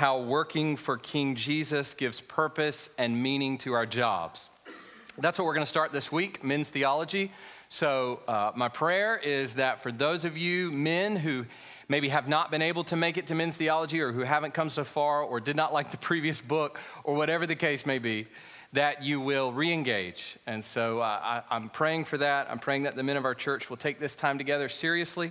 how 0.00 0.18
working 0.18 0.78
for 0.78 0.96
King 0.96 1.34
Jesus 1.34 1.92
gives 1.92 2.22
purpose 2.22 2.88
and 2.96 3.22
meaning 3.22 3.58
to 3.58 3.74
our 3.74 3.84
jobs. 3.84 4.48
That's 5.18 5.38
what 5.38 5.44
we're 5.44 5.52
going 5.52 5.62
to 5.62 5.68
start 5.68 5.92
this 5.92 6.10
week, 6.10 6.42
men's 6.42 6.70
theology. 6.70 7.30
So, 7.68 8.20
uh, 8.26 8.52
my 8.56 8.70
prayer 8.70 9.20
is 9.22 9.56
that 9.56 9.82
for 9.82 9.92
those 9.92 10.24
of 10.24 10.38
you 10.38 10.70
men 10.70 11.16
who 11.16 11.44
maybe 11.90 12.08
have 12.08 12.28
not 12.28 12.50
been 12.50 12.62
able 12.62 12.82
to 12.84 12.96
make 12.96 13.18
it 13.18 13.26
to 13.26 13.34
men's 13.34 13.58
theology 13.58 14.00
or 14.00 14.10
who 14.10 14.22
haven't 14.22 14.54
come 14.54 14.70
so 14.70 14.84
far 14.84 15.20
or 15.20 15.38
did 15.38 15.54
not 15.54 15.70
like 15.70 15.90
the 15.90 15.98
previous 15.98 16.40
book 16.40 16.80
or 17.04 17.14
whatever 17.14 17.44
the 17.44 17.54
case 17.54 17.84
may 17.84 17.98
be, 17.98 18.26
that 18.72 19.02
you 19.02 19.20
will 19.20 19.52
re 19.52 19.70
engage. 19.70 20.38
And 20.46 20.64
so 20.64 21.00
uh, 21.00 21.20
I, 21.22 21.42
I'm 21.54 21.68
praying 21.68 22.06
for 22.06 22.16
that. 22.16 22.50
I'm 22.50 22.58
praying 22.58 22.84
that 22.84 22.96
the 22.96 23.02
men 23.02 23.18
of 23.18 23.26
our 23.26 23.34
church 23.34 23.68
will 23.68 23.76
take 23.76 23.98
this 23.98 24.14
time 24.14 24.38
together 24.38 24.70
seriously, 24.70 25.30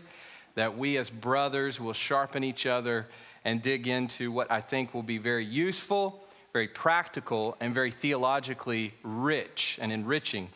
that 0.53 0.77
we 0.77 0.95
as 0.97 1.09
brothers 1.09 1.79
will 1.79 1.93
sharpen 1.93 2.43
each 2.43 2.67
other 2.67 3.07
and 3.45 3.61
dig 3.61 3.87
into 3.87 4.31
what 4.31 4.51
I 4.51 4.61
think 4.61 4.93
will 4.93 5.03
be 5.03 5.17
very 5.17 5.45
useful, 5.45 6.23
very 6.53 6.67
practical, 6.67 7.55
and 7.59 7.73
very 7.73 7.91
theologically 7.91 8.93
rich 9.03 9.79
and 9.81 9.91
enriching 9.91 10.49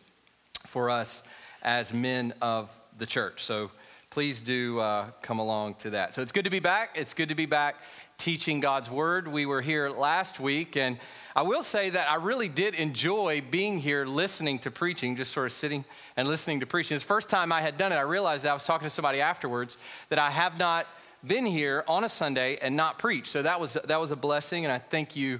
for 0.66 0.89
us 0.89 1.27
as 1.61 1.94
men 1.94 2.34
of 2.41 2.70
the 2.98 3.05
church. 3.05 3.44
So 3.44 3.72
please 4.09 4.41
do 4.41 4.80
uh, 4.80 5.08
come 5.22 5.39
along 5.39 5.75
to 5.75 5.89
that. 5.91 6.13
So 6.13 6.22
it's 6.22 6.31
good 6.31 6.44
to 6.44 6.52
be 6.52 6.59
back. 6.59 6.91
It's 6.95 7.13
good 7.13 7.30
to 7.30 7.35
be 7.35 7.48
back 7.48 7.77
teaching 8.17 8.59
God's 8.59 8.89
word. 8.89 9.27
We 9.27 9.45
were 9.45 9.61
here 9.61 9.89
last 9.89 10.39
week, 10.39 10.77
and 10.77 10.97
I 11.36 11.41
will 11.41 11.63
say 11.63 11.89
that 11.89 12.09
I 12.09 12.16
really 12.16 12.47
did 12.47 12.75
enjoy 12.75 13.41
being 13.50 13.80
here 13.80 14.05
listening 14.05 14.59
to 14.59 14.72
preaching, 14.72 15.16
just 15.16 15.34
sort 15.34 15.47
of 15.47 15.52
sitting 15.52 15.84
and 16.16 16.27
listening 16.27 16.59
to 16.59 16.66
preaching. 16.66 16.95
It's 16.95 17.03
the 17.03 17.08
first 17.08 17.30
time 17.30 17.52
I 17.52 17.61
had 17.61 17.77
done 17.77 17.91
it. 17.91 17.95
I 17.95 18.02
realized 18.02 18.44
that 18.44 18.52
I 18.52 18.53
was 18.53 18.66
talking 18.66 18.86
to 18.86 18.89
somebody 18.89 19.20
afterwards 19.20 19.77
that 20.09 20.20
I 20.20 20.30
have 20.30 20.58
not 20.59 20.86
been 21.26 21.45
here 21.45 21.84
on 21.88 22.04
a 22.04 22.09
Sunday 22.09 22.58
and 22.62 22.76
not 22.76 23.00
preached. 23.00 23.27
So 23.27 23.41
that 23.41 23.59
was, 23.59 23.73
that 23.86 24.00
was 24.00 24.12
a 24.12 24.16
blessing, 24.16 24.66
and 24.66 24.72
I 24.72 24.80
thank 24.80 25.16
you. 25.16 25.40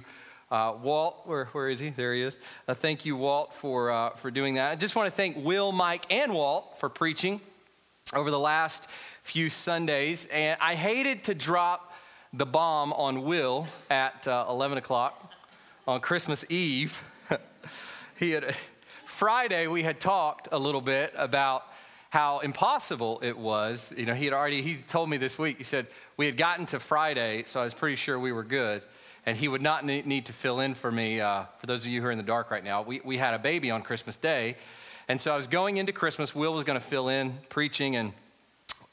Uh, 0.50 0.74
Walt, 0.82 1.22
where, 1.24 1.46
where 1.46 1.68
is 1.68 1.80
he? 1.80 1.90
There 1.90 2.14
he 2.14 2.22
is. 2.22 2.38
Uh, 2.68 2.74
thank 2.74 3.04
you, 3.04 3.16
Walt, 3.16 3.52
for, 3.52 3.90
uh, 3.90 4.10
for 4.10 4.30
doing 4.30 4.54
that. 4.54 4.70
I 4.70 4.76
just 4.76 4.94
want 4.94 5.06
to 5.06 5.10
thank 5.10 5.36
Will, 5.36 5.72
Mike, 5.72 6.12
and 6.12 6.32
Walt 6.32 6.78
for 6.78 6.88
preaching 6.88 7.40
over 8.12 8.30
the 8.30 8.38
last 8.38 8.88
few 9.22 9.50
Sundays. 9.50 10.26
And 10.26 10.58
I 10.60 10.74
hated 10.74 11.24
to 11.24 11.34
drop 11.34 11.92
the 12.32 12.46
bomb 12.46 12.92
on 12.92 13.22
Will 13.22 13.66
at 13.90 14.28
uh, 14.28 14.46
11 14.48 14.78
o'clock 14.78 15.32
on 15.88 16.00
Christmas 16.00 16.44
Eve. 16.50 17.02
he 18.18 18.32
had, 18.32 18.54
Friday, 19.06 19.66
we 19.66 19.82
had 19.82 19.98
talked 19.98 20.48
a 20.52 20.58
little 20.58 20.80
bit 20.80 21.12
about 21.16 21.66
how 22.14 22.38
impossible 22.38 23.18
it 23.24 23.36
was. 23.36 23.92
You 23.98 24.06
know, 24.06 24.14
he 24.14 24.24
had 24.24 24.32
already, 24.32 24.62
he 24.62 24.76
told 24.76 25.10
me 25.10 25.16
this 25.16 25.36
week, 25.36 25.58
he 25.58 25.64
said, 25.64 25.88
we 26.16 26.26
had 26.26 26.36
gotten 26.36 26.64
to 26.66 26.78
Friday, 26.78 27.42
so 27.44 27.58
I 27.60 27.64
was 27.64 27.74
pretty 27.74 27.96
sure 27.96 28.16
we 28.20 28.30
were 28.30 28.44
good. 28.44 28.82
And 29.26 29.36
he 29.36 29.48
would 29.48 29.62
not 29.62 29.84
need 29.84 30.26
to 30.26 30.32
fill 30.32 30.60
in 30.60 30.74
for 30.74 30.92
me. 30.92 31.20
Uh, 31.20 31.46
for 31.58 31.66
those 31.66 31.84
of 31.84 31.90
you 31.90 32.00
who 32.00 32.06
are 32.06 32.12
in 32.12 32.16
the 32.18 32.22
dark 32.22 32.52
right 32.52 32.62
now, 32.62 32.82
we, 32.82 33.00
we 33.04 33.16
had 33.16 33.34
a 33.34 33.38
baby 33.40 33.72
on 33.72 33.82
Christmas 33.82 34.16
Day. 34.16 34.54
And 35.08 35.20
so 35.20 35.32
I 35.32 35.36
was 35.36 35.48
going 35.48 35.76
into 35.76 35.92
Christmas. 35.92 36.36
Will 36.36 36.54
was 36.54 36.62
going 36.62 36.78
to 36.78 36.86
fill 36.86 37.08
in 37.08 37.36
preaching 37.48 37.96
and 37.96 38.12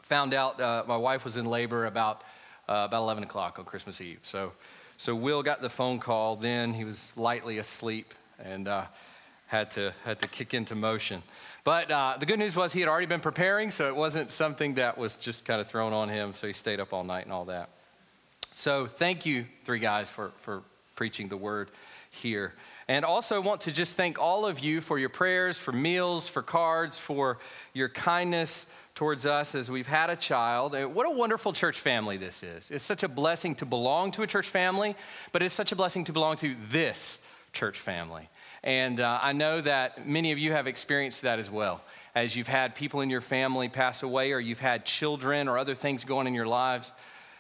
found 0.02 0.34
out 0.34 0.60
uh, 0.60 0.84
my 0.88 0.98
wife 0.98 1.24
was 1.24 1.38
in 1.38 1.46
labor 1.46 1.86
about, 1.86 2.24
uh, 2.68 2.86
about 2.88 3.04
11 3.04 3.24
o'clock 3.24 3.60
on 3.60 3.66
Christmas 3.66 4.02
Eve. 4.02 4.22
So, 4.24 4.52
so 4.98 5.14
Will 5.14 5.44
got 5.44 5.62
the 5.62 5.70
phone 5.70 6.00
call 6.00 6.38
then. 6.38 6.74
He 6.74 6.86
was 6.86 7.14
lightly 7.16 7.60
asleep 7.60 8.16
and 8.44 8.68
uh, 8.68 8.86
had, 9.52 9.70
to, 9.72 9.94
had 10.06 10.18
to 10.20 10.28
kick 10.28 10.54
into 10.54 10.76
motion. 10.76 11.22
But 11.66 11.92
uh, 11.92 12.16
the 12.18 12.26
good 12.26 12.40
news 12.40 12.56
was 12.56 12.72
he 12.72 12.80
had 12.80 12.88
already 12.88 13.06
been 13.06 13.20
preparing, 13.20 13.70
so 13.70 13.90
it 13.90 13.96
wasn't 13.96 14.32
something 14.32 14.76
that 14.76 14.98
was 14.98 15.18
just 15.18 15.44
kind 15.44 15.60
of 15.60 15.68
thrown 15.68 15.92
on 15.92 16.08
him. 16.08 16.32
So 16.32 16.48
he 16.48 16.54
stayed 16.54 16.80
up 16.80 16.94
all 16.94 17.04
night 17.04 17.26
and 17.26 17.34
all 17.34 17.44
that. 17.46 17.70
So 18.52 18.86
thank 18.86 19.26
you, 19.26 19.46
three 19.66 19.80
guys, 19.80 20.10
for, 20.10 20.32
for 20.38 20.64
preaching 20.96 21.28
the 21.28 21.36
word 21.36 21.70
here. 22.10 22.54
And 22.88 23.04
also 23.04 23.42
want 23.42 23.60
to 23.62 23.74
just 23.74 23.98
thank 23.98 24.18
all 24.18 24.46
of 24.46 24.60
you 24.60 24.80
for 24.80 24.98
your 24.98 25.10
prayers, 25.10 25.58
for 25.58 25.74
meals, 25.74 26.30
for 26.30 26.42
cards, 26.42 26.98
for 26.98 27.38
your 27.74 27.90
kindness 27.90 28.74
towards 28.96 29.26
us 29.26 29.54
as 29.54 29.70
we've 29.70 29.88
had 29.88 30.10
a 30.10 30.16
child. 30.16 30.76
What 30.94 31.08
a 31.08 31.12
wonderful 31.12 31.52
church 31.52 31.78
family 31.78 32.16
this 32.16 32.42
is. 32.42 32.72
It's 32.72 32.86
such 32.86 33.04
a 33.04 33.10
blessing 33.10 33.56
to 33.56 33.66
belong 33.66 34.12
to 34.12 34.22
a 34.22 34.28
church 34.28 34.48
family, 34.48 34.96
but 35.34 35.42
it's 35.42 35.54
such 35.54 35.74
a 35.74 35.76
blessing 35.76 36.06
to 36.06 36.14
belong 36.14 36.38
to 36.38 36.56
this 36.70 37.26
church 37.52 37.78
family. 37.78 38.30
And 38.64 39.00
uh, 39.00 39.20
I 39.22 39.34
know 39.34 39.60
that 39.62 40.08
many 40.08 40.32
of 40.32 40.38
you 40.38 40.52
have 40.52 40.68
experienced 40.68 41.24
that 41.24 41.40
as 41.40 41.50
well. 41.50 41.82
As 42.14 42.36
you've 42.36 42.48
had 42.48 42.76
people 42.76 43.02
in 43.02 43.10
your 43.10 43.22
family 43.22 43.70
pass 43.70 44.04
away, 44.04 44.34
or 44.34 44.40
you've 44.40 44.60
had 44.60 44.86
children 44.86 45.48
or 45.48 45.58
other 45.58 45.76
things 45.76 46.04
going 46.04 46.28
in 46.28 46.34
your 46.34 46.46
lives, 46.46 46.94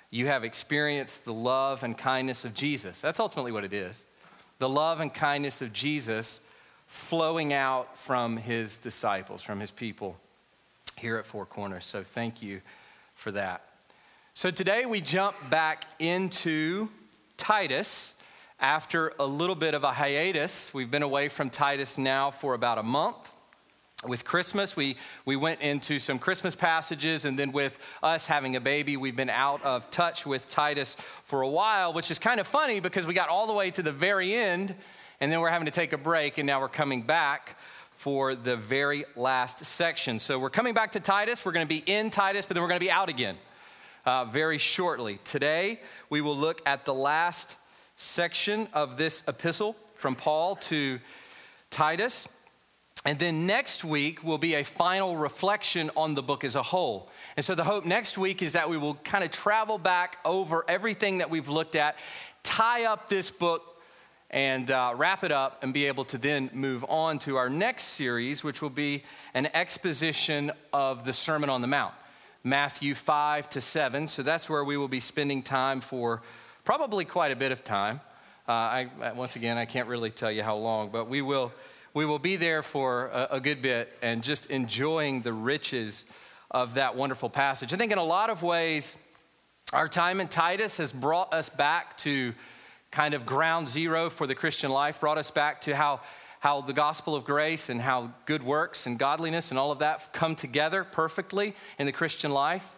you 0.09 0.27
have 0.27 0.43
experienced 0.43 1.25
the 1.25 1.33
love 1.33 1.83
and 1.83 1.97
kindness 1.97 2.43
of 2.43 2.53
Jesus. 2.53 3.01
That's 3.01 3.19
ultimately 3.19 3.51
what 3.51 3.63
it 3.63 3.73
is 3.73 4.05
the 4.59 4.69
love 4.69 4.99
and 4.99 5.11
kindness 5.11 5.63
of 5.63 5.73
Jesus 5.73 6.41
flowing 6.85 7.51
out 7.51 7.97
from 7.97 8.37
his 8.37 8.77
disciples, 8.77 9.41
from 9.41 9.59
his 9.59 9.71
people 9.71 10.17
here 10.97 11.17
at 11.17 11.25
Four 11.25 11.47
Corners. 11.47 11.83
So 11.83 12.03
thank 12.03 12.43
you 12.43 12.61
for 13.15 13.31
that. 13.31 13.63
So 14.35 14.51
today 14.51 14.85
we 14.85 15.01
jump 15.01 15.35
back 15.49 15.85
into 15.97 16.89
Titus 17.37 18.20
after 18.61 19.11
a 19.19 19.25
little 19.25 19.55
bit 19.55 19.73
of 19.73 19.83
a 19.83 19.91
hiatus. 19.91 20.71
We've 20.71 20.91
been 20.91 21.01
away 21.01 21.29
from 21.29 21.49
Titus 21.49 21.97
now 21.97 22.29
for 22.29 22.53
about 22.53 22.77
a 22.77 22.83
month. 22.83 23.33
With 24.05 24.23
Christmas, 24.23 24.75
we, 24.75 24.95
we 25.25 25.35
went 25.35 25.61
into 25.61 25.97
some 25.97 26.19
Christmas 26.19 26.55
passages, 26.55 27.25
and 27.25 27.37
then 27.37 27.51
with 27.51 27.83
us 28.01 28.27
having 28.27 28.55
a 28.55 28.61
baby, 28.61 28.97
we've 28.97 29.15
been 29.15 29.29
out 29.29 29.63
of 29.63 29.89
touch 29.89 30.25
with 30.25 30.49
Titus 30.49 30.95
for 31.23 31.41
a 31.41 31.47
while, 31.47 31.91
which 31.93 32.09
is 32.11 32.19
kind 32.19 32.39
of 32.39 32.47
funny 32.47 32.79
because 32.79 33.05
we 33.05 33.15
got 33.15 33.29
all 33.29 33.47
the 33.47 33.53
way 33.53 33.71
to 33.71 33.81
the 33.81 33.91
very 33.91 34.33
end, 34.33 34.75
and 35.19 35.31
then 35.31 35.39
we're 35.39 35.49
having 35.49 35.65
to 35.65 35.71
take 35.71 35.93
a 35.93 35.97
break, 35.97 36.37
and 36.37 36.47
now 36.47 36.59
we're 36.59 36.67
coming 36.67 37.01
back 37.01 37.59
for 37.93 38.33
the 38.33 38.55
very 38.55 39.05
last 39.15 39.65
section. 39.65 40.17
So 40.17 40.39
we're 40.39 40.49
coming 40.49 40.73
back 40.73 40.91
to 40.93 40.99
Titus. 40.99 41.45
We're 41.45 41.51
going 41.51 41.67
to 41.67 41.73
be 41.73 41.83
in 41.85 42.09
Titus, 42.09 42.45
but 42.45 42.55
then 42.55 42.61
we're 42.61 42.69
going 42.69 42.79
to 42.79 42.85
be 42.85 42.91
out 42.91 43.09
again 43.09 43.37
uh, 44.05 44.25
very 44.25 44.57
shortly. 44.57 45.19
Today, 45.23 45.79
we 46.09 46.21
will 46.21 46.37
look 46.37 46.61
at 46.65 46.85
the 46.85 46.93
last 46.93 47.55
section 48.01 48.67
of 48.73 48.97
this 48.97 49.23
epistle 49.27 49.75
from 49.93 50.15
Paul 50.15 50.55
to 50.55 50.99
Titus. 51.69 52.27
And 53.05 53.19
then 53.19 53.45
next 53.45 53.83
week 53.83 54.23
will 54.23 54.39
be 54.39 54.55
a 54.55 54.63
final 54.63 55.15
reflection 55.15 55.91
on 55.95 56.15
the 56.15 56.23
book 56.23 56.43
as 56.43 56.55
a 56.55 56.63
whole. 56.63 57.09
And 57.35 57.45
so 57.45 57.53
the 57.53 57.63
hope 57.63 57.85
next 57.85 58.17
week 58.17 58.41
is 58.41 58.53
that 58.53 58.69
we 58.69 58.77
will 58.77 58.95
kind 58.95 59.23
of 59.23 59.29
travel 59.29 59.77
back 59.77 60.17
over 60.25 60.65
everything 60.67 61.19
that 61.19 61.29
we've 61.29 61.47
looked 61.47 61.75
at, 61.75 61.97
tie 62.41 62.85
up 62.85 63.07
this 63.07 63.29
book, 63.29 63.79
and 64.31 64.71
uh, 64.71 64.93
wrap 64.95 65.23
it 65.23 65.31
up, 65.31 65.63
and 65.63 65.71
be 65.71 65.85
able 65.85 66.05
to 66.05 66.17
then 66.17 66.49
move 66.53 66.83
on 66.89 67.19
to 67.19 67.35
our 67.35 67.49
next 67.49 67.83
series, 67.83 68.43
which 68.43 68.63
will 68.63 68.69
be 68.69 69.03
an 69.35 69.47
exposition 69.53 70.51
of 70.73 71.05
the 71.05 71.13
Sermon 71.13 71.51
on 71.51 71.61
the 71.61 71.67
Mount, 71.67 71.93
Matthew 72.43 72.95
5 72.95 73.49
to 73.51 73.61
7. 73.61 74.07
So 74.07 74.23
that's 74.23 74.49
where 74.49 74.63
we 74.63 74.75
will 74.75 74.87
be 74.87 74.99
spending 74.99 75.43
time 75.43 75.81
for 75.81 76.23
probably 76.63 77.05
quite 77.05 77.31
a 77.31 77.35
bit 77.35 77.51
of 77.51 77.63
time. 77.63 77.99
Uh, 78.47 78.51
I, 78.51 78.87
once 79.15 79.35
again, 79.35 79.57
I 79.57 79.65
can't 79.65 79.87
really 79.87 80.11
tell 80.11 80.31
you 80.31 80.43
how 80.43 80.55
long, 80.55 80.89
but 80.89 81.07
we 81.07 81.21
will, 81.21 81.51
we 81.93 82.05
will 82.05 82.19
be 82.19 82.35
there 82.35 82.63
for 82.63 83.07
a, 83.07 83.27
a 83.31 83.39
good 83.39 83.61
bit 83.61 83.91
and 84.01 84.23
just 84.23 84.51
enjoying 84.51 85.21
the 85.21 85.33
riches 85.33 86.05
of 86.49 86.73
that 86.75 86.95
wonderful 86.95 87.29
passage. 87.29 87.73
I 87.73 87.77
think 87.77 87.91
in 87.91 87.97
a 87.97 88.03
lot 88.03 88.29
of 88.29 88.43
ways, 88.43 88.97
our 89.73 89.87
time 89.87 90.19
in 90.19 90.27
Titus 90.27 90.77
has 90.77 90.91
brought 90.91 91.33
us 91.33 91.49
back 91.49 91.97
to 91.99 92.33
kind 92.91 93.13
of 93.13 93.25
ground 93.25 93.69
zero 93.69 94.09
for 94.09 94.27
the 94.27 94.35
Christian 94.35 94.69
life, 94.69 94.99
brought 94.99 95.17
us 95.17 95.31
back 95.31 95.61
to 95.61 95.75
how, 95.75 96.01
how 96.41 96.61
the 96.61 96.73
gospel 96.73 97.15
of 97.15 97.23
grace 97.23 97.69
and 97.69 97.81
how 97.81 98.11
good 98.25 98.43
works 98.43 98.85
and 98.85 98.99
godliness 98.99 99.49
and 99.49 99.57
all 99.57 99.71
of 99.71 99.79
that 99.79 100.11
come 100.11 100.35
together 100.35 100.83
perfectly 100.83 101.55
in 101.79 101.85
the 101.85 101.93
Christian 101.93 102.31
life. 102.31 102.75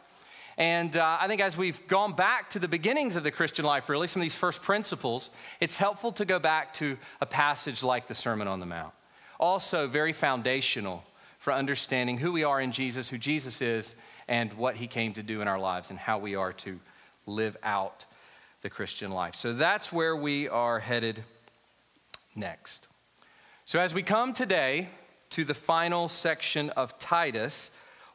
And 0.58 0.96
uh, 0.96 1.18
I 1.20 1.28
think 1.28 1.42
as 1.42 1.58
we've 1.58 1.86
gone 1.88 2.14
back 2.14 2.50
to 2.52 2.60
the 2.60 2.68
beginnings 2.68 3.16
of 3.16 3.24
the 3.24 3.32
Christian 3.32 3.66
life, 3.66 3.90
really, 3.90 4.08
some 4.08 4.22
of 4.22 4.24
these 4.24 4.36
first 4.36 4.62
principles, 4.62 5.32
it's 5.60 5.78
helpful 5.78 6.12
to 6.14 6.26
go 6.26 6.40
back 6.40 6.74
to 6.74 6.98
a 7.22 7.26
passage 7.26 7.82
like 7.82 8.08
the 8.08 8.16
Sermon 8.16 8.48
on 8.48 8.60
the 8.60 8.66
Mount. 8.66 8.94
Also, 9.40 9.88
very 9.88 10.14
foundational 10.14 11.04
for 11.40 11.52
understanding 11.52 12.18
who 12.18 12.32
we 12.32 12.44
are 12.44 12.62
in 12.62 12.72
Jesus, 12.72 13.10
who 13.10 13.18
Jesus 13.18 13.62
is, 13.62 13.96
and 14.28 14.54
what 14.54 14.76
he 14.76 14.88
came 14.88 15.14
to 15.14 15.24
do 15.24 15.42
in 15.42 15.48
our 15.48 15.60
lives, 15.60 15.90
and 15.90 16.00
how 16.00 16.18
we 16.18 16.36
are 16.36 16.54
to 16.54 16.80
live 17.26 17.58
out 17.64 18.06
the 18.62 18.70
Christian 18.70 19.12
life. 19.12 19.36
So 19.36 19.54
that's 19.54 19.92
where 19.92 20.16
we 20.16 20.48
are 20.48 20.80
headed 20.80 21.24
next. 22.36 22.88
So, 23.66 23.80
as 23.80 23.94
we 23.94 24.04
come 24.04 24.34
today 24.34 24.90
to 25.32 25.44
the 25.44 25.54
final 25.54 26.08
section 26.08 26.70
of 26.72 26.98
Titus, 27.00 27.72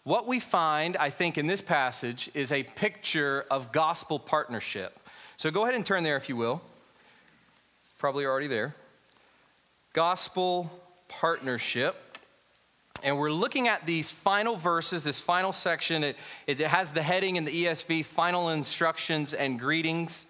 what 0.09 0.27
we 0.27 0.41
find, 0.41 0.97
I 0.97 1.11
think, 1.11 1.37
in 1.37 1.47
this 1.47 1.61
passage 1.61 2.31
is 2.33 2.51
a 2.51 2.63
picture 2.63 3.45
of 3.51 3.73
gospel 3.73 4.19
partnership. 4.19 4.99
So 5.37 5.51
go 5.51 5.65
ahead 5.65 5.75
and 5.75 5.85
turn 5.85 6.03
there 6.03 6.17
if 6.17 6.31
you 6.31 6.37
will. 6.37 6.63
Probably 7.99 8.25
already 8.25 8.47
there. 8.47 8.75
Gospel 9.93 10.71
partnership. 11.09 11.95
And 13.05 13.19
we're 13.19 13.31
looking 13.31 13.69
at 13.69 13.85
these 13.85 14.11
final 14.11 14.57
verses, 14.57 15.05
this 15.05 15.21
final 15.21 15.53
section. 15.53 16.03
It, 16.03 16.17
it 16.47 16.59
has 16.61 16.93
the 16.93 17.03
heading 17.03 17.37
in 17.37 17.45
the 17.45 17.67
ESV, 17.67 18.07
final 18.07 18.49
instructions 18.49 19.35
and 19.35 19.61
greetings. 19.61 20.25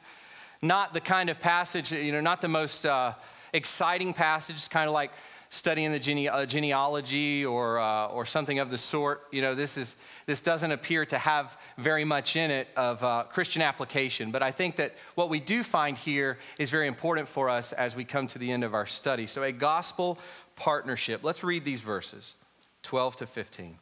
not 0.61 0.93
the 0.93 1.01
kind 1.01 1.31
of 1.31 1.39
passage, 1.39 1.93
you 1.93 2.11
know, 2.11 2.21
not 2.21 2.41
the 2.41 2.49
most 2.49 2.85
uh, 2.85 3.13
exciting 3.53 4.13
passage, 4.13 4.57
it's 4.57 4.67
kind 4.67 4.89
of 4.89 4.93
like 4.93 5.13
studying 5.51 5.93
the 5.93 5.99
gene- 5.99 6.29
uh, 6.29 6.47
genealogy 6.47 7.45
or, 7.45 7.79
uh, 7.79 8.07
or 8.09 8.25
something 8.25 8.59
of 8.59 8.71
the 8.71 8.79
sort. 8.79 9.27
You 9.31 9.43
know, 9.43 9.55
this, 9.55 9.77
is, 9.77 9.97
this 10.27 10.41
doesn't 10.41 10.71
appear 10.71 11.07
to 11.07 11.19
have 11.19 11.57
very 11.77 12.05
much 12.05 12.37
in 12.37 12.51
it 12.51 12.69
of 12.77 13.03
uh, 13.03 13.25
Christian 13.25 13.63
application. 13.63 14.31
But 14.31 14.43
I 14.43 14.51
think 14.51 14.77
that 14.77 14.97
what 15.15 15.29
we 15.29 15.41
do 15.41 15.63
find 15.63 15.97
here 15.97 16.39
is 16.59 16.71
very 16.71 16.87
important 16.87 17.29
for 17.29 17.49
us 17.49 17.73
as 17.73 17.97
we 17.97 18.05
come 18.05 18.27
to 18.29 18.39
the 18.39 18.51
end 18.51 18.65
of 18.65 18.75
our 18.75 18.87
study. 18.87 19.27
So, 19.27 19.43
a 19.43 19.53
gospel 19.53 20.19
partnership. 20.57 21.23
Let's 21.23 21.45
read 21.45 21.65
these 21.65 21.81
verses 21.81 22.35
12 22.83 23.17
to 23.17 23.27
15. 23.27 23.79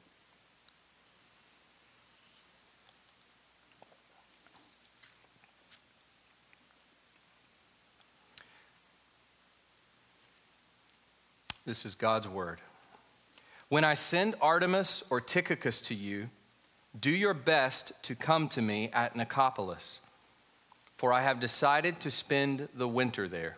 This 11.67 11.85
is 11.85 11.97
God's 11.97 12.29
word. 12.29 12.61
When 13.69 13.83
I 13.83 13.95
send 13.95 14.39
Artemas 14.39 15.03
or 15.11 15.21
Tychicus 15.21 15.81
to 15.81 15.97
you, 15.97 16.31
do 16.99 17.11
your 17.11 17.35
best 17.35 17.93
to 18.05 18.15
come 18.15 18.49
to 18.51 18.63
me 18.63 18.89
at 18.93 19.17
Nicopolis, 19.17 19.99
for 20.95 21.13
I 21.13 21.23
have 21.23 21.41
decided 21.41 21.99
to 22.01 22.11
spend 22.11 22.69
the 22.73 22.87
winter 22.87 23.27
there. 23.27 23.57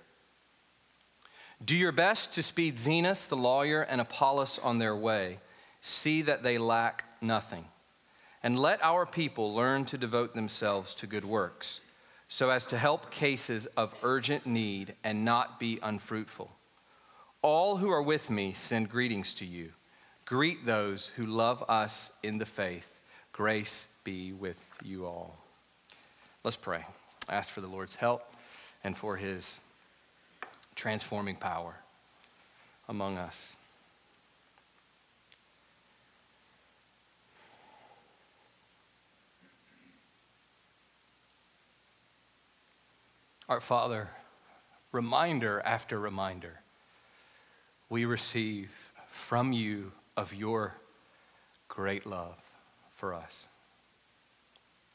Do 1.63 1.77
your 1.77 1.93
best 1.93 2.33
to 2.35 2.43
speed 2.43 2.77
Zenas 2.77 3.29
the 3.29 3.37
lawyer 3.37 3.83
and 3.83 4.01
Apollos 4.01 4.59
on 4.59 4.79
their 4.79 4.97
way. 4.97 5.39
See 5.83 6.23
that 6.23 6.43
they 6.43 6.57
lack 6.57 7.05
nothing. 7.21 7.67
And 8.43 8.59
let 8.59 8.83
our 8.83 9.05
people 9.05 9.55
learn 9.55 9.85
to 9.85 9.99
devote 9.99 10.33
themselves 10.35 10.95
to 10.95 11.07
good 11.07 11.27
works, 11.27 11.83
so 12.27 12.49
as 12.49 12.65
to 12.67 12.79
help 12.79 13.11
cases 13.11 13.67
of 13.77 13.95
urgent 14.03 14.47
need 14.47 14.95
and 15.05 15.27
not 15.27 15.61
be 15.61 15.79
unfruitful. 15.83 16.53
All 17.43 17.77
who 17.77 17.91
are 17.91 18.03
with 18.03 18.31
me 18.31 18.53
send 18.53 18.89
greetings 18.89 19.33
to 19.35 19.47
you. 19.47 19.71
Greet 20.25 20.67
those 20.67 21.07
who 21.09 21.25
love 21.25 21.65
us 21.69 22.13
in 22.23 22.39
the 22.39 22.47
faith. 22.47 22.95
Grace 23.33 23.93
be 24.03 24.33
with 24.33 24.77
you 24.85 25.07
all. 25.07 25.39
Let's 26.43 26.57
pray. 26.57 26.85
Ask 27.31 27.51
for 27.51 27.61
the 27.61 27.69
Lord's 27.69 27.95
help 27.95 28.35
and 28.83 28.97
for 28.97 29.17
his 29.17 29.61
transforming 30.75 31.37
power 31.37 31.77
among 32.89 33.17
us. 33.17 33.57
Our 43.49 43.61
Father, 43.61 44.11
reminder 44.93 45.63
after 45.65 45.99
reminder 45.99 46.61
we 47.89 48.05
receive 48.05 48.71
from 49.07 49.53
you 49.53 49.93
of 50.17 50.35
your 50.35 50.75
great 51.69 52.07
love 52.07 52.37
for 52.95 53.15
us, 53.15 53.47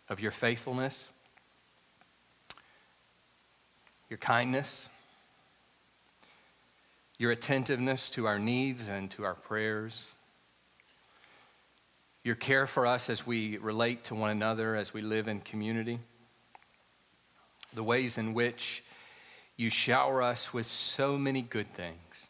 of 0.10 0.20
your 0.20 0.32
faithfulness, 0.32 1.10
your 4.10 4.18
kindness, 4.18 4.90
your 7.18 7.32
attentiveness 7.32 8.10
to 8.10 8.28
our 8.28 8.38
needs 8.38 8.88
and 8.88 9.10
to 9.12 9.24
our 9.24 9.36
prayers, 9.36 10.12
your 12.24 12.36
care 12.36 12.68
for 12.68 12.86
us 12.86 13.10
as 13.10 13.26
we 13.26 13.58
relate 13.58 14.04
to 14.06 14.16
one 14.16 14.30
another, 14.30 14.76
as 14.76 14.94
we 14.94 15.02
live 15.02 15.28
in 15.28 15.40
community, 15.40 16.00
the 17.74 17.84
ways 17.84 18.18
in 18.18 18.34
which 18.34 18.84
you 19.58 19.70
shower 19.70 20.22
us 20.22 20.54
with 20.54 20.66
so 20.66 21.18
many 21.18 21.42
good 21.42 21.68
things 21.68 22.30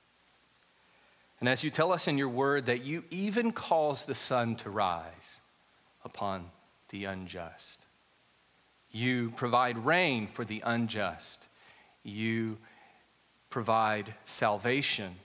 and 1.44 1.50
as 1.50 1.62
you 1.62 1.70
tell 1.70 1.92
us 1.92 2.08
in 2.08 2.18
your 2.18 2.30
word 2.30 2.68
that 2.68 2.86
you 2.86 3.04
even 3.10 3.52
cause 3.52 4.06
the 4.06 4.16
sun 4.16 4.56
to 4.56 4.70
rise 4.70 5.42
upon 6.06 6.46
the 6.88 7.04
unjust, 7.04 7.86
you 8.92 9.32
provide 9.32 9.78
rain 9.86 10.26
for 10.26 10.46
the 10.46 10.64
unjust, 10.66 11.48
you 12.02 12.60
provide 13.50 14.14
salvation 14.24 15.16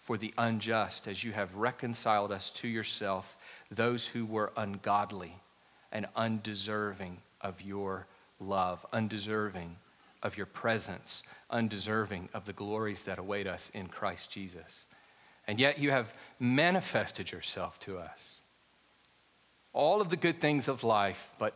for 0.00 0.16
the 0.16 0.34
unjust 0.36 1.06
as 1.06 1.22
you 1.22 1.30
have 1.30 1.54
reconciled 1.54 2.32
us 2.32 2.50
to 2.50 2.66
yourself, 2.66 3.36
those 3.70 4.08
who 4.08 4.26
were 4.26 4.52
ungodly 4.56 5.36
and 5.92 6.06
undeserving 6.16 7.18
of 7.40 7.62
your 7.62 8.08
love, 8.40 8.84
undeserving 8.92 9.76
of 10.24 10.36
your 10.36 10.46
presence, 10.46 11.22
undeserving 11.50 12.28
of 12.34 12.46
the 12.46 12.52
glories 12.52 13.04
that 13.04 13.20
await 13.20 13.46
us 13.46 13.70
in 13.70 13.86
Christ 13.86 14.32
Jesus 14.32 14.86
and 15.46 15.60
yet 15.60 15.78
you 15.78 15.90
have 15.90 16.12
manifested 16.40 17.30
yourself 17.30 17.78
to 17.80 17.98
us. 17.98 18.40
All 19.72 20.00
of 20.00 20.10
the 20.10 20.16
good 20.16 20.40
things 20.40 20.68
of 20.68 20.84
life, 20.84 21.30
but 21.38 21.54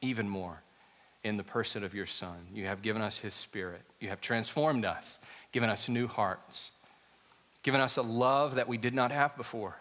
even 0.00 0.28
more 0.28 0.62
in 1.24 1.36
the 1.36 1.44
person 1.44 1.84
of 1.84 1.94
your 1.94 2.06
Son. 2.06 2.36
You 2.52 2.66
have 2.66 2.82
given 2.82 3.02
us 3.02 3.18
His 3.18 3.34
Spirit. 3.34 3.82
You 4.00 4.08
have 4.08 4.20
transformed 4.20 4.84
us, 4.84 5.18
given 5.52 5.68
us 5.68 5.88
new 5.88 6.06
hearts, 6.06 6.70
given 7.62 7.80
us 7.80 7.96
a 7.96 8.02
love 8.02 8.54
that 8.54 8.68
we 8.68 8.78
did 8.78 8.94
not 8.94 9.10
have 9.10 9.36
before, 9.36 9.76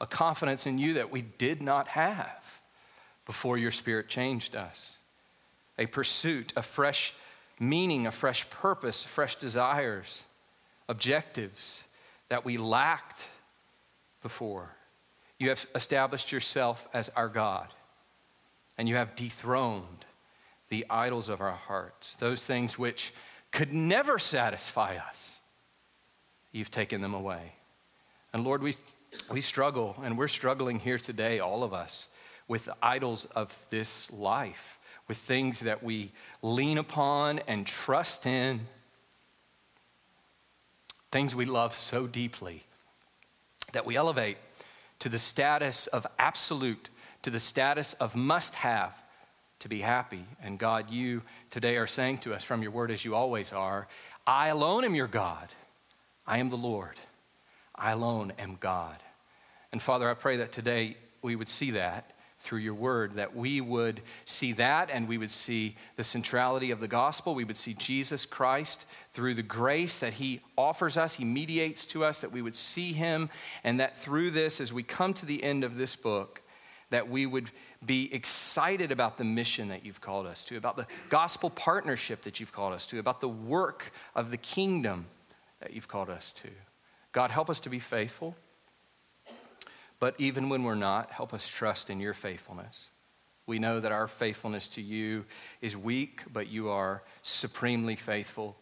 a 0.00 0.06
confidence 0.06 0.66
in 0.66 0.78
you 0.78 0.94
that 0.94 1.10
we 1.10 1.22
did 1.22 1.62
not 1.62 1.88
have 1.88 2.60
before 3.26 3.58
your 3.58 3.70
Spirit 3.70 4.08
changed 4.08 4.54
us, 4.54 4.98
a 5.78 5.86
pursuit, 5.86 6.52
a 6.56 6.62
fresh 6.62 7.14
meaning, 7.58 8.06
a 8.06 8.12
fresh 8.12 8.48
purpose, 8.50 9.02
fresh 9.02 9.34
desires, 9.36 10.24
objectives 10.88 11.84
that 12.30 12.44
we 12.44 12.56
lacked 12.56 13.28
before. 14.22 14.70
You 15.38 15.50
have 15.50 15.66
established 15.74 16.32
yourself 16.32 16.88
as 16.94 17.10
our 17.10 17.28
God, 17.28 17.68
and 18.78 18.88
you 18.88 18.96
have 18.96 19.14
dethroned 19.14 20.06
the 20.70 20.86
idols 20.88 21.28
of 21.28 21.40
our 21.40 21.50
hearts, 21.50 22.16
those 22.16 22.42
things 22.44 22.78
which 22.78 23.12
could 23.50 23.72
never 23.72 24.18
satisfy 24.18 24.96
us. 24.96 25.40
You've 26.52 26.70
taken 26.70 27.00
them 27.00 27.14
away. 27.14 27.52
And 28.32 28.44
Lord, 28.44 28.62
we, 28.62 28.74
we 29.30 29.40
struggle, 29.40 29.96
and 30.02 30.16
we're 30.16 30.28
struggling 30.28 30.78
here 30.78 30.98
today, 30.98 31.40
all 31.40 31.64
of 31.64 31.74
us, 31.74 32.08
with 32.46 32.66
the 32.66 32.76
idols 32.82 33.24
of 33.24 33.56
this 33.70 34.10
life, 34.12 34.78
with 35.08 35.18
things 35.18 35.60
that 35.60 35.82
we 35.82 36.12
lean 36.42 36.78
upon 36.78 37.40
and 37.48 37.66
trust 37.66 38.26
in 38.26 38.60
things 41.10 41.34
we 41.34 41.44
love 41.44 41.74
so 41.74 42.06
deeply 42.06 42.64
that 43.72 43.86
we 43.86 43.96
elevate 43.96 44.36
to 45.00 45.08
the 45.08 45.18
status 45.18 45.86
of 45.88 46.06
absolute, 46.18 46.90
to 47.22 47.30
the 47.30 47.38
status 47.38 47.94
of 47.94 48.14
must 48.14 48.56
have 48.56 49.02
to 49.60 49.68
be 49.68 49.80
happy. 49.80 50.24
And 50.42 50.58
God, 50.58 50.90
you 50.90 51.22
today 51.50 51.76
are 51.76 51.86
saying 51.86 52.18
to 52.18 52.34
us 52.34 52.44
from 52.44 52.62
your 52.62 52.70
word, 52.70 52.90
as 52.90 53.04
you 53.04 53.14
always 53.14 53.52
are, 53.52 53.88
I 54.26 54.48
alone 54.48 54.84
am 54.84 54.94
your 54.94 55.06
God. 55.06 55.48
I 56.26 56.38
am 56.38 56.50
the 56.50 56.56
Lord. 56.56 56.96
I 57.74 57.92
alone 57.92 58.32
am 58.38 58.56
God. 58.60 58.96
And 59.72 59.80
Father, 59.80 60.08
I 60.08 60.14
pray 60.14 60.36
that 60.38 60.52
today 60.52 60.96
we 61.22 61.36
would 61.36 61.48
see 61.48 61.72
that 61.72 62.10
through 62.40 62.60
your 62.60 62.74
word, 62.74 63.14
that 63.14 63.36
we 63.36 63.60
would 63.60 64.00
see 64.24 64.52
that 64.52 64.90
and 64.90 65.06
we 65.06 65.18
would 65.18 65.30
see 65.30 65.76
the 65.96 66.04
centrality 66.04 66.70
of 66.70 66.80
the 66.80 66.88
gospel. 66.88 67.34
We 67.34 67.44
would 67.44 67.56
see 67.56 67.74
Jesus 67.74 68.24
Christ 68.26 68.86
through 69.12 69.34
the 69.34 69.42
grace 69.42 69.98
that 69.98 70.14
he 70.14 70.40
offers 70.56 70.96
us, 70.96 71.16
he 71.16 71.24
mediates 71.24 71.84
to 71.86 72.04
us, 72.04 72.20
that 72.20 72.32
we 72.32 72.42
would 72.42 72.56
see 72.56 72.92
him, 72.92 73.28
and 73.62 73.78
that 73.78 73.96
through 73.96 74.30
this, 74.30 74.60
as 74.60 74.72
we 74.72 74.82
come 74.82 75.12
to 75.14 75.26
the 75.26 75.44
end 75.44 75.64
of 75.64 75.76
this 75.76 75.94
book, 75.96 76.42
that 76.88 77.08
we 77.08 77.26
would 77.26 77.50
be 77.84 78.12
excited 78.12 78.90
about 78.90 79.18
the 79.18 79.24
mission 79.24 79.68
that 79.68 79.84
you've 79.84 80.00
called 80.00 80.26
us 80.26 80.42
to, 80.44 80.56
about 80.56 80.76
the 80.76 80.86
gospel 81.08 81.50
partnership 81.50 82.22
that 82.22 82.40
you've 82.40 82.52
called 82.52 82.72
us 82.72 82.86
to, 82.86 82.98
about 82.98 83.20
the 83.20 83.28
work 83.28 83.92
of 84.14 84.30
the 84.30 84.36
kingdom 84.36 85.06
that 85.60 85.72
you've 85.72 85.88
called 85.88 86.10
us 86.10 86.32
to. 86.32 86.48
God, 87.12 87.30
help 87.30 87.50
us 87.50 87.60
to 87.60 87.68
be 87.68 87.78
faithful. 87.78 88.34
But 90.00 90.14
even 90.18 90.48
when 90.48 90.64
we're 90.64 90.74
not, 90.74 91.10
help 91.10 91.32
us 91.32 91.46
trust 91.46 91.90
in 91.90 92.00
your 92.00 92.14
faithfulness. 92.14 92.88
We 93.46 93.58
know 93.58 93.80
that 93.80 93.92
our 93.92 94.08
faithfulness 94.08 94.66
to 94.68 94.82
you 94.82 95.26
is 95.60 95.76
weak, 95.76 96.22
but 96.32 96.48
you 96.48 96.70
are 96.70 97.02
supremely 97.22 97.96
faithful, 97.96 98.56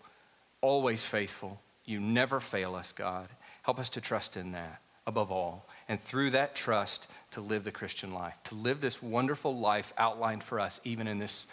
always 0.61 1.04
faithful. 1.04 1.61
You 1.85 2.00
never 2.00 2.40
fail 2.40 2.75
us, 2.75 2.92
God. 2.92 3.28
Help 3.62 3.78
us 3.78 3.88
to 3.90 4.00
trust 4.00 4.37
in 4.37 4.52
that 4.52 4.83
above 5.07 5.30
all. 5.30 5.66
And 5.88 6.00
through 6.00 6.30
that 6.30 6.54
trust, 6.54 7.09
to 7.30 7.40
live 7.40 7.64
the 7.64 7.73
Christian 7.73 8.12
life, 8.12 8.38
to 8.45 8.54
live 8.54 8.80
this 8.80 9.02
wonderful 9.02 9.59
life 9.59 9.92
outlined 9.99 10.42
for 10.42 10.59
us, 10.61 10.80
even 10.85 11.07
in 11.07 11.18
this 11.18 11.47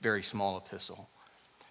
very 0.00 0.22
small 0.22 0.56
epistle. 0.56 1.08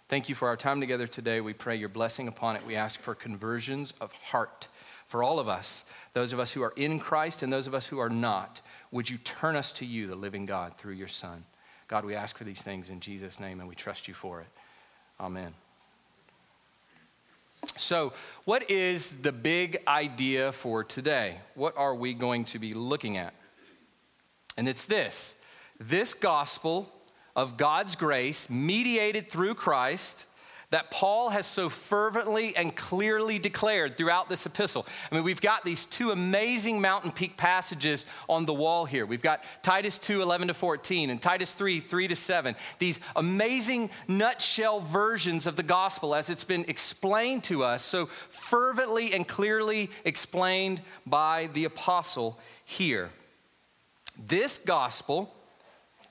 Thank 0.08 0.30
you 0.30 0.36
for 0.36 0.48
our 0.48 0.58
time 0.58 0.80
together 0.80 1.08
today. 1.08 1.42
We 1.42 1.54
pray 1.54 1.76
your 1.76 1.90
blessing 1.90 2.28
upon 2.28 2.56
it. 2.56 2.66
We 2.66 2.76
ask 2.76 3.00
for 3.00 3.14
conversions 3.16 3.94
of 4.02 4.14
heart 4.14 4.68
for 5.10 5.24
all 5.24 5.40
of 5.40 5.48
us, 5.48 5.86
those 6.14 6.34
of 6.34 6.40
us 6.40 6.52
who 6.52 6.62
are 6.62 6.74
in 6.76 7.00
Christ 7.00 7.42
and 7.42 7.52
those 7.52 7.66
of 7.66 7.74
us 7.74 7.88
who 7.88 7.98
are 7.98 8.12
not, 8.12 8.62
would 8.92 9.10
you 9.10 9.18
turn 9.18 9.56
us 9.56 9.72
to 9.74 9.86
you, 9.86 10.06
the 10.06 10.16
living 10.16 10.46
God, 10.46 10.78
through 10.78 10.94
your 10.94 11.08
Son? 11.08 11.46
God, 11.88 12.06
we 12.06 12.14
ask 12.14 12.38
for 12.38 12.44
these 12.44 12.62
things 12.62 12.92
in 12.92 13.00
Jesus' 13.00 13.40
name 13.40 13.60
and 13.60 13.68
we 13.68 13.74
trust 13.74 14.08
you 14.08 14.14
for 14.14 14.40
it. 14.40 14.48
Amen. 15.20 15.56
So, 17.76 18.14
what 18.46 18.70
is 18.70 19.24
the 19.24 19.32
big 19.32 19.82
idea 19.88 20.52
for 20.52 20.84
today? 20.84 21.40
What 21.56 21.76
are 21.76 21.96
we 21.96 22.14
going 22.14 22.46
to 22.46 22.60
be 22.60 22.76
looking 22.76 23.18
at? 23.18 23.34
And 24.58 24.70
it's 24.70 24.86
this 24.86 25.42
this 25.80 26.14
gospel 26.14 26.94
of 27.36 27.58
God's 27.58 27.96
grace, 27.96 28.48
mediated 28.48 29.32
through 29.32 29.56
Christ, 29.56 30.28
that 30.72 30.92
Paul 30.92 31.30
has 31.30 31.48
so 31.48 31.68
fervently 31.68 32.56
and 32.56 32.76
clearly 32.76 33.40
declared 33.40 33.98
throughout 33.98 34.30
this 34.30 34.46
epistle. 34.46 34.86
I 35.12 35.16
mean, 35.16 35.24
we've 35.24 35.42
got 35.42 35.66
these 35.66 35.88
two 35.88 36.12
amazing 36.12 36.80
mountain 36.80 37.12
peak 37.12 37.38
passages 37.38 38.06
on 38.28 38.46
the 38.46 38.54
wall 38.54 38.86
here. 38.86 39.06
We've 39.06 39.22
got 39.22 39.44
Titus 39.64 39.98
2 39.98 40.22
11 40.22 40.50
to 40.50 40.54
14 40.54 41.10
and 41.10 41.20
Titus 41.20 41.54
3 41.54 41.80
3 41.80 42.08
to 42.10 42.16
7. 42.16 42.56
These 42.78 43.00
amazing 43.16 43.90
nutshell 44.08 44.80
versions 44.80 45.48
of 45.48 45.56
the 45.56 45.64
gospel 45.64 46.14
as 46.14 46.30
it's 46.30 46.44
been 46.44 46.66
explained 46.68 47.44
to 47.46 47.64
us, 47.64 47.82
so 47.82 48.06
fervently 48.06 49.14
and 49.14 49.28
clearly 49.28 49.90
explained 50.06 50.82
by 51.06 51.50
the 51.54 51.66
apostle 51.66 52.40
here. 52.64 53.10
This 54.28 54.60
gospel 54.60 55.34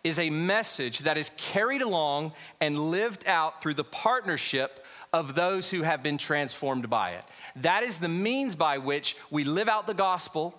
is 0.05 0.19
a 0.19 0.31
message 0.31 1.01
that 1.01 1.19
is 1.19 1.31
carried 1.37 1.83
along 1.83 2.33
and 2.61 2.79
lived 2.79 3.27
out 3.27 3.63
through 3.63 3.75
the 3.75 3.85
partnership 3.85 4.85
of 5.13 5.35
those 5.35 5.71
who 5.71 5.83
have 5.83 6.03
been 6.03 6.19
transformed 6.19 6.89
by 6.89 7.11
it. 7.11 7.25
That 7.57 7.83
is 7.83 7.99
the 7.99 8.09
means 8.09 8.55
by 8.55 8.79
which 8.79 9.17
we 9.31 9.45
live 9.45 9.69
out 9.69 9.87
the 9.87 9.95
gospel. 9.95 10.59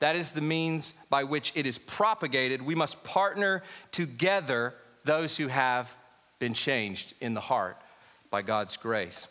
That 0.00 0.16
is 0.16 0.32
the 0.32 0.40
means 0.40 0.94
by 1.08 1.24
which 1.24 1.52
it 1.56 1.66
is 1.66 1.78
propagated. 1.78 2.62
We 2.62 2.74
must 2.74 3.04
partner 3.04 3.62
together 3.90 4.74
those 5.04 5.36
who 5.36 5.48
have 5.48 5.96
been 6.38 6.54
changed 6.54 7.14
in 7.20 7.34
the 7.34 7.40
heart 7.40 7.80
by 8.30 8.42
God's 8.42 8.76
grace. 8.76 9.28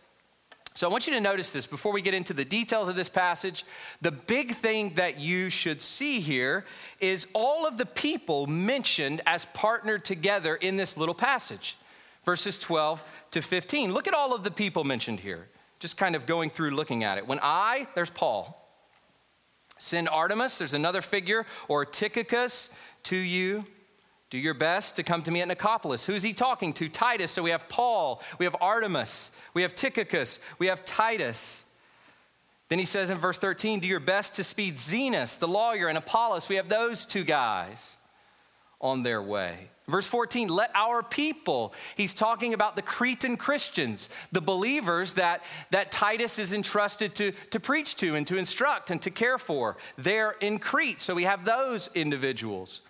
So 0.76 0.88
I 0.88 0.92
want 0.92 1.06
you 1.06 1.14
to 1.14 1.22
notice 1.22 1.52
this 1.52 1.68
before 1.68 1.94
we 1.94 2.02
get 2.02 2.16
into 2.16 2.34
the 2.34 2.46
details 2.46 2.90
of 2.90 2.96
this 2.96 3.10
passage. 3.10 3.64
The 4.02 4.12
big 4.12 4.56
thing 4.56 4.96
that 4.96 5.20
you 5.20 5.50
should 5.50 5.82
see 5.82 6.20
here 6.20 6.66
is 7.00 7.28
all 7.34 7.68
of 7.68 7.78
the 7.78 7.86
people 7.86 8.48
mentioned 8.48 9.22
as 9.28 9.46
partnered 9.46 10.04
together 10.04 10.56
in 10.56 10.76
this 10.76 10.98
little 10.98 11.14
passage, 11.14 11.78
verses 12.26 12.58
12 12.58 13.04
to 13.32 13.42
15. 13.42 13.94
Look 13.94 14.08
at 14.08 14.16
all 14.16 14.34
of 14.34 14.44
the 14.44 14.50
people 14.50 14.84
mentioned 14.84 15.20
here, 15.20 15.48
just 15.80 15.96
kind 15.96 16.16
of 16.16 16.26
going 16.26 16.50
through 16.50 16.72
looking 16.72 17.04
at 17.04 17.20
it. 17.20 17.28
When 17.28 17.40
I, 17.44 17.88
there's 17.94 18.10
Paul, 18.10 18.60
send 19.78 20.08
Artemas, 20.08 20.58
there's 20.58 20.74
another 20.74 21.04
figure, 21.04 21.46
or 21.68 21.86
Tychicus 21.86 22.76
to 23.04 23.16
you 23.16 23.64
do 24.34 24.40
your 24.40 24.56
best 24.56 24.96
to 24.96 25.04
come 25.04 25.22
to 25.22 25.30
me 25.30 25.42
at 25.42 25.48
Nicopolis. 25.48 26.08
Who's 26.08 26.24
he 26.24 26.34
talking 26.34 26.74
to? 26.74 26.90
Titus. 26.90 27.30
So 27.30 27.44
we 27.44 27.52
have 27.52 27.70
Paul, 27.70 28.20
we 28.40 28.46
have 28.46 28.56
Artemas, 28.56 29.38
we 29.54 29.62
have 29.62 29.76
Tychicus, 29.76 30.44
we 30.58 30.66
have 30.66 30.84
Titus. 30.86 31.72
Then 32.68 32.80
he 32.80 32.86
says 32.86 33.12
in 33.12 33.20
verse 33.20 33.38
13, 33.38 33.80
Do 33.80 33.88
your 33.88 34.00
best 34.00 34.34
to 34.38 34.44
speed 34.44 34.78
Zenas, 34.78 35.38
the 35.38 35.48
lawyer, 35.48 35.88
and 35.88 36.00
Apollos. 36.00 36.50
We 36.50 36.56
have 36.56 36.68
those 36.68 37.06
two 37.06 37.24
guys 37.24 38.00
on 38.82 39.04
their 39.04 39.22
way. 39.22 39.70
Verse 39.88 40.08
14, 40.08 40.48
let 40.48 40.72
our 40.74 41.04
people, 41.04 41.72
he's 41.96 42.16
talking 42.16 42.56
about 42.56 42.76
the 42.76 42.82
Cretan 42.82 43.38
Christians, 43.38 44.10
the 44.32 44.42
believers 44.42 45.14
that, 45.14 45.44
that 45.70 45.92
Titus 45.92 46.40
is 46.40 46.56
entrusted 46.56 47.14
to, 47.16 47.34
to 47.52 47.60
preach 47.60 47.98
to 47.98 48.16
and 48.16 48.26
to 48.26 48.38
instruct 48.38 48.90
and 48.90 49.00
to 49.04 49.12
care 49.12 49.38
for. 49.38 49.78
They're 49.96 50.32
in 50.40 50.58
Crete, 50.58 51.00
so 51.00 51.14
we 51.14 51.26
have 51.26 51.46
those 51.46 51.92
individuals. 51.94 52.82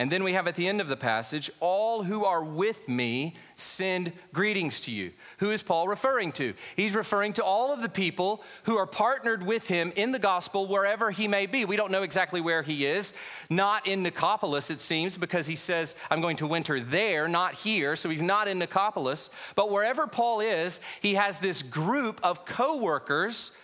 And 0.00 0.10
then 0.10 0.24
we 0.24 0.32
have 0.32 0.46
at 0.46 0.54
the 0.54 0.66
end 0.66 0.80
of 0.80 0.88
the 0.88 0.96
passage, 0.96 1.50
all 1.60 2.04
who 2.04 2.24
are 2.24 2.42
with 2.42 2.88
me 2.88 3.34
send 3.54 4.14
greetings 4.32 4.80
to 4.82 4.90
you. 4.90 5.12
Who 5.40 5.50
is 5.50 5.62
Paul 5.62 5.88
referring 5.88 6.32
to? 6.32 6.54
He's 6.74 6.94
referring 6.94 7.34
to 7.34 7.44
all 7.44 7.70
of 7.70 7.82
the 7.82 7.88
people 7.90 8.42
who 8.62 8.78
are 8.78 8.86
partnered 8.86 9.44
with 9.44 9.68
him 9.68 9.92
in 9.96 10.12
the 10.12 10.18
gospel 10.18 10.66
wherever 10.66 11.10
he 11.10 11.28
may 11.28 11.44
be. 11.44 11.66
We 11.66 11.76
don't 11.76 11.90
know 11.90 12.02
exactly 12.02 12.40
where 12.40 12.62
he 12.62 12.86
is. 12.86 13.12
Not 13.50 13.86
in 13.86 14.02
Nicopolis, 14.02 14.70
it 14.70 14.80
seems, 14.80 15.18
because 15.18 15.46
he 15.46 15.54
says, 15.54 15.96
I'm 16.10 16.22
going 16.22 16.36
to 16.36 16.46
winter 16.46 16.80
there, 16.80 17.28
not 17.28 17.52
here. 17.52 17.94
So 17.94 18.08
he's 18.08 18.22
not 18.22 18.48
in 18.48 18.58
Nicopolis. 18.58 19.28
But 19.54 19.70
wherever 19.70 20.06
Paul 20.06 20.40
is, 20.40 20.80
he 21.02 21.12
has 21.16 21.40
this 21.40 21.60
group 21.60 22.20
of 22.22 22.46
co 22.46 22.78
workers, 22.78 23.54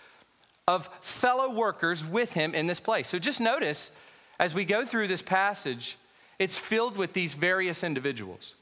of 0.67 0.87
fellow 1.01 1.51
workers 1.51 2.05
with 2.05 2.33
him 2.33 2.53
in 2.53 2.67
this 2.67 2.79
place. 2.79 3.07
So 3.07 3.17
just 3.17 3.41
notice 3.41 3.99
as 4.39 4.53
we 4.53 4.65
go 4.65 4.85
through 4.85 5.07
this 5.07 5.23
passage, 5.23 5.97
it's 6.39 6.57
filled 6.57 6.97
with 6.97 7.13
these 7.13 7.33
various 7.33 7.83
individuals. 7.83 8.53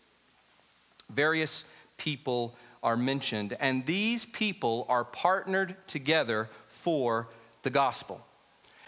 Various 1.10 1.72
people 1.98 2.56
are 2.82 2.98
mentioned, 2.98 3.56
and 3.60 3.86
these 3.86 4.26
people 4.26 4.86
are 4.90 5.04
partnered 5.04 5.76
together 5.88 6.50
for 6.68 7.28
the 7.64 7.70
gospel. 7.70 8.26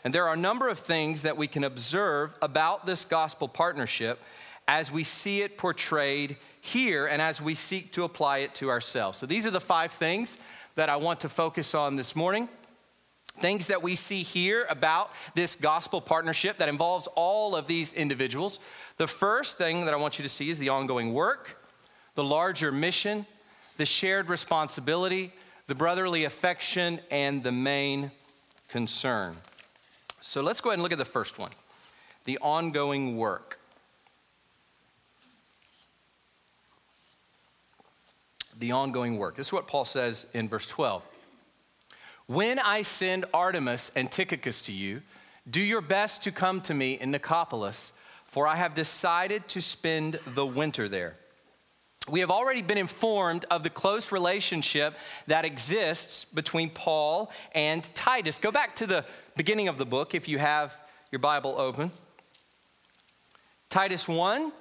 And 0.04 0.14
there 0.14 0.28
are 0.28 0.34
a 0.34 0.38
number 0.38 0.70
of 0.70 0.80
things 0.80 1.24
that 1.24 1.36
we 1.36 1.48
can 1.48 1.64
observe 1.64 2.36
about 2.42 2.86
this 2.86 3.04
gospel 3.04 3.48
partnership 3.48 4.22
as 4.68 4.92
we 4.92 5.04
see 5.04 5.42
it 5.42 5.58
portrayed 5.58 6.38
here 6.62 7.08
and 7.08 7.22
as 7.22 7.42
we 7.42 7.56
seek 7.56 7.92
to 7.94 8.04
apply 8.04 8.40
it 8.40 8.54
to 8.56 8.70
ourselves. 8.70 9.18
So 9.18 9.26
these 9.26 9.48
are 9.48 9.52
the 9.52 9.62
five 9.62 9.92
things 9.92 10.38
that 10.76 10.90
I 10.90 10.98
want 10.98 11.22
to 11.22 11.30
focus 11.30 11.74
on 11.74 11.96
this 11.96 12.16
morning. 12.16 12.50
Things 13.40 13.68
that 13.68 13.84
we 13.84 13.96
see 13.96 14.24
here 14.24 14.66
about 14.70 15.12
this 15.36 15.56
gospel 15.56 16.02
partnership 16.02 16.58
that 16.58 16.70
involves 16.70 17.08
all 17.16 17.56
of 17.56 17.68
these 17.68 17.94
individuals. 17.94 18.60
The 18.98 19.08
first 19.08 19.58
thing 19.58 19.86
that 19.86 19.94
I 19.94 19.98
want 19.98 20.18
you 20.18 20.24
to 20.24 20.30
see 20.30 20.50
is 20.50 20.58
the 20.58 20.70
ongoing 20.70 21.14
work, 21.14 21.62
the 22.16 22.24
larger 22.24 22.72
mission, 22.72 23.28
the 23.78 23.86
shared 23.86 24.28
responsibility, 24.28 25.32
the 25.68 25.76
brotherly 25.76 26.24
affection, 26.24 27.00
and 27.12 27.44
the 27.44 27.52
main 27.52 28.10
concern. 28.70 29.36
So 30.20 30.42
let's 30.42 30.60
go 30.60 30.72
ahead 30.72 30.78
and 30.78 30.84
look 30.84 30.92
at 30.92 30.98
the 30.98 31.06
first 31.06 31.40
one 31.40 31.52
the 32.26 32.38
ongoing 32.40 33.16
work. 33.16 33.60
The 38.60 38.72
ongoing 38.72 39.18
work. 39.18 39.36
This 39.36 39.48
is 39.48 39.54
what 39.54 39.68
Paul 39.68 39.86
says 39.86 40.26
in 40.34 40.50
verse 40.50 40.66
12. 40.66 41.04
When 42.28 42.60
I 42.60 42.82
send 42.82 43.24
Artemas 43.34 43.90
and 43.96 44.12
Tychicus 44.12 44.62
to 44.64 44.74
you, 44.74 45.02
do 45.50 45.62
your 45.62 45.80
best 45.80 46.26
to 46.26 46.32
come 46.32 46.60
to 46.62 46.74
me 46.74 47.00
in 47.00 47.14
Nicopolis, 47.14 47.94
for 48.26 48.46
I 48.46 48.58
have 48.58 48.74
decided 48.74 49.48
to 49.50 49.62
spend 49.62 50.20
the 50.26 50.46
winter 50.46 50.90
there. 50.90 51.16
We 52.10 52.20
have 52.20 52.30
already 52.30 52.62
been 52.62 52.78
informed 52.78 53.46
of 53.50 53.64
the 53.64 53.70
close 53.70 54.12
relationship 54.12 54.98
that 55.28 55.46
exists 55.46 56.26
between 56.26 56.70
Paul 56.70 57.32
and 57.54 57.84
Titus. 57.96 58.40
Go 58.40 58.52
back 58.52 58.76
to 58.78 58.88
the 58.88 59.06
beginning 59.38 59.70
of 59.70 59.78
the 59.78 59.86
book 59.86 60.14
if 60.14 60.28
you 60.28 60.38
have 60.38 60.78
your 61.12 61.20
Bible 61.20 61.56
open. 61.58 61.92
Titus 63.70 64.06
1, 64.06 64.52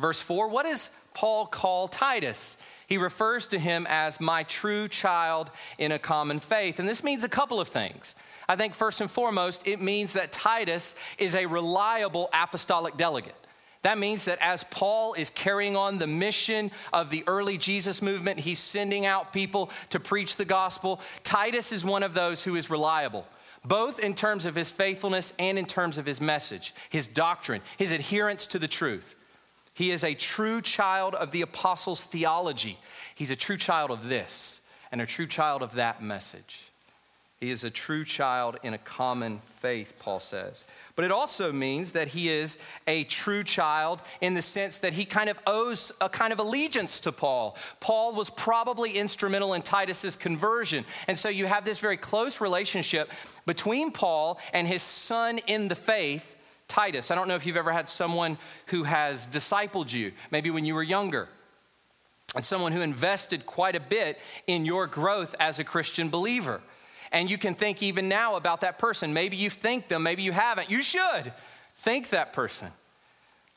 verse 0.00 0.20
4. 0.20 0.48
What 0.48 0.64
does 0.64 0.90
Paul 1.14 1.46
call 1.46 1.86
Titus? 1.86 2.56
He 2.90 2.98
refers 2.98 3.46
to 3.46 3.58
him 3.58 3.86
as 3.88 4.20
my 4.20 4.42
true 4.42 4.88
child 4.88 5.48
in 5.78 5.92
a 5.92 5.98
common 5.98 6.40
faith. 6.40 6.80
And 6.80 6.88
this 6.88 7.04
means 7.04 7.22
a 7.22 7.28
couple 7.28 7.60
of 7.60 7.68
things. 7.68 8.16
I 8.48 8.56
think 8.56 8.74
first 8.74 9.00
and 9.00 9.08
foremost, 9.08 9.66
it 9.66 9.80
means 9.80 10.14
that 10.14 10.32
Titus 10.32 10.96
is 11.16 11.36
a 11.36 11.46
reliable 11.46 12.28
apostolic 12.32 12.96
delegate. 12.96 13.36
That 13.82 13.96
means 13.96 14.24
that 14.24 14.38
as 14.40 14.64
Paul 14.64 15.14
is 15.14 15.30
carrying 15.30 15.76
on 15.76 15.98
the 15.98 16.08
mission 16.08 16.72
of 16.92 17.10
the 17.10 17.22
early 17.28 17.56
Jesus 17.56 18.02
movement, 18.02 18.40
he's 18.40 18.58
sending 18.58 19.06
out 19.06 19.32
people 19.32 19.70
to 19.90 20.00
preach 20.00 20.34
the 20.34 20.44
gospel. 20.44 21.00
Titus 21.22 21.70
is 21.70 21.84
one 21.84 22.02
of 22.02 22.12
those 22.12 22.42
who 22.42 22.56
is 22.56 22.70
reliable, 22.70 23.24
both 23.64 24.00
in 24.00 24.14
terms 24.14 24.44
of 24.44 24.56
his 24.56 24.72
faithfulness 24.72 25.32
and 25.38 25.60
in 25.60 25.64
terms 25.64 25.96
of 25.96 26.06
his 26.06 26.20
message, 26.20 26.74
his 26.88 27.06
doctrine, 27.06 27.62
his 27.78 27.92
adherence 27.92 28.48
to 28.48 28.58
the 28.58 28.68
truth. 28.68 29.14
He 29.80 29.92
is 29.92 30.04
a 30.04 30.12
true 30.12 30.60
child 30.60 31.14
of 31.14 31.30
the 31.30 31.40
apostles' 31.40 32.04
theology. 32.04 32.76
He's 33.14 33.30
a 33.30 33.36
true 33.36 33.56
child 33.56 33.90
of 33.90 34.10
this 34.10 34.60
and 34.92 35.00
a 35.00 35.06
true 35.06 35.26
child 35.26 35.62
of 35.62 35.72
that 35.72 36.02
message. 36.02 36.68
He 37.38 37.50
is 37.50 37.64
a 37.64 37.70
true 37.70 38.04
child 38.04 38.58
in 38.62 38.74
a 38.74 38.78
common 38.78 39.38
faith, 39.38 39.94
Paul 39.98 40.20
says. 40.20 40.66
But 40.96 41.06
it 41.06 41.10
also 41.10 41.50
means 41.50 41.92
that 41.92 42.08
he 42.08 42.28
is 42.28 42.58
a 42.86 43.04
true 43.04 43.42
child 43.42 44.00
in 44.20 44.34
the 44.34 44.42
sense 44.42 44.76
that 44.76 44.92
he 44.92 45.06
kind 45.06 45.30
of 45.30 45.38
owes 45.46 45.92
a 46.02 46.10
kind 46.10 46.34
of 46.34 46.40
allegiance 46.40 47.00
to 47.00 47.10
Paul. 47.10 47.56
Paul 47.80 48.12
was 48.12 48.28
probably 48.28 48.98
instrumental 48.98 49.54
in 49.54 49.62
Titus's 49.62 50.14
conversion. 50.14 50.84
And 51.08 51.18
so 51.18 51.30
you 51.30 51.46
have 51.46 51.64
this 51.64 51.78
very 51.78 51.96
close 51.96 52.42
relationship 52.42 53.10
between 53.46 53.92
Paul 53.92 54.38
and 54.52 54.68
his 54.68 54.82
son 54.82 55.38
in 55.46 55.68
the 55.68 55.74
faith 55.74 56.36
Titus. 56.70 57.10
I 57.10 57.14
don't 57.14 57.28
know 57.28 57.34
if 57.34 57.44
you've 57.44 57.56
ever 57.56 57.72
had 57.72 57.88
someone 57.88 58.38
who 58.66 58.84
has 58.84 59.26
discipled 59.26 59.92
you, 59.92 60.12
maybe 60.30 60.50
when 60.50 60.64
you 60.64 60.74
were 60.74 60.82
younger, 60.82 61.28
and 62.34 62.44
someone 62.44 62.72
who 62.72 62.80
invested 62.80 63.44
quite 63.44 63.76
a 63.76 63.80
bit 63.80 64.18
in 64.46 64.64
your 64.64 64.86
growth 64.86 65.34
as 65.38 65.58
a 65.58 65.64
Christian 65.64 66.08
believer. 66.08 66.60
And 67.12 67.28
you 67.28 67.38
can 67.38 67.54
think 67.54 67.82
even 67.82 68.08
now 68.08 68.36
about 68.36 68.60
that 68.60 68.78
person. 68.78 69.12
Maybe 69.12 69.36
you 69.36 69.50
think 69.50 69.88
them, 69.88 70.04
maybe 70.04 70.22
you 70.22 70.32
haven't. 70.32 70.70
You 70.70 70.80
should 70.80 71.32
think 71.74 72.10
that 72.10 72.32
person. 72.32 72.70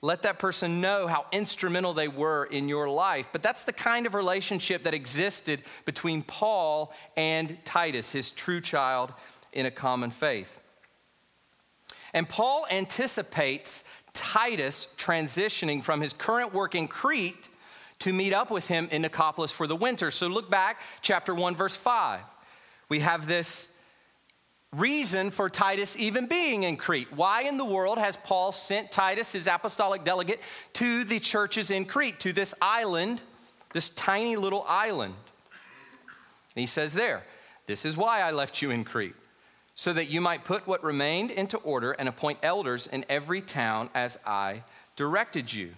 let 0.04 0.24
that 0.24 0.38
person 0.38 0.82
know 0.82 1.08
how 1.08 1.26
instrumental 1.32 1.94
they 1.94 2.10
were 2.10 2.44
in 2.44 2.68
your 2.68 2.90
life. 2.90 3.30
But 3.32 3.42
that's 3.42 3.64
the 3.64 3.72
kind 3.72 4.06
of 4.06 4.14
relationship 4.14 4.84
that 4.84 4.94
existed 4.94 5.64
between 5.86 6.22
Paul 6.24 6.94
and 7.16 7.58
Titus, 7.64 8.12
his 8.12 8.30
true 8.30 8.60
child 8.60 9.14
in 9.54 9.66
a 9.66 9.72
common 9.72 10.12
faith. 10.12 10.60
And 12.14 12.28
Paul 12.28 12.66
anticipates 12.72 13.84
Titus 14.14 14.94
transitioning 14.98 15.84
from 15.84 16.02
his 16.02 16.14
current 16.14 16.54
work 16.54 16.76
in 16.76 16.88
Crete 16.88 17.50
to 18.00 18.14
meet 18.14 18.34
up 18.34 18.52
with 18.52 18.68
him 18.68 18.88
in 18.92 19.02
Nicopolis 19.02 19.52
for 19.52 19.66
the 19.66 19.76
winter. 19.76 20.12
So 20.12 20.28
look 20.28 20.50
back, 20.50 20.82
chapter 21.02 21.34
1, 21.34 21.56
verse 21.56 21.76
5. 21.76 22.22
We 22.90 23.00
have 23.00 23.28
this 23.28 23.78
reason 24.76 25.32
for 25.32 25.50
Titus 25.50 25.98
even 25.98 26.26
being 26.26 26.64
in 26.64 26.78
Crete. 26.78 27.14
Why 27.14 27.44
in 27.44 27.58
the 27.58 27.66
world 27.66 27.98
has 27.98 28.18
Paul 28.18 28.52
sent 28.52 28.92
Titus, 28.92 29.32
his 29.32 29.48
apostolic 29.48 30.04
delegate, 30.04 30.42
to 30.74 31.04
the 31.04 31.20
churches 31.20 31.72
in 31.72 31.86
Crete, 31.86 32.20
to 32.22 32.34
this 32.34 32.54
island, 32.62 33.22
this 33.72 33.90
tiny 33.90 34.36
little 34.36 34.66
island? 34.68 35.16
And 36.56 36.62
he 36.62 36.66
says 36.68 36.94
there, 36.94 37.24
This 37.66 37.86
is 37.86 37.96
why 37.98 38.22
I 38.22 38.32
left 38.32 38.62
you 38.62 38.72
in 38.72 38.84
Crete, 38.84 39.16
so 39.76 39.94
that 39.94 40.10
you 40.10 40.22
might 40.22 40.44
put 40.44 40.68
what 40.68 40.84
remained 40.84 41.32
into 41.32 41.58
order 41.58 41.92
and 41.94 42.08
appoint 42.08 42.40
elders 42.44 42.88
in 42.88 43.06
every 43.10 43.42
town 43.42 43.90
as 43.94 44.18
I 44.26 44.64
directed 44.96 45.52
you. 45.52 45.72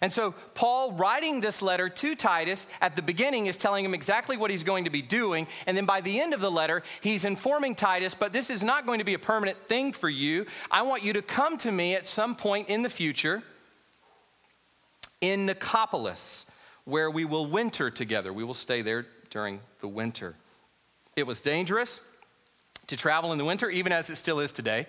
And 0.00 0.12
so, 0.12 0.32
Paul, 0.54 0.92
writing 0.92 1.40
this 1.40 1.62
letter 1.62 1.88
to 1.88 2.14
Titus 2.14 2.66
at 2.82 2.96
the 2.96 3.02
beginning, 3.02 3.46
is 3.46 3.56
telling 3.56 3.84
him 3.84 3.94
exactly 3.94 4.36
what 4.36 4.50
he's 4.50 4.62
going 4.62 4.84
to 4.84 4.90
be 4.90 5.00
doing. 5.00 5.46
And 5.66 5.74
then 5.74 5.86
by 5.86 6.02
the 6.02 6.20
end 6.20 6.34
of 6.34 6.40
the 6.40 6.50
letter, 6.50 6.82
he's 7.00 7.24
informing 7.24 7.74
Titus, 7.74 8.14
but 8.14 8.32
this 8.32 8.50
is 8.50 8.62
not 8.62 8.84
going 8.84 8.98
to 8.98 9.04
be 9.04 9.14
a 9.14 9.18
permanent 9.18 9.66
thing 9.66 9.92
for 9.92 10.10
you. 10.10 10.44
I 10.70 10.82
want 10.82 11.02
you 11.02 11.14
to 11.14 11.22
come 11.22 11.56
to 11.58 11.72
me 11.72 11.94
at 11.94 12.06
some 12.06 12.36
point 12.36 12.68
in 12.68 12.82
the 12.82 12.90
future 12.90 13.42
in 15.22 15.46
Nicopolis, 15.46 16.50
where 16.84 17.10
we 17.10 17.24
will 17.24 17.46
winter 17.46 17.90
together. 17.90 18.34
We 18.34 18.44
will 18.44 18.54
stay 18.54 18.82
there 18.82 19.06
during 19.30 19.60
the 19.80 19.88
winter. 19.88 20.34
It 21.16 21.26
was 21.26 21.40
dangerous 21.40 22.06
to 22.86 22.96
travel 22.96 23.32
in 23.32 23.38
the 23.38 23.44
winter, 23.44 23.68
even 23.70 23.92
as 23.92 24.10
it 24.10 24.16
still 24.16 24.40
is 24.40 24.52
today. 24.52 24.86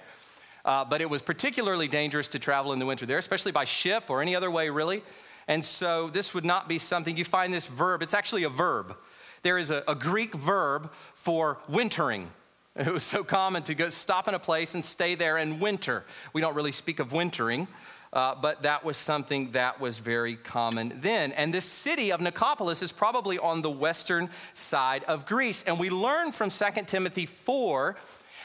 Uh, 0.66 0.84
but 0.84 1.02
it 1.02 1.10
was 1.10 1.22
particularly 1.22 1.88
dangerous 1.88 2.28
to 2.30 2.40
travel 2.40 2.74
in 2.74 2.80
the 2.80 2.86
winter 2.86 3.06
there, 3.06 3.18
especially 3.18 3.52
by 3.52 3.64
ship 3.64 4.10
or 4.10 4.22
any 4.22 4.36
other 4.36 4.52
way, 4.52 4.70
really. 4.70 5.02
And 5.48 5.64
so 5.64 6.10
this 6.10 6.34
would 6.34 6.44
not 6.46 6.68
be 6.68 6.78
something, 6.78 7.16
you 7.16 7.24
find 7.24 7.54
this 7.54 7.68
verb, 7.68 8.02
it's 8.02 8.14
actually 8.14 8.44
a 8.44 8.50
verb. 8.50 8.98
There 9.44 9.58
is 9.58 9.72
a, 9.72 9.84
a 9.88 9.96
Greek 9.96 10.36
verb 10.36 10.92
for 11.14 11.60
wintering. 11.68 12.32
It 12.78 12.94
was 12.94 13.02
so 13.02 13.24
common 13.24 13.64
to 13.64 13.74
go 13.74 13.90
stop 13.90 14.28
in 14.28 14.36
a 14.36 14.40
place 14.40 14.76
and 14.76 14.86
stay 14.86 15.16
there 15.16 15.38
and 15.38 15.60
winter. 15.60 16.06
We 16.32 16.42
don't 16.42 16.54
really 16.54 16.72
speak 16.72 17.00
of 17.00 17.12
wintering, 17.12 17.68
uh, 18.14 18.36
but 18.42 18.64
that 18.64 18.84
was 18.84 18.98
something 18.98 19.52
that 19.52 19.80
was 19.80 20.00
very 20.00 20.36
common 20.36 21.00
then. 21.02 21.32
And 21.34 21.54
this 21.54 21.66
city 21.66 22.12
of 22.12 22.22
Nicopolis 22.22 22.82
is 22.82 22.92
probably 22.92 23.38
on 23.38 23.62
the 23.62 23.72
western 23.72 24.30
side 24.54 25.04
of 25.06 25.26
Greece. 25.26 25.64
And 25.64 25.80
we 25.80 25.90
learn 25.90 26.32
from 26.32 26.50
2 26.50 26.66
Timothy 26.86 27.26
4 27.26 27.98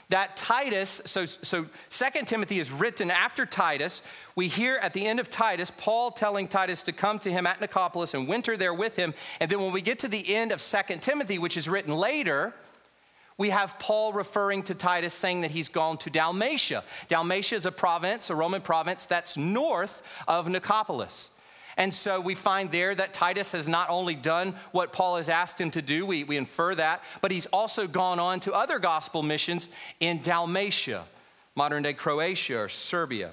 that 0.08 0.36
Titus, 0.36 1.00
so, 1.06 1.24
so 1.24 1.66
2 1.88 2.24
Timothy 2.26 2.58
is 2.58 2.70
written 2.70 3.10
after 3.10 3.46
Titus. 3.46 4.02
We 4.36 4.46
hear 4.46 4.76
at 4.76 4.92
the 4.92 5.06
end 5.06 5.20
of 5.20 5.30
Titus, 5.30 5.70
Paul 5.70 6.10
telling 6.10 6.48
Titus 6.48 6.82
to 6.82 6.92
come 6.92 7.18
to 7.20 7.32
him 7.32 7.46
at 7.46 7.60
Nicopolis 7.60 8.12
and 8.12 8.28
winter 8.28 8.56
there 8.56 8.74
with 8.74 8.96
him. 8.96 9.14
And 9.40 9.50
then 9.50 9.60
when 9.60 9.72
we 9.72 9.80
get 9.80 10.00
to 10.00 10.08
the 10.08 10.34
end 10.34 10.52
of 10.52 10.60
2 10.60 10.98
Timothy, 11.00 11.38
which 11.38 11.56
is 11.56 11.68
written 11.68 11.94
later, 11.94 12.52
we 13.38 13.50
have 13.50 13.78
Paul 13.78 14.12
referring 14.12 14.62
to 14.64 14.74
Titus 14.74 15.14
saying 15.14 15.40
that 15.40 15.50
he's 15.50 15.68
gone 15.68 15.96
to 15.98 16.10
Dalmatia. 16.10 16.84
Dalmatia 17.08 17.56
is 17.56 17.66
a 17.66 17.72
province, 17.72 18.30
a 18.30 18.34
Roman 18.34 18.60
province 18.60 19.06
that's 19.06 19.36
north 19.36 20.02
of 20.28 20.46
Nicopolis. 20.46 21.30
And 21.76 21.92
so 21.92 22.20
we 22.20 22.34
find 22.34 22.70
there 22.70 22.94
that 22.94 23.14
Titus 23.14 23.52
has 23.52 23.66
not 23.66 23.88
only 23.88 24.14
done 24.14 24.54
what 24.72 24.92
Paul 24.92 25.16
has 25.16 25.28
asked 25.28 25.58
him 25.58 25.70
to 25.70 25.80
do, 25.80 26.04
we, 26.04 26.22
we 26.24 26.36
infer 26.36 26.74
that, 26.74 27.02
but 27.22 27.30
he's 27.30 27.46
also 27.46 27.86
gone 27.86 28.18
on 28.18 28.40
to 28.40 28.52
other 28.52 28.78
gospel 28.78 29.22
missions 29.22 29.70
in 29.98 30.20
Dalmatia, 30.20 31.04
modern 31.54 31.82
day 31.82 31.94
Croatia 31.94 32.58
or 32.58 32.68
Serbia. 32.68 33.30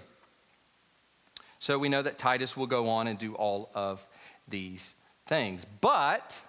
So 1.60 1.78
we 1.78 1.90
know 1.90 2.02
that 2.02 2.18
Titus 2.18 2.56
will 2.56 2.68
go 2.68 2.88
on 2.88 3.08
and 3.08 3.20
do 3.20 3.36
all 3.36 3.70
of 3.76 4.08
these 4.48 4.96
things. 5.28 5.66
But 5.66 6.42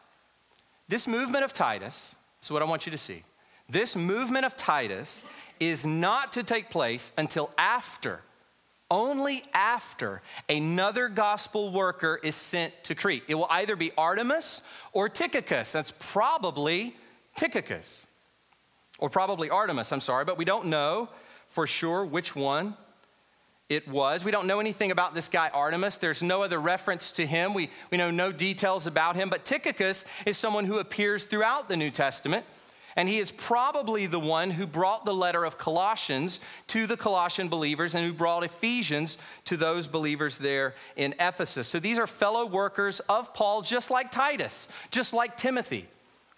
this 0.89 1.09
movement 1.09 1.45
of 1.45 1.53
Titus, 1.53 2.15
is 2.41 2.51
what 2.51 2.63
I 2.63 2.65
want 2.65 2.87
you 2.87 2.93
to 2.93 2.99
see. 2.99 3.25
This 3.71 3.95
movement 3.95 4.45
of 4.45 4.57
Titus 4.57 5.25
is 5.59 5.87
not 5.87 6.33
to 6.33 6.43
take 6.43 6.71
place 6.71 7.13
until 7.17 7.51
after 7.57 8.21
only 8.91 9.45
after 9.55 10.21
another 10.49 11.09
gospel 11.09 11.71
worker 11.71 12.19
is 12.25 12.35
sent 12.35 12.73
to 12.85 12.95
Crete. 12.95 13.23
It 13.29 13.37
will 13.37 13.47
either 13.49 13.77
be 13.77 13.91
Artemas 13.93 14.63
or 14.93 15.09
Tychicus. 15.09 15.73
That's 15.73 15.93
probably 15.93 16.97
Tychicus, 17.37 18.09
or 18.99 19.09
probably 19.09 19.49
Artemas, 19.49 19.93
I'm 19.93 20.01
sorry, 20.01 20.25
but 20.25 20.37
we 20.37 20.45
don't 20.45 20.67
know 20.67 21.09
for 21.47 21.67
sure 21.67 22.05
which 22.05 22.35
one 22.35 22.75
it 23.69 23.87
was. 23.87 24.25
We 24.25 24.33
don't 24.33 24.49
know 24.49 24.59
anything 24.59 24.91
about 24.91 25.15
this 25.15 25.29
guy 25.29 25.49
Artemas. 25.55 26.01
There's 26.01 26.23
no 26.23 26.43
other 26.43 26.59
reference 26.59 27.13
to 27.13 27.27
him. 27.27 27.55
We, 27.55 27.71
we 27.93 27.99
know 27.99 28.11
no 28.11 28.33
details 28.33 28.89
about 28.89 29.15
him, 29.15 29.31
but 29.31 29.45
Tychicus 29.45 30.05
is 30.27 30.37
someone 30.37 30.65
who 30.65 30.79
appears 30.79 31.23
throughout 31.23 31.69
the 31.69 31.77
New 31.77 31.91
Testament. 31.91 32.45
And 33.01 33.09
he 33.09 33.17
is 33.17 33.33
probably 33.33 34.05
the 34.05 34.21
one 34.21 34.51
who 34.51 34.67
brought 34.67 35.07
the 35.07 35.15
letter 35.15 35.47
of 35.47 35.57
Colossians 35.57 36.39
to 36.67 36.87
the 36.87 36.99
Colossian 36.99 37.49
believers 37.49 37.95
and 37.95 38.05
who 38.05 38.13
brought 38.13 38.45
Ephesians 38.45 39.17
to 39.47 39.57
those 39.57 39.87
believers 39.87 40.37
there 40.37 40.75
in 40.97 41.15
Ephesus. 41.19 41.67
So 41.67 41.81
these 41.81 41.99
are 41.99 42.07
fellow 42.07 42.45
workers 42.45 43.01
of 43.01 43.33
Paul, 43.33 43.63
just 43.63 43.91
like 43.91 44.11
Titus, 44.11 44.69
just 44.91 45.15
like 45.15 45.39
Timothy. 45.39 45.87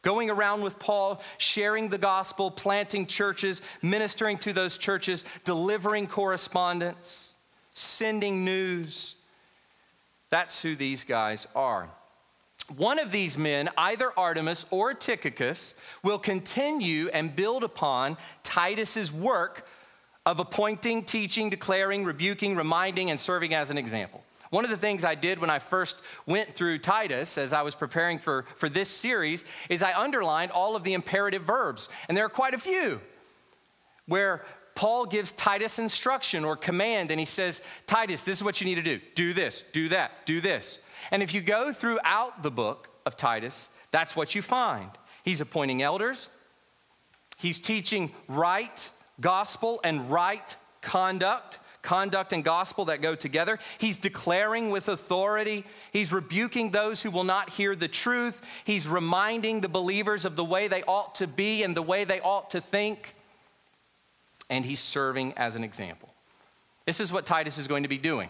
Going 0.02 0.30
around 0.30 0.62
with 0.62 0.78
Paul, 0.78 1.20
sharing 1.36 1.88
the 1.88 1.98
gospel, 1.98 2.48
planting 2.48 3.06
churches, 3.06 3.60
ministering 3.82 4.38
to 4.38 4.52
those 4.52 4.78
churches, 4.78 5.24
delivering 5.44 6.06
correspondence, 6.06 7.34
sending 7.72 8.44
news. 8.44 9.16
That's 10.30 10.62
who 10.62 10.76
these 10.76 11.02
guys 11.02 11.48
are. 11.56 11.88
One 12.76 12.98
of 12.98 13.10
these 13.10 13.36
men, 13.36 13.68
either 13.76 14.10
Artemas 14.16 14.66
or 14.70 14.94
Tychicus, 14.94 15.74
will 16.02 16.18
continue 16.18 17.08
and 17.08 17.34
build 17.34 17.64
upon 17.64 18.16
Titus's 18.42 19.12
work 19.12 19.68
of 20.24 20.38
appointing, 20.38 21.02
teaching, 21.02 21.50
declaring, 21.50 22.04
rebuking, 22.04 22.56
reminding, 22.56 23.10
and 23.10 23.18
serving 23.18 23.54
as 23.54 23.70
an 23.70 23.78
example. 23.78 24.22
One 24.50 24.64
of 24.64 24.70
the 24.70 24.76
things 24.76 25.04
I 25.04 25.14
did 25.14 25.38
when 25.38 25.50
I 25.50 25.58
first 25.58 26.02
went 26.26 26.54
through 26.54 26.78
Titus 26.78 27.38
as 27.38 27.52
I 27.52 27.62
was 27.62 27.74
preparing 27.74 28.18
for, 28.18 28.44
for 28.56 28.68
this 28.68 28.88
series 28.88 29.44
is 29.68 29.82
I 29.82 29.98
underlined 29.98 30.50
all 30.52 30.76
of 30.76 30.84
the 30.84 30.92
imperative 30.92 31.42
verbs, 31.42 31.88
and 32.06 32.16
there 32.16 32.26
are 32.26 32.30
quite 32.30 32.54
a 32.54 32.58
few 32.58 33.00
where 34.06 34.44
Paul 34.74 35.06
gives 35.06 35.32
Titus 35.32 35.78
instruction 35.78 36.44
or 36.44 36.56
command, 36.56 37.10
and 37.10 37.18
he 37.18 37.26
says, 37.26 37.62
Titus, 37.86 38.22
this 38.22 38.38
is 38.38 38.44
what 38.44 38.60
you 38.60 38.66
need 38.66 38.74
to 38.76 38.82
do. 38.82 39.00
Do 39.14 39.32
this, 39.32 39.62
do 39.72 39.88
that, 39.88 40.26
do 40.26 40.40
this. 40.40 40.80
And 41.10 41.22
if 41.22 41.34
you 41.34 41.40
go 41.40 41.72
throughout 41.72 42.42
the 42.42 42.50
book 42.50 42.88
of 43.04 43.16
Titus, 43.16 43.70
that's 43.90 44.16
what 44.16 44.34
you 44.34 44.42
find. 44.42 44.90
He's 45.24 45.40
appointing 45.40 45.82
elders, 45.82 46.28
he's 47.36 47.58
teaching 47.58 48.12
right 48.28 48.90
gospel 49.20 49.80
and 49.84 50.10
right 50.10 50.56
conduct. 50.80 51.58
Conduct 51.82 52.32
and 52.32 52.44
gospel 52.44 52.84
that 52.84 53.02
go 53.02 53.16
together. 53.16 53.58
He's 53.78 53.98
declaring 53.98 54.70
with 54.70 54.88
authority. 54.88 55.64
He's 55.92 56.12
rebuking 56.12 56.70
those 56.70 57.02
who 57.02 57.10
will 57.10 57.24
not 57.24 57.50
hear 57.50 57.74
the 57.74 57.88
truth. 57.88 58.40
He's 58.64 58.86
reminding 58.86 59.62
the 59.62 59.68
believers 59.68 60.24
of 60.24 60.36
the 60.36 60.44
way 60.44 60.68
they 60.68 60.84
ought 60.84 61.16
to 61.16 61.26
be 61.26 61.64
and 61.64 61.76
the 61.76 61.82
way 61.82 62.04
they 62.04 62.20
ought 62.20 62.50
to 62.50 62.60
think. 62.60 63.16
And 64.48 64.64
he's 64.64 64.78
serving 64.78 65.32
as 65.36 65.56
an 65.56 65.64
example. 65.64 66.14
This 66.86 67.00
is 67.00 67.12
what 67.12 67.26
Titus 67.26 67.58
is 67.58 67.66
going 67.66 67.82
to 67.82 67.88
be 67.88 67.98
doing 67.98 68.28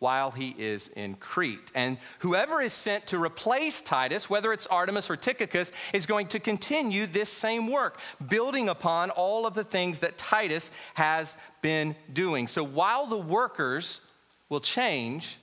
while 0.00 0.30
he 0.30 0.54
is 0.58 0.88
in 0.88 1.14
Crete. 1.14 1.70
And 1.74 1.98
whoever 2.20 2.60
is 2.60 2.72
sent 2.72 3.06
to 3.08 3.22
replace 3.22 3.80
Titus, 3.82 4.28
whether 4.28 4.52
it's 4.52 4.66
Artemas 4.66 5.08
or 5.08 5.16
Tychicus, 5.16 5.72
is 5.92 6.06
going 6.06 6.26
to 6.28 6.40
continue 6.40 7.06
this 7.06 7.28
same 7.28 7.68
work, 7.68 8.00
building 8.28 8.68
upon 8.68 9.10
all 9.10 9.46
of 9.46 9.54
the 9.54 9.62
things 9.62 10.00
that 10.00 10.18
Titus 10.18 10.70
has 10.94 11.36
been 11.62 11.94
doing. 12.12 12.46
So 12.46 12.64
while 12.64 13.06
the 13.06 13.18
workers 13.18 14.04
will 14.48 14.60
change, 14.60 15.38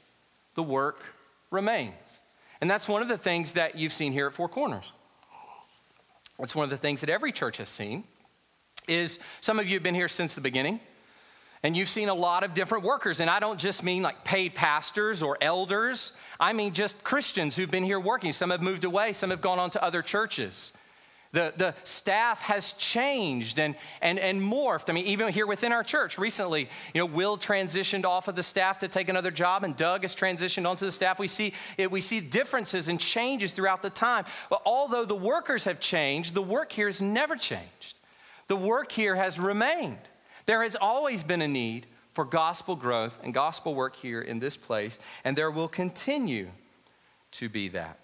the 0.55 0.63
work 0.63 1.13
remains. 1.51 2.19
And 2.59 2.69
that's 2.69 2.89
one 2.89 3.03
of 3.03 3.07
the 3.07 3.17
things 3.17 3.53
that 3.53 3.77
you've 3.77 3.93
seen 3.93 4.11
here 4.11 4.27
at 4.27 4.33
Four 4.33 4.49
Corners. 4.49 4.91
That's 6.39 6.55
one 6.55 6.63
of 6.63 6.71
the 6.71 6.77
things 6.77 7.01
that 7.01 7.09
every 7.09 7.31
church 7.31 7.57
has 7.57 7.69
seen 7.69 8.03
is 8.87 9.19
some 9.39 9.59
of 9.59 9.67
you 9.67 9.75
have 9.75 9.83
been 9.83 9.95
here 9.95 10.07
since 10.07 10.33
the 10.33 10.41
beginning. 10.41 10.79
And 11.63 11.75
you've 11.75 11.89
seen 11.89 12.09
a 12.09 12.13
lot 12.13 12.43
of 12.43 12.53
different 12.53 12.83
workers. 12.83 13.19
And 13.19 13.29
I 13.29 13.39
don't 13.39 13.59
just 13.59 13.83
mean 13.83 14.03
like 14.03 14.23
paid 14.23 14.55
pastors 14.55 15.23
or 15.23 15.37
elders, 15.41 16.17
I 16.39 16.53
mean 16.53 16.73
just 16.73 17.03
Christians 17.03 17.55
who've 17.55 17.71
been 17.71 17.83
here 17.83 17.99
working. 17.99 18.31
Some 18.31 18.51
have 18.51 18.61
moved 18.61 18.83
away, 18.83 19.11
some 19.13 19.31
have 19.31 19.41
gone 19.41 19.59
on 19.59 19.69
to 19.71 19.83
other 19.83 20.01
churches. 20.01 20.73
The, 21.33 21.53
the 21.57 21.75
staff 21.83 22.41
has 22.43 22.73
changed 22.73 23.59
and, 23.59 23.75
and, 24.01 24.17
and 24.17 24.41
morphed. 24.41 24.89
I 24.89 24.93
mean, 24.93 25.05
even 25.07 25.27
here 25.31 25.45
within 25.45 25.73
our 25.73 25.83
church 25.83 26.17
recently, 26.17 26.69
you 26.93 27.01
know, 27.01 27.05
Will 27.05 27.37
transitioned 27.37 28.05
off 28.05 28.27
of 28.27 28.35
the 28.35 28.43
staff 28.43 28.79
to 28.79 28.87
take 28.87 29.09
another 29.09 29.29
job, 29.29 29.63
and 29.63 29.75
Doug 29.75 30.03
has 30.03 30.15
transitioned 30.15 30.67
onto 30.67 30.85
the 30.85 30.91
staff. 30.91 31.19
We 31.19 31.27
see, 31.27 31.53
it, 31.77 31.91
we 31.91 31.99
see 31.99 32.21
differences 32.21 32.87
and 32.87 32.99
changes 32.99 33.51
throughout 33.51 33.81
the 33.81 33.89
time. 33.89 34.23
But 34.49 34.61
although 34.65 35.05
the 35.05 35.15
workers 35.15 35.65
have 35.65 35.79
changed, 35.79 36.33
the 36.33 36.41
work 36.41 36.71
here 36.71 36.87
has 36.87 37.01
never 37.01 37.35
changed. 37.35 37.99
The 38.47 38.55
work 38.55 38.91
here 38.91 39.15
has 39.15 39.37
remained. 39.37 39.99
There 40.47 40.63
has 40.63 40.75
always 40.75 41.23
been 41.23 41.41
a 41.41 41.47
need 41.47 41.85
for 42.13 42.25
gospel 42.25 42.75
growth 42.75 43.19
and 43.21 43.33
gospel 43.33 43.75
work 43.75 43.95
here 43.95 44.21
in 44.21 44.39
this 44.39 44.57
place, 44.57 44.97
and 45.23 45.37
there 45.37 45.51
will 45.51 45.67
continue 45.67 46.47
to 47.33 47.49
be 47.49 47.67
that. 47.69 47.99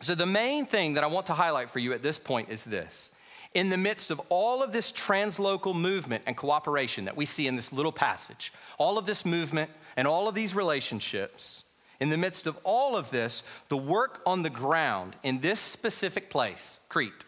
So, 0.00 0.14
the 0.14 0.26
main 0.26 0.66
thing 0.66 0.94
that 0.94 1.04
I 1.04 1.06
want 1.06 1.26
to 1.26 1.32
highlight 1.32 1.70
for 1.70 1.78
you 1.78 1.92
at 1.94 2.02
this 2.02 2.18
point 2.18 2.50
is 2.50 2.64
this. 2.64 3.10
In 3.54 3.70
the 3.70 3.78
midst 3.78 4.10
of 4.10 4.20
all 4.28 4.62
of 4.62 4.72
this 4.72 4.92
translocal 4.92 5.74
movement 5.74 6.24
and 6.26 6.36
cooperation 6.36 7.06
that 7.06 7.16
we 7.16 7.24
see 7.24 7.46
in 7.46 7.56
this 7.56 7.72
little 7.72 7.92
passage, 7.92 8.52
all 8.76 8.98
of 8.98 9.06
this 9.06 9.24
movement 9.24 9.70
and 9.96 10.06
all 10.06 10.28
of 10.28 10.34
these 10.34 10.54
relationships, 10.54 11.64
in 12.00 12.10
the 12.10 12.18
midst 12.18 12.46
of 12.46 12.58
all 12.64 12.96
of 12.96 13.10
this, 13.10 13.42
the 13.68 13.76
work 13.76 14.20
on 14.26 14.42
the 14.42 14.50
ground 14.50 15.16
in 15.22 15.40
this 15.40 15.60
specific 15.60 16.28
place, 16.28 16.80
Crete, 16.90 17.24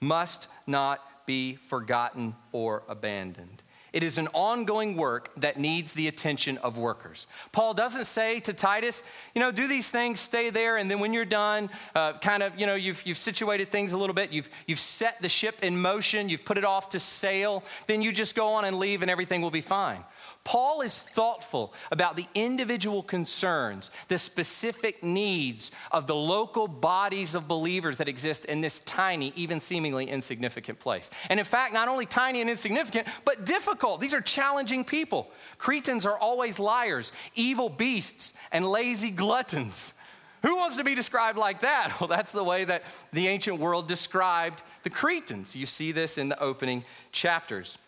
must 0.00 0.46
not 0.66 1.26
be 1.26 1.56
forgotten 1.56 2.36
or 2.52 2.84
abandoned. 2.88 3.63
It 3.94 4.02
is 4.02 4.18
an 4.18 4.26
ongoing 4.32 4.96
work 4.96 5.30
that 5.36 5.56
needs 5.56 5.94
the 5.94 6.08
attention 6.08 6.58
of 6.58 6.76
workers. 6.76 7.28
Paul 7.52 7.74
doesn't 7.74 8.06
say 8.06 8.40
to 8.40 8.52
Titus, 8.52 9.04
you 9.36 9.40
know, 9.40 9.52
do 9.52 9.68
these 9.68 9.88
things, 9.88 10.18
stay 10.18 10.50
there, 10.50 10.76
and 10.76 10.90
then 10.90 10.98
when 10.98 11.12
you're 11.12 11.24
done, 11.24 11.70
uh, 11.94 12.14
kind 12.14 12.42
of, 12.42 12.58
you 12.58 12.66
know, 12.66 12.74
you've, 12.74 13.06
you've 13.06 13.18
situated 13.18 13.70
things 13.70 13.92
a 13.92 13.96
little 13.96 14.12
bit, 14.12 14.32
you've, 14.32 14.50
you've 14.66 14.80
set 14.80 15.22
the 15.22 15.28
ship 15.28 15.62
in 15.62 15.80
motion, 15.80 16.28
you've 16.28 16.44
put 16.44 16.58
it 16.58 16.64
off 16.64 16.88
to 16.88 16.98
sail, 16.98 17.62
then 17.86 18.02
you 18.02 18.10
just 18.10 18.34
go 18.34 18.48
on 18.48 18.64
and 18.64 18.80
leave 18.80 19.00
and 19.00 19.10
everything 19.12 19.40
will 19.40 19.52
be 19.52 19.60
fine. 19.60 20.02
Paul 20.44 20.82
is 20.82 20.98
thoughtful 20.98 21.72
about 21.90 22.16
the 22.16 22.26
individual 22.34 23.02
concerns, 23.02 23.90
the 24.08 24.18
specific 24.18 25.02
needs 25.02 25.72
of 25.90 26.06
the 26.06 26.14
local 26.14 26.68
bodies 26.68 27.34
of 27.34 27.48
believers 27.48 27.96
that 27.96 28.08
exist 28.08 28.44
in 28.44 28.60
this 28.60 28.80
tiny, 28.80 29.32
even 29.36 29.58
seemingly 29.58 30.06
insignificant 30.06 30.78
place. 30.78 31.08
And 31.30 31.40
in 31.40 31.46
fact, 31.46 31.72
not 31.72 31.88
only 31.88 32.04
tiny 32.04 32.42
and 32.42 32.50
insignificant, 32.50 33.08
but 33.24 33.46
difficult. 33.46 34.02
These 34.02 34.12
are 34.12 34.20
challenging 34.20 34.84
people. 34.84 35.30
Cretans 35.56 36.04
are 36.04 36.18
always 36.18 36.58
liars, 36.58 37.12
evil 37.34 37.70
beasts, 37.70 38.34
and 38.52 38.66
lazy 38.66 39.10
gluttons. 39.10 39.94
Who 40.42 40.56
wants 40.56 40.76
to 40.76 40.84
be 40.84 40.94
described 40.94 41.38
like 41.38 41.60
that? 41.60 41.96
Well, 42.00 42.08
that's 42.08 42.32
the 42.32 42.44
way 42.44 42.64
that 42.64 42.82
the 43.14 43.28
ancient 43.28 43.58
world 43.58 43.88
described 43.88 44.62
the 44.82 44.90
Cretans. 44.90 45.56
You 45.56 45.64
see 45.64 45.90
this 45.90 46.18
in 46.18 46.28
the 46.28 46.38
opening 46.38 46.84
chapters 47.12 47.78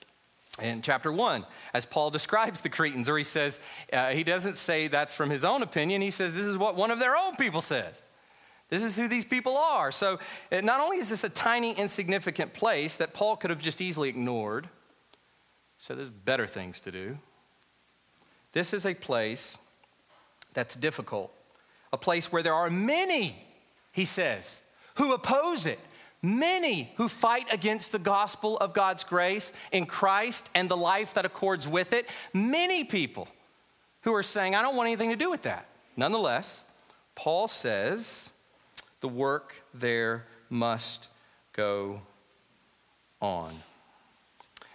in 0.62 0.80
chapter 0.80 1.12
1 1.12 1.44
as 1.74 1.84
paul 1.84 2.10
describes 2.10 2.62
the 2.62 2.68
cretans 2.68 3.08
or 3.08 3.18
he 3.18 3.24
says 3.24 3.60
uh, 3.92 4.08
he 4.08 4.24
doesn't 4.24 4.56
say 4.56 4.88
that's 4.88 5.14
from 5.14 5.30
his 5.30 5.44
own 5.44 5.62
opinion. 5.62 6.00
He 6.00 6.10
says 6.10 6.34
this 6.34 6.46
is 6.46 6.56
what 6.56 6.76
one 6.76 6.90
of 6.90 6.98
their 6.98 7.16
own 7.16 7.36
people 7.36 7.60
says. 7.60 8.02
This 8.68 8.82
is 8.82 8.96
who 8.96 9.06
these 9.06 9.24
people 9.24 9.56
are. 9.56 9.92
So 9.92 10.18
not 10.50 10.80
only 10.80 10.96
is 10.96 11.08
this 11.08 11.22
a 11.22 11.28
tiny 11.28 11.72
insignificant 11.72 12.54
place 12.54 12.96
that 12.96 13.14
paul 13.14 13.36
could 13.36 13.50
have 13.50 13.60
just 13.60 13.80
easily 13.80 14.08
ignored 14.08 14.68
so 15.78 15.94
there's 15.94 16.10
better 16.10 16.46
things 16.46 16.80
to 16.80 16.90
do. 16.90 17.18
This 18.52 18.72
is 18.72 18.86
a 18.86 18.94
place 18.94 19.58
that's 20.54 20.74
difficult 20.74 21.32
a 21.92 21.98
place 21.98 22.32
where 22.32 22.42
there 22.42 22.54
are 22.54 22.70
many 22.70 23.36
he 23.92 24.04
says 24.04 24.62
who 24.96 25.12
oppose 25.12 25.66
it 25.66 25.78
many 26.22 26.92
who 26.96 27.08
fight 27.08 27.52
against 27.52 27.92
the 27.92 27.98
gospel 27.98 28.56
of 28.58 28.72
God's 28.72 29.04
grace 29.04 29.52
in 29.72 29.86
Christ 29.86 30.48
and 30.54 30.68
the 30.68 30.76
life 30.76 31.14
that 31.14 31.24
accords 31.24 31.68
with 31.68 31.92
it. 31.92 32.08
Many 32.32 32.84
people 32.84 33.28
who 34.02 34.14
are 34.14 34.22
saying, 34.22 34.54
I 34.54 34.62
don't 34.62 34.76
want 34.76 34.88
anything 34.88 35.10
to 35.10 35.16
do 35.16 35.30
with 35.30 35.42
that. 35.42 35.66
Nonetheless, 35.96 36.64
Paul 37.14 37.48
says 37.48 38.30
the 39.00 39.08
work 39.08 39.62
there 39.74 40.26
must 40.50 41.08
go 41.52 42.02
on. 43.20 43.62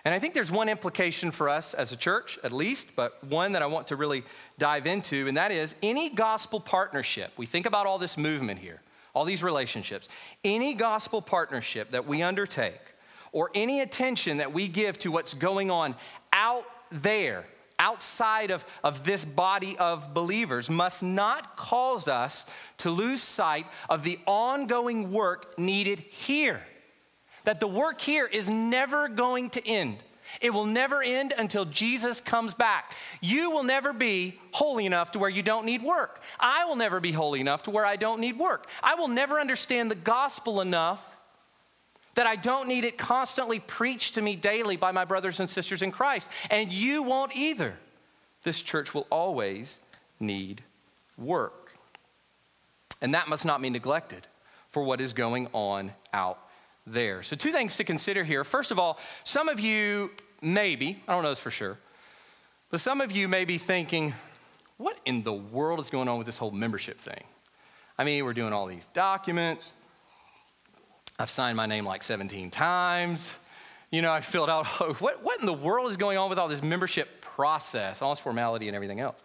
And 0.04 0.16
I 0.16 0.20
think 0.20 0.34
there's 0.34 0.52
one 0.52 0.68
implication 0.68 1.30
for 1.30 1.48
us 1.48 1.76
as 1.76 1.92
a 1.92 1.96
church, 1.96 2.40
at 2.44 2.52
least, 2.52 2.96
but 2.96 3.24
one 3.24 3.52
that 3.52 3.62
I 3.62 3.68
want 3.68 3.88
to 3.88 3.96
really 3.96 4.24
dive 4.58 4.88
into, 4.88 5.28
and 5.28 5.38
that 5.38 5.52
is 5.52 5.76
any 5.84 6.10
gospel 6.10 6.60
partnership. 6.60 7.32
We 7.38 7.46
think 7.46 7.68
about 7.68 7.86
all 7.86 8.00
this 8.00 8.18
movement 8.18 8.60
here 8.60 8.82
all 9.14 9.26
these 9.26 9.44
relationships, 9.44 10.10
any 10.44 10.74
gospel 10.74 11.22
partnership 11.22 11.92
that 11.92 12.08
we 12.08 12.22
undertake, 12.22 12.80
or 13.32 13.50
any 13.56 13.82
attention 13.82 14.38
that 14.38 14.54
we 14.54 14.68
give 14.68 14.98
to 15.00 15.12
what's 15.12 15.34
going 15.34 15.72
on 15.72 15.96
out 16.34 16.66
there, 16.92 17.46
outside 17.80 18.52
of, 18.52 18.66
of 18.84 19.06
this 19.06 19.26
body 19.26 19.78
of 19.78 20.14
believers, 20.14 20.70
must 20.70 21.02
not 21.02 21.56
cause 21.56 22.08
us 22.08 22.50
to 22.78 22.90
lose 22.90 23.22
sight 23.22 23.66
of 23.90 24.04
the 24.04 24.20
ongoing 24.26 25.12
work 25.12 25.58
needed 25.58 26.00
here. 26.00 26.62
That 27.44 27.60
the 27.60 27.68
work 27.68 28.00
here 28.00 28.28
is 28.28 28.50
never 28.50 29.08
going 29.08 29.50
to 29.52 29.68
end. 29.68 29.98
It 30.40 30.54
will 30.54 30.66
never 30.66 31.02
end 31.04 31.34
until 31.38 31.66
Jesus 31.66 32.22
comes 32.22 32.54
back. 32.54 32.96
You 33.20 33.52
will 33.52 33.64
never 33.64 33.92
be 33.92 34.40
holy 34.52 34.86
enough 34.86 35.12
to 35.12 35.20
where 35.20 35.30
you 35.30 35.44
don't 35.44 35.66
need 35.66 35.84
work. 35.84 36.22
I 36.40 36.66
will 36.66 36.76
never 36.76 37.00
be 37.00 37.12
holy 37.12 37.42
enough 37.42 37.64
to 37.64 37.72
where 37.72 37.86
I 37.86 37.96
don't 37.96 38.22
need 38.22 38.38
work. 38.38 38.68
I 38.82 38.96
will 38.96 39.08
never 39.08 39.40
understand 39.40 39.92
the 39.92 39.96
gospel 39.96 40.62
enough 40.62 41.18
that 42.16 42.28
I 42.28 42.36
don't 42.36 42.68
need 42.68 42.86
it 42.86 42.98
constantly 42.98 43.60
preached 43.60 44.16
to 44.16 44.22
me 44.22 44.36
daily 44.36 44.76
by 44.76 44.92
my 44.92 45.06
brothers 45.06 45.40
and 45.40 45.50
sisters 45.50 45.82
in 45.82 45.92
Christ. 45.92 46.28
And 46.50 46.72
you 46.72 47.04
won't 47.04 47.36
either. 47.36 47.76
This 48.44 48.62
church 48.62 48.94
will 48.94 49.08
always 49.10 49.80
need 50.20 50.64
work. 51.18 51.74
And 53.02 53.14
that 53.14 53.28
must 53.28 53.46
not 53.46 53.62
be 53.62 53.70
neglected 53.70 54.28
for 54.70 54.84
what 54.84 55.02
is 55.02 55.14
going 55.14 55.48
on 55.54 55.92
out 56.14 56.40
there. 56.86 57.24
So, 57.24 57.36
two 57.36 57.52
things 57.52 57.78
to 57.78 57.84
consider 57.84 58.24
here. 58.24 58.44
First 58.44 58.72
of 58.72 58.80
all, 58.80 59.00
some 59.24 59.50
of 59.50 59.60
you, 59.60 60.12
maybe, 60.42 61.02
I 61.08 61.14
don't 61.14 61.24
know 61.24 61.30
this 61.30 61.40
for 61.40 61.52
sure, 61.52 61.78
but 62.70 62.80
some 62.80 63.02
of 63.02 63.12
you 63.12 63.28
may 63.28 63.46
be 63.46 63.58
thinking, 63.58 64.14
what 64.78 65.00
in 65.06 65.24
the 65.24 65.34
world 65.34 65.80
is 65.80 65.90
going 65.90 66.08
on 66.08 66.18
with 66.18 66.26
this 66.26 66.38
whole 66.38 66.52
membership 66.52 66.98
thing? 66.98 67.24
I 67.98 68.04
mean, 68.04 68.24
we're 68.26 68.34
doing 68.34 68.54
all 68.54 68.66
these 68.66 68.88
documents. 68.88 69.74
I've 71.20 71.30
signed 71.30 71.56
my 71.56 71.68
name 71.68 71.86
like 71.86 72.02
17 72.02 72.50
times. 72.50 73.38
You 73.92 74.02
know, 74.02 74.12
I 74.12 74.22
filled 74.22 74.50
out, 74.50 74.66
what, 75.02 75.24
what 75.24 75.40
in 75.40 75.46
the 75.46 75.54
world 75.54 75.90
is 75.90 75.98
going 75.98 76.18
on 76.18 76.30
with 76.30 76.40
all 76.40 76.48
this 76.48 76.64
membership 76.64 77.22
process, 77.22 78.02
all 78.02 78.12
this 78.12 78.20
formality 78.20 78.68
and 78.68 78.76
everything 78.76 79.00
else? 79.00 79.22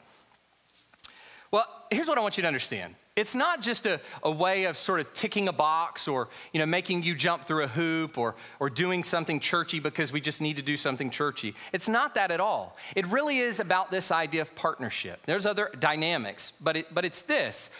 Well, 1.50 1.66
here's 1.90 2.08
what 2.08 2.18
I 2.18 2.20
want 2.20 2.36
you 2.36 2.42
to 2.42 2.48
understand. 2.48 2.94
It's 3.16 3.34
not 3.34 3.62
just 3.62 3.86
a, 3.86 3.98
a 4.22 4.30
way 4.30 4.64
of 4.64 4.76
sort 4.76 5.00
of 5.00 5.10
ticking 5.14 5.48
a 5.48 5.52
box 5.52 6.06
or 6.06 6.28
you 6.52 6.60
know 6.60 6.66
making 6.66 7.02
you 7.02 7.14
jump 7.14 7.44
through 7.44 7.64
a 7.64 7.66
hoop 7.66 8.18
or, 8.18 8.34
or 8.60 8.68
doing 8.68 9.02
something 9.04 9.40
churchy 9.40 9.80
because 9.80 10.12
we 10.12 10.20
just 10.20 10.42
need 10.42 10.58
to 10.58 10.62
do 10.62 10.76
something 10.76 11.08
churchy. 11.08 11.54
It's 11.72 11.88
not 11.88 12.14
that 12.16 12.30
at 12.30 12.40
all. 12.40 12.76
It 12.94 13.06
really 13.06 13.38
is 13.38 13.58
about 13.58 13.90
this 13.90 14.10
idea 14.10 14.42
of 14.42 14.54
partnership. 14.54 15.24
There's 15.24 15.46
other 15.46 15.70
dynamics 15.80 16.52
but, 16.60 16.76
it, 16.76 16.94
but 16.94 17.06
it's 17.06 17.22
this. 17.22 17.70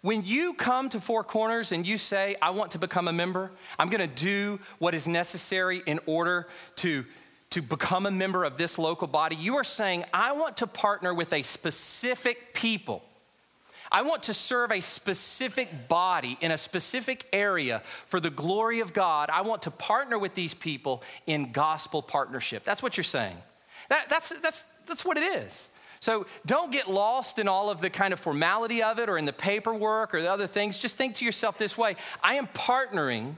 When 0.00 0.22
you 0.22 0.52
come 0.52 0.90
to 0.90 1.00
Four 1.00 1.24
Corners 1.24 1.72
and 1.72 1.84
you 1.84 1.98
say, 1.98 2.36
I 2.40 2.50
want 2.50 2.72
to 2.72 2.78
become 2.78 3.08
a 3.08 3.12
member, 3.12 3.50
I'm 3.78 3.88
gonna 3.88 4.06
do 4.06 4.60
what 4.78 4.94
is 4.94 5.08
necessary 5.08 5.82
in 5.86 5.98
order 6.06 6.46
to, 6.76 7.04
to 7.50 7.62
become 7.62 8.06
a 8.06 8.10
member 8.12 8.44
of 8.44 8.58
this 8.58 8.78
local 8.78 9.08
body, 9.08 9.34
you 9.34 9.56
are 9.56 9.64
saying, 9.64 10.04
I 10.12 10.32
want 10.32 10.58
to 10.58 10.66
partner 10.68 11.14
with 11.14 11.32
a 11.32 11.42
specific 11.42 12.52
people 12.54 13.02
I 13.94 14.02
want 14.02 14.24
to 14.24 14.34
serve 14.34 14.72
a 14.72 14.80
specific 14.80 15.86
body 15.86 16.36
in 16.40 16.50
a 16.50 16.58
specific 16.58 17.28
area 17.32 17.78
for 18.06 18.18
the 18.18 18.28
glory 18.28 18.80
of 18.80 18.92
God. 18.92 19.30
I 19.30 19.42
want 19.42 19.62
to 19.62 19.70
partner 19.70 20.18
with 20.18 20.34
these 20.34 20.52
people 20.52 21.04
in 21.28 21.52
gospel 21.52 22.02
partnership. 22.02 22.64
That's 22.64 22.82
what 22.82 22.96
you're 22.96 23.04
saying. 23.04 23.36
That, 23.90 24.08
that's, 24.10 24.30
that's, 24.40 24.64
that's 24.88 25.04
what 25.04 25.16
it 25.16 25.22
is. 25.22 25.70
So 26.00 26.26
don't 26.44 26.72
get 26.72 26.90
lost 26.90 27.38
in 27.38 27.46
all 27.46 27.70
of 27.70 27.80
the 27.80 27.88
kind 27.88 28.12
of 28.12 28.18
formality 28.18 28.82
of 28.82 28.98
it 28.98 29.08
or 29.08 29.16
in 29.16 29.26
the 29.26 29.32
paperwork 29.32 30.12
or 30.12 30.20
the 30.20 30.30
other 30.30 30.48
things. 30.48 30.76
Just 30.76 30.96
think 30.96 31.14
to 31.14 31.24
yourself 31.24 31.56
this 31.56 31.78
way 31.78 31.94
I 32.20 32.34
am 32.34 32.48
partnering 32.48 33.36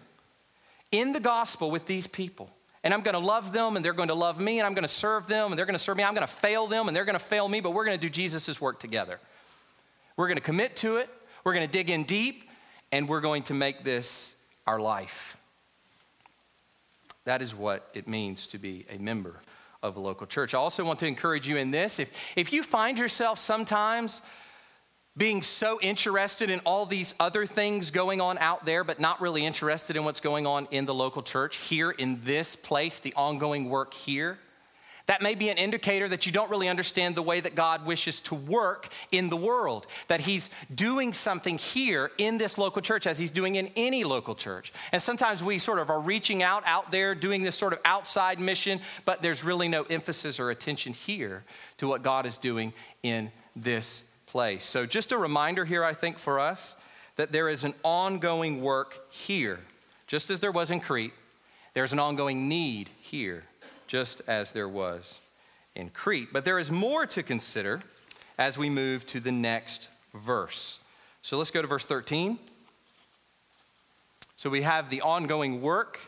in 0.91 1.13
the 1.13 1.21
gospel 1.21 1.71
with 1.71 1.85
these 1.85 2.07
people. 2.07 2.49
And 2.83 2.95
I'm 2.95 3.03
going 3.03 3.13
to 3.13 3.19
love 3.19 3.53
them 3.53 3.77
and 3.77 3.85
they're 3.85 3.93
going 3.93 4.09
to 4.09 4.15
love 4.15 4.41
me 4.41 4.59
and 4.59 4.67
I'm 4.67 4.73
going 4.73 4.85
to 4.85 4.89
serve 4.89 5.27
them 5.27 5.53
and 5.53 5.59
they're 5.59 5.67
going 5.67 5.75
to 5.75 5.79
serve 5.79 5.99
me. 5.99 6.03
I'm 6.03 6.15
going 6.15 6.27
to 6.27 6.33
fail 6.33 6.67
them 6.67 6.89
and 6.89 6.97
they're 6.97 7.05
going 7.05 7.13
to 7.13 7.19
fail 7.19 7.47
me, 7.47 7.61
but 7.61 7.75
we're 7.75 7.85
going 7.85 7.99
to 7.99 8.01
do 8.01 8.09
Jesus' 8.09 8.59
work 8.59 8.81
together. 8.81 9.21
We're 10.17 10.29
going 10.29 10.37
to 10.37 10.43
commit 10.43 10.77
to 10.77 10.97
it, 10.97 11.09
we're 11.45 11.55
going 11.55 11.67
to 11.67 11.73
dig 11.73 11.91
in 11.91 12.05
deep, 12.05 12.45
and 12.93 13.09
we're 13.09 13.21
going 13.21 13.43
to 13.45 13.55
make 13.55 13.85
this 13.85 14.35
our 14.67 14.81
life. 14.81 15.37
That 17.25 17.43
is 17.43 17.55
what 17.55 17.91
it 17.93 18.09
means 18.09 18.47
to 18.49 18.59
be 18.59 18.87
a 18.91 18.99
member 18.99 19.41
of 19.83 19.97
a 19.97 20.01
local 20.01 20.27
church. 20.27 20.55
I 20.55 20.59
also 20.59 20.85
want 20.85 21.01
to 21.01 21.07
encourage 21.07 21.49
you 21.49 21.57
in 21.57 21.71
this 21.71 21.99
if, 21.99 22.13
if 22.37 22.53
you 22.53 22.63
find 22.63 22.99
yourself 22.99 23.39
sometimes 23.39 24.23
being 25.17 25.41
so 25.41 25.81
interested 25.81 26.51
in 26.51 26.61
all 26.61 26.85
these 26.85 27.15
other 27.19 27.47
things 27.47 27.91
going 27.91 28.21
on 28.21 28.37
out 28.39 28.67
there, 28.67 28.85
but 28.85 29.01
not 29.01 29.21
really 29.21 29.47
interested 29.47 29.97
in 29.97 30.05
what's 30.05 30.21
going 30.21 30.47
on 30.47 30.69
in 30.71 30.85
the 30.85 30.95
local 30.95 31.23
church 31.23 31.57
here 31.57 31.91
in 31.91 32.21
this 32.23 32.55
place, 32.55 32.99
the 32.99 33.15
ongoing 33.15 33.71
work 33.71 33.95
here. 33.95 34.39
That 35.07 35.23
may 35.23 35.37
be 35.37 35.51
an 35.51 35.57
indicator 35.57 36.09
that 36.09 36.27
you 36.27 36.33
don't 36.33 36.51
really 36.51 36.69
understand 36.69 37.15
the 37.15 37.23
way 37.23 37.39
that 37.39 37.55
God 37.55 37.87
wishes 37.87 38.21
to 38.23 38.35
work 38.35 38.89
in 39.13 39.29
the 39.29 39.37
world, 39.37 39.87
that 40.09 40.21
He's 40.21 40.51
doing 40.75 41.13
something 41.13 41.59
here 41.59 42.11
in 42.19 42.39
this 42.39 42.59
local 42.59 42.83
church 42.83 43.07
as 43.07 43.17
He's 43.17 43.31
doing 43.31 43.55
in 43.55 43.71
any 43.77 44.03
local 44.03 44.35
church. 44.35 44.73
And 44.91 45.01
sometimes 45.01 45.45
we 45.45 45.59
sort 45.59 45.79
of 45.79 45.91
are 45.91 46.01
reaching 46.01 46.43
out 46.43 46.65
out 46.67 46.91
there, 46.91 47.15
doing 47.15 47.43
this 47.43 47.57
sort 47.57 47.73
of 47.73 47.79
outside 47.85 48.41
mission, 48.41 48.81
but 49.05 49.23
there's 49.23 49.45
really 49.45 49.69
no 49.69 49.85
emphasis 49.85 50.41
or 50.41 50.51
attention 50.51 50.93
here 50.93 51.45
to 51.79 51.87
what 51.87 52.03
God 52.03 52.27
is 52.27 52.37
doing 52.37 52.73
in 53.05 53.31
this 53.55 54.05
place. 54.27 54.65
So, 54.65 54.87
just 54.87 55.13
a 55.13 55.19
reminder 55.19 55.65
here, 55.65 55.85
I 55.85 55.95
think, 55.95 56.19
for 56.19 56.41
us 56.41 56.75
that 57.15 57.31
there 57.31 57.49
is 57.49 57.63
an 57.63 57.75
ongoing 57.85 58.61
work 58.61 58.99
here, 59.11 59.61
just 60.09 60.31
as 60.31 60.41
there 60.41 60.53
was 60.53 60.71
in 60.71 60.81
Crete, 60.81 61.15
there's 61.75 61.93
an 61.93 61.99
ongoing 61.99 62.49
need 62.49 62.91
here 63.01 63.45
just 63.87 64.23
as 64.27 64.53
there 64.53 64.69
was 64.69 65.21
in 65.75 65.91
Crete. 65.91 66.29
But 66.33 66.45
there 66.45 66.59
is 66.59 66.71
more 66.71 67.07
to 67.07 67.23
consider 67.23 67.83
as 68.39 68.59
we 68.59 68.69
move 68.69 69.07
to 69.07 69.21
the 69.21 69.33
next 69.33 69.89
verse. 70.15 70.81
So 71.23 71.39
let's 71.39 71.51
go 71.51 71.63
to 71.63 71.69
verse 71.69 71.85
13. 71.85 72.39
So 74.37 74.51
we 74.51 74.63
have 74.63 74.91
the 74.91 75.01
ongoing 75.01 75.63
work, 75.63 75.99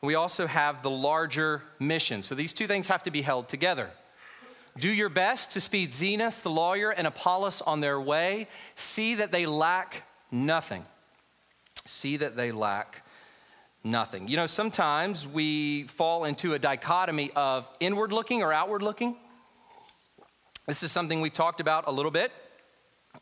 and 0.00 0.06
we 0.06 0.14
also 0.14 0.46
have 0.46 0.82
the 0.82 0.90
larger 0.90 1.62
mission. 1.78 2.22
So 2.22 2.34
these 2.34 2.52
two 2.52 2.66
things 2.66 2.86
have 2.86 3.02
to 3.04 3.10
be 3.10 3.22
held 3.22 3.48
together. 3.48 3.90
Do 4.78 4.88
your 4.88 5.08
best 5.08 5.52
to 5.52 5.60
speed 5.60 5.92
Zenas, 5.92 6.42
the 6.42 6.50
lawyer, 6.50 6.90
and 6.90 7.06
Apollos 7.06 7.62
on 7.62 7.80
their 7.80 8.00
way. 8.00 8.48
See 8.74 9.14
that 9.16 9.30
they 9.30 9.46
lack 9.46 10.02
nothing. 10.32 10.84
See 11.86 12.16
that 12.16 12.36
they 12.36 12.50
lack 12.50 13.03
nothing. 13.84 14.26
You 14.28 14.36
know, 14.36 14.46
sometimes 14.46 15.28
we 15.28 15.84
fall 15.84 16.24
into 16.24 16.54
a 16.54 16.58
dichotomy 16.58 17.30
of 17.36 17.68
inward 17.78 18.12
looking 18.12 18.42
or 18.42 18.52
outward 18.52 18.82
looking. 18.82 19.16
This 20.66 20.82
is 20.82 20.90
something 20.90 21.20
we've 21.20 21.32
talked 21.32 21.60
about 21.60 21.84
a 21.86 21.92
little 21.92 22.10
bit 22.10 22.32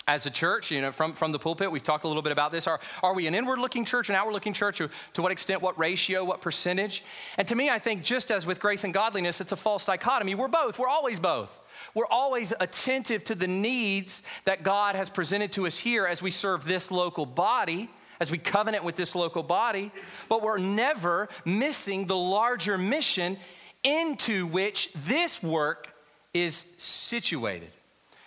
as 0.09 0.27
a 0.27 0.31
church, 0.31 0.71
you 0.71 0.81
know, 0.81 0.91
from, 0.91 1.13
from 1.13 1.33
the 1.33 1.39
pulpit, 1.39 1.71
we've 1.71 1.83
talked 1.83 2.05
a 2.05 2.09
little 2.09 2.23
bit 2.23 2.33
about 2.33 2.51
this. 2.51 2.67
Are, 2.67 2.81
are 3.03 3.15
we 3.15 3.27
an 3.27 3.35
inward 3.35 3.59
looking 3.59 3.85
church, 3.85 4.09
an 4.09 4.17
outward 4.17 4.33
looking 4.33 4.53
church? 4.53 4.79
To, 4.79 4.91
to 5.13 5.23
what 5.23 5.31
extent, 5.31 5.63
what 5.63 5.79
ratio, 5.79 6.25
what 6.25 6.41
percentage? 6.41 7.05
And 7.39 7.47
to 7.49 7.55
me, 7.55 7.71
I 7.71 7.79
think 7.79 8.03
just 8.03 8.31
as 8.31 8.47
with 8.47 8.59
grace 8.59 8.85
and 8.85 8.93
godliness, 8.93 9.41
it's 9.41 9.53
a 9.53 9.57
false 9.57 9.85
dichotomy. 9.85 10.35
We're 10.35 10.49
both, 10.49 10.79
we're 10.79 10.89
always 10.89 11.21
both. 11.21 11.59
We're 11.95 12.07
always 12.07 12.53
attentive 12.59 13.23
to 13.25 13.35
the 13.35 13.47
needs 13.47 14.23
that 14.45 14.63
God 14.63 14.95
has 14.95 15.09
presented 15.09 15.53
to 15.53 15.67
us 15.67 15.79
here 15.79 16.07
as 16.07 16.23
we 16.23 16.31
serve 16.31 16.65
this 16.65 16.91
local 16.91 17.27
body 17.27 17.89
as 18.23 18.31
we 18.31 18.39
covenant 18.39 18.85
with 18.85 18.95
this 18.95 19.17
local 19.17 19.43
body, 19.43 19.91
but 20.29 20.43
we're 20.43 20.57
never 20.57 21.29
missing 21.45 22.07
the 22.07 22.17
larger 22.17 22.79
mission 22.79 23.37
into 23.83 24.47
which 24.47 24.93
this 24.93 25.43
work 25.43 25.93
is 26.33 26.69
situated. 26.79 27.73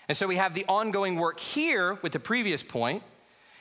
And 0.10 0.18
so 0.18 0.28
we 0.28 0.36
have 0.36 0.54
the 0.54 0.66
ongoing 0.68 1.16
work 1.16 1.40
here 1.40 1.98
with 2.02 2.12
the 2.12 2.20
previous 2.20 2.62
point, 2.62 3.04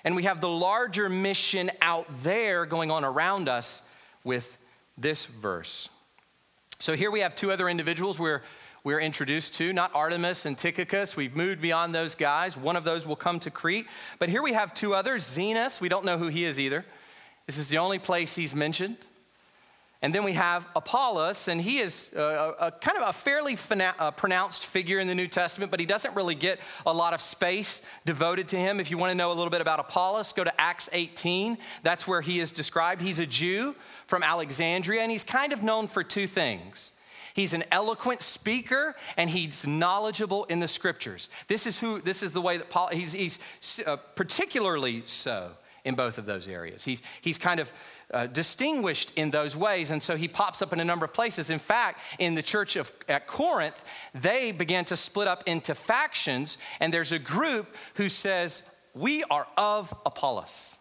and 0.03 0.17
we 0.17 0.25
have 0.25 0.41
the 0.41 0.49
larger 0.49 1.09
mission 1.09 1.71
out 1.81 2.09
there 2.25 2.67
going 2.67 2.91
on 2.91 3.05
around 3.05 3.49
us 3.49 3.83
with 4.25 4.59
this 4.99 5.27
verse. 5.27 5.89
So 6.81 6.97
here 6.97 7.13
we 7.13 7.21
have 7.21 7.37
two 7.37 7.53
other 7.53 7.69
individuals 7.69 8.19
we're 8.19 8.43
we're 8.85 9.01
introduced 9.01 9.55
to, 9.55 9.73
not 9.73 9.95
Artemas 9.95 10.45
and 10.45 10.59
Tychicus. 10.59 11.17
We've 11.17 11.35
moved 11.35 11.63
beyond 11.63 11.95
those 11.95 12.15
guys. 12.15 12.55
One 12.55 12.77
of 12.77 12.85
those 12.85 13.07
will 13.07 13.17
come 13.17 13.41
to 13.41 13.51
Crete. 13.51 13.87
But 14.19 14.29
here 14.29 14.43
we 14.43 14.53
have 14.53 14.75
two 14.75 14.95
others 14.95 15.25
Zenas, 15.25 15.81
we 15.81 15.89
don't 15.89 16.05
know 16.05 16.19
who 16.19 16.29
he 16.29 16.45
is 16.45 16.61
either. 16.61 16.85
This 17.47 17.57
is 17.57 17.69
the 17.69 17.79
only 17.79 17.99
place 17.99 18.37
he's 18.37 18.55
mentioned. 18.55 18.99
And 20.03 20.15
then 20.15 20.23
we 20.23 20.35
have 20.35 20.67
Apollos, 20.77 21.49
and 21.49 21.59
he 21.59 21.79
is 21.79 22.13
a, 22.15 22.55
a 22.61 22.73
kind 22.73 22.99
of 22.99 23.09
a 23.09 23.13
fairly 23.15 23.57
fina- 23.57 23.95
uh, 23.99 24.11
pronounced 24.11 24.67
figure 24.67 24.99
in 24.99 25.07
the 25.07 25.15
New 25.15 25.29
Testament, 25.29 25.71
but 25.71 25.81
he 25.81 25.87
doesn't 25.87 26.15
really 26.15 26.35
get 26.35 26.61
a 26.85 26.93
lot 26.93 27.15
of 27.15 27.23
space 27.23 27.87
devoted 28.05 28.49
to 28.49 28.57
him. 28.57 28.81
If 28.81 28.91
you 28.91 28.99
want 28.99 29.13
to 29.13 29.15
know 29.15 29.33
a 29.33 29.37
little 29.37 29.49
bit 29.49 29.63
about 29.63 29.81
Apollos, 29.81 30.35
go 30.35 30.45
to 30.45 30.61
Acts 30.61 30.91
18. 30.93 31.57
That's 31.83 32.07
where 32.07 32.21
he 32.21 32.39
is 32.39 32.53
described. 32.53 33.01
He's 33.01 33.19
a 33.19 33.25
Jew 33.25 33.77
from 34.07 34.23
Alexandria, 34.23 35.01
and 35.01 35.11
he's 35.11 35.25
kind 35.25 35.55
of 35.55 35.63
known 35.63 35.89
for 35.89 36.05
two 36.05 36.27
things. 36.27 36.93
He's 37.35 37.53
an 37.53 37.65
eloquent 37.71 38.23
speaker 38.23 38.95
and 39.17 39.29
he's 39.29 39.67
knowledgeable 39.67 40.45
in 40.45 40.61
the 40.61 40.69
scriptures. 40.69 41.29
This 41.49 41.67
is 41.67 41.81
who 41.81 42.01
this 42.01 42.23
is 42.23 42.33
the 42.33 42.41
way 42.41 42.57
that 42.57 42.71
Paul 42.71 42.89
he's, 42.93 43.13
he's 43.13 43.39
uh, 43.87 43.97
particularly 44.15 45.03
so 45.05 45.51
in 45.85 45.95
both 45.95 46.17
of 46.17 46.27
those 46.27 46.49
areas. 46.49 46.85
He's, 46.85 47.03
he's 47.21 47.39
kind 47.39 47.61
of 47.61 47.73
uh, 48.13 48.27
distinguished 48.27 49.13
in 49.17 49.31
those 49.31 49.57
ways, 49.57 49.91
and 49.91 50.03
so 50.03 50.17
he 50.17 50.29
pops 50.29 50.63
up 50.63 50.73
in 50.73 50.81
a 50.81 50.85
number 50.85 51.05
of 51.05 51.13
places. 51.13 51.51
In 51.51 51.59
fact, 51.59 52.01
in 52.19 52.35
the 52.35 52.43
church 52.43 52.77
of 52.77 52.91
at 53.09 53.27
Corinth, 53.27 53.85
they 54.15 54.51
began 54.51 54.85
to 54.87 54.97
split 54.97 55.29
up 55.29 55.43
into 55.47 55.75
factions, 55.75 56.59
and 56.81 56.93
there's 56.93 57.13
a 57.13 57.19
group 57.19 57.75
who 57.95 58.09
says, 58.09 58.63
We 58.95 59.25
are 59.25 59.47
of 59.57 59.95
Apollos. 60.07 60.79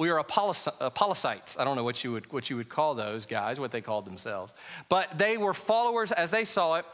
We 0.00 0.08
are 0.08 0.24
Apollosites. 0.24 1.60
I 1.60 1.64
don't 1.64 1.76
know 1.76 1.84
what 1.84 2.02
you, 2.02 2.12
would, 2.12 2.32
what 2.32 2.48
you 2.48 2.56
would 2.56 2.70
call 2.70 2.94
those 2.94 3.26
guys, 3.26 3.60
what 3.60 3.70
they 3.70 3.82
called 3.82 4.06
themselves. 4.06 4.50
But 4.88 5.18
they 5.18 5.36
were 5.36 5.52
followers, 5.52 6.10
as 6.10 6.30
they 6.30 6.44
saw 6.44 6.76
it, 6.76 6.86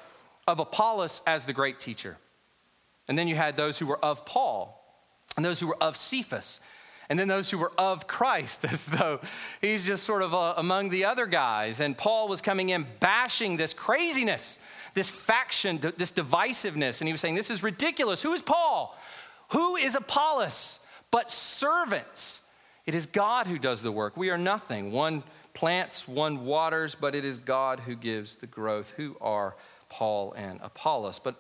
of 0.49 0.59
Apollos 0.59 1.23
as 1.25 1.45
the 1.45 1.53
great 1.53 1.79
teacher. 1.79 2.17
And 3.07 3.17
then 3.17 3.29
you 3.29 3.37
had 3.37 3.57
those 3.57 3.79
who 3.79 3.87
were 3.87 4.05
of 4.05 4.27
Paul, 4.27 4.85
and 5.37 5.45
those 5.45 5.61
who 5.61 5.69
were 5.69 5.81
of 5.81 5.97
Cephas, 5.97 6.59
and 7.09 7.17
then 7.17 7.29
those 7.29 7.49
who 7.49 7.59
were 7.59 7.71
of 7.79 8.09
Christ, 8.09 8.65
as 8.69 8.85
though 8.87 9.21
he's 9.61 9.87
just 9.87 10.03
sort 10.03 10.23
of 10.23 10.35
uh, 10.35 10.55
among 10.57 10.89
the 10.89 11.05
other 11.05 11.27
guys. 11.27 11.79
And 11.79 11.97
Paul 11.97 12.27
was 12.27 12.41
coming 12.41 12.71
in 12.71 12.89
bashing 12.99 13.57
this 13.57 13.73
craziness, 13.73 14.59
this 14.95 15.09
faction, 15.09 15.79
this 15.79 16.11
divisiveness. 16.11 17.01
And 17.01 17.07
he 17.07 17.13
was 17.13 17.21
saying, 17.21 17.37
This 17.37 17.53
is 17.53 17.63
ridiculous. 17.63 18.21
Who 18.23 18.33
is 18.33 18.43
Paul? 18.43 18.99
Who 19.51 19.77
is 19.77 19.95
Apollos? 19.95 20.85
But 21.13 21.31
servants 21.31 22.46
it 22.87 22.95
is 22.95 23.07
God 23.07 23.47
who 23.47 23.59
does 23.59 23.83
the 23.83 23.93
work. 23.93 24.17
We 24.17 24.31
are 24.31 24.39
nothing. 24.39 24.93
One 24.93 25.23
plants, 25.55 26.07
one 26.07 26.45
waters, 26.45 26.95
but 26.95 27.15
it 27.15 27.25
is 27.25 27.39
God 27.39 27.81
who 27.81 27.97
gives 27.97 28.37
the 28.37 28.47
growth. 28.47 28.93
Who 28.93 29.17
are 29.21 29.57
Paul 29.89 30.33
and 30.33 30.61
Apollos? 30.63 31.19
But 31.19 31.35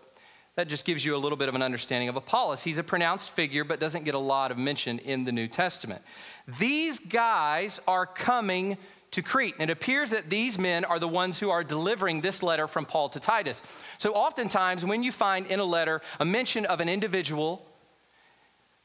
that 0.56 0.68
just 0.68 0.86
gives 0.86 1.04
you 1.04 1.14
a 1.14 1.18
little 1.18 1.36
bit 1.36 1.48
of 1.48 1.54
an 1.54 1.62
understanding 1.62 2.08
of 2.08 2.16
Apollos. 2.16 2.62
He's 2.62 2.78
a 2.78 2.82
pronounced 2.82 3.30
figure, 3.30 3.62
but 3.62 3.78
doesn't 3.78 4.04
get 4.04 4.14
a 4.14 4.18
lot 4.18 4.50
of 4.50 4.58
mention 4.58 4.98
in 5.00 5.24
the 5.24 5.32
New 5.32 5.48
Testament. 5.48 6.02
These 6.58 6.98
guys 6.98 7.80
are 7.86 8.06
coming 8.06 8.78
to 9.12 9.22
Crete. 9.22 9.54
And 9.58 9.70
it 9.70 9.72
appears 9.72 10.10
that 10.10 10.30
these 10.30 10.58
men 10.58 10.84
are 10.84 10.98
the 10.98 11.08
ones 11.08 11.38
who 11.38 11.50
are 11.50 11.62
delivering 11.62 12.20
this 12.20 12.42
letter 12.42 12.66
from 12.66 12.84
Paul 12.84 13.08
to 13.10 13.20
Titus. 13.20 13.62
So, 13.98 14.12
oftentimes, 14.12 14.84
when 14.84 15.02
you 15.02 15.12
find 15.12 15.46
in 15.46 15.60
a 15.60 15.64
letter 15.64 16.02
a 16.18 16.24
mention 16.24 16.66
of 16.66 16.80
an 16.80 16.88
individual 16.88 17.66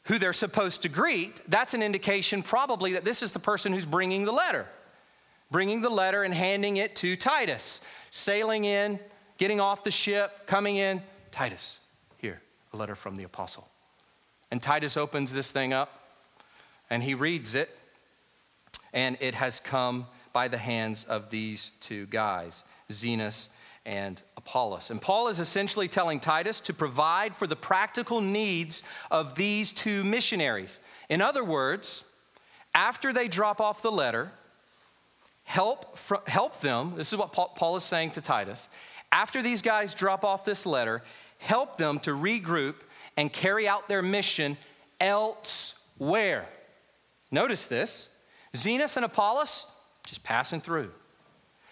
who 0.03 0.17
they're 0.17 0.33
supposed 0.33 0.81
to 0.81 0.89
greet, 0.89 1.41
that's 1.47 1.73
an 1.73 1.83
indication 1.83 2.41
probably 2.43 2.93
that 2.93 3.05
this 3.05 3.21
is 3.21 3.31
the 3.31 3.39
person 3.39 3.71
who's 3.71 3.85
bringing 3.85 4.25
the 4.25 4.31
letter. 4.31 4.67
Bringing 5.51 5.81
the 5.81 5.89
letter 5.89 6.23
and 6.23 6.33
handing 6.33 6.77
it 6.77 6.95
to 6.97 7.15
Titus. 7.15 7.81
Sailing 8.09 8.65
in, 8.65 8.99
getting 9.37 9.59
off 9.59 9.83
the 9.83 9.91
ship, 9.91 10.47
coming 10.47 10.77
in. 10.77 11.01
Titus, 11.31 11.79
here, 12.17 12.41
a 12.73 12.77
letter 12.77 12.95
from 12.95 13.15
the 13.15 13.23
apostle. 13.23 13.67
And 14.49 14.61
Titus 14.61 14.97
opens 14.97 15.33
this 15.33 15.51
thing 15.51 15.71
up 15.71 16.01
and 16.89 17.01
he 17.01 17.13
reads 17.13 17.55
it, 17.55 17.69
and 18.93 19.17
it 19.21 19.33
has 19.33 19.61
come 19.61 20.07
by 20.33 20.49
the 20.49 20.57
hands 20.57 21.05
of 21.05 21.29
these 21.29 21.71
two 21.79 22.05
guys, 22.07 22.65
Zenas 22.91 23.47
and 23.85 24.21
Apollos. 24.37 24.91
And 24.91 25.01
Paul 25.01 25.27
is 25.27 25.39
essentially 25.39 25.87
telling 25.87 26.19
Titus 26.19 26.59
to 26.61 26.73
provide 26.73 27.35
for 27.35 27.47
the 27.47 27.55
practical 27.55 28.21
needs 28.21 28.83
of 29.09 29.35
these 29.35 29.71
two 29.71 30.03
missionaries. 30.03 30.79
In 31.09 31.21
other 31.21 31.43
words, 31.43 32.03
after 32.73 33.11
they 33.11 33.27
drop 33.27 33.59
off 33.59 33.81
the 33.81 33.91
letter, 33.91 34.31
help, 35.43 35.97
help 36.27 36.61
them. 36.61 36.93
This 36.95 37.11
is 37.11 37.17
what 37.17 37.33
Paul 37.33 37.75
is 37.75 37.83
saying 37.83 38.11
to 38.11 38.21
Titus. 38.21 38.69
After 39.11 39.41
these 39.41 39.61
guys 39.61 39.93
drop 39.93 40.23
off 40.23 40.45
this 40.45 40.65
letter, 40.65 41.03
help 41.39 41.77
them 41.77 41.99
to 41.99 42.11
regroup 42.11 42.75
and 43.17 43.33
carry 43.33 43.67
out 43.67 43.89
their 43.89 44.01
mission 44.01 44.57
elsewhere. 44.99 46.47
Notice 47.31 47.65
this 47.65 48.09
Zenas 48.53 48.95
and 48.95 49.05
Apollos 49.05 49.65
just 50.05 50.23
passing 50.23 50.61
through. 50.61 50.91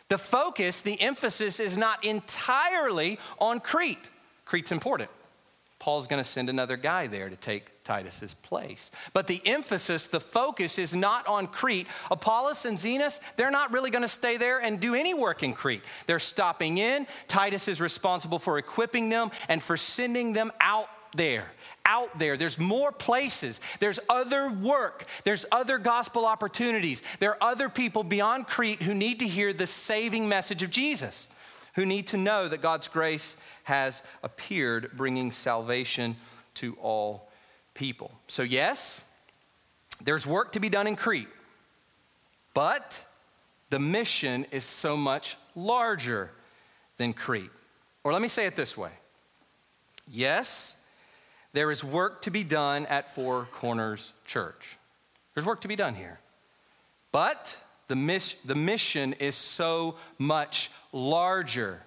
The 0.09 0.17
focus, 0.17 0.81
the 0.81 0.99
emphasis 0.99 1.59
is 1.59 1.77
not 1.77 2.03
entirely 2.03 3.19
on 3.39 3.59
Crete. 3.59 4.09
Crete's 4.45 4.71
important. 4.71 5.09
Paul's 5.77 6.07
going 6.07 6.19
to 6.19 6.27
send 6.27 6.49
another 6.49 6.75
guy 6.75 7.07
there 7.07 7.29
to 7.29 7.35
take 7.37 7.83
Titus's 7.85 8.33
place. 8.33 8.91
But 9.13 9.27
the 9.27 9.41
emphasis, 9.45 10.07
the 10.07 10.19
focus 10.19 10.77
is 10.77 10.93
not 10.93 11.25
on 11.25 11.47
Crete. 11.47 11.87
Apollos 12.11 12.65
and 12.65 12.77
Zenas, 12.77 13.21
they're 13.37 13.49
not 13.49 13.71
really 13.71 13.89
going 13.89 14.01
to 14.01 14.09
stay 14.09 14.35
there 14.35 14.59
and 14.59 14.79
do 14.79 14.93
any 14.93 15.13
work 15.13 15.41
in 15.41 15.53
Crete. 15.53 15.83
They're 16.05 16.19
stopping 16.19 16.79
in. 16.79 17.07
Titus 17.27 17.69
is 17.69 17.79
responsible 17.79 18.39
for 18.39 18.57
equipping 18.57 19.07
them 19.07 19.31
and 19.47 19.63
for 19.63 19.77
sending 19.77 20.33
them 20.33 20.51
out 20.59 20.89
there, 21.15 21.45
out 21.89 22.19
there. 22.19 22.38
There's 22.38 22.60
more 22.60 22.91
places. 22.91 23.60
There's 23.80 23.99
other 24.08 24.49
work. 24.52 25.06
There's 25.23 25.45
other 25.52 25.80
gospel 25.80 26.25
opportunities. 26.25 27.02
There 27.19 27.32
are 27.32 27.52
other 27.52 27.67
people 27.67 28.04
beyond 28.04 28.45
Crete 28.45 28.84
who 28.84 28.93
need 28.93 29.19
to 29.19 29.28
hear 29.28 29.52
the 29.52 29.65
saving 29.65 30.30
message 30.30 30.62
of 30.62 30.69
Jesus, 30.69 31.30
who 31.73 31.86
need 31.86 32.08
to 32.08 32.17
know 32.17 32.47
that 32.47 32.62
God's 32.62 32.88
grace 32.88 33.38
has 33.63 34.04
appeared, 34.23 34.91
bringing 34.95 35.32
salvation 35.32 36.15
to 36.56 36.78
all 36.82 37.30
people. 37.73 38.12
So, 38.28 38.43
yes, 38.43 39.04
there's 40.04 40.28
work 40.28 40.52
to 40.52 40.60
be 40.60 40.69
done 40.69 40.86
in 40.86 40.95
Crete, 40.95 41.28
but 42.54 43.04
the 43.71 43.80
mission 43.80 44.45
is 44.52 44.63
so 44.63 44.95
much 44.95 45.38
larger 45.56 46.32
than 46.97 47.13
Crete. 47.13 47.52
Or 48.04 48.13
let 48.13 48.21
me 48.21 48.28
say 48.28 48.45
it 48.45 48.56
this 48.56 48.78
way 48.78 48.91
Yes, 50.08 50.78
there 51.53 51.71
is 51.71 51.83
work 51.83 52.21
to 52.23 52.31
be 52.31 52.43
done 52.43 52.85
at 52.85 53.13
Four 53.13 53.47
Corners 53.51 54.13
Church. 54.25 54.77
There's 55.33 55.45
work 55.45 55.62
to 55.62 55.67
be 55.67 55.75
done 55.75 55.95
here. 55.95 56.19
But 57.12 57.57
the, 57.88 57.95
miss, 57.95 58.35
the 58.45 58.55
mission 58.55 59.13
is 59.13 59.35
so 59.35 59.95
much 60.17 60.69
larger 60.91 61.81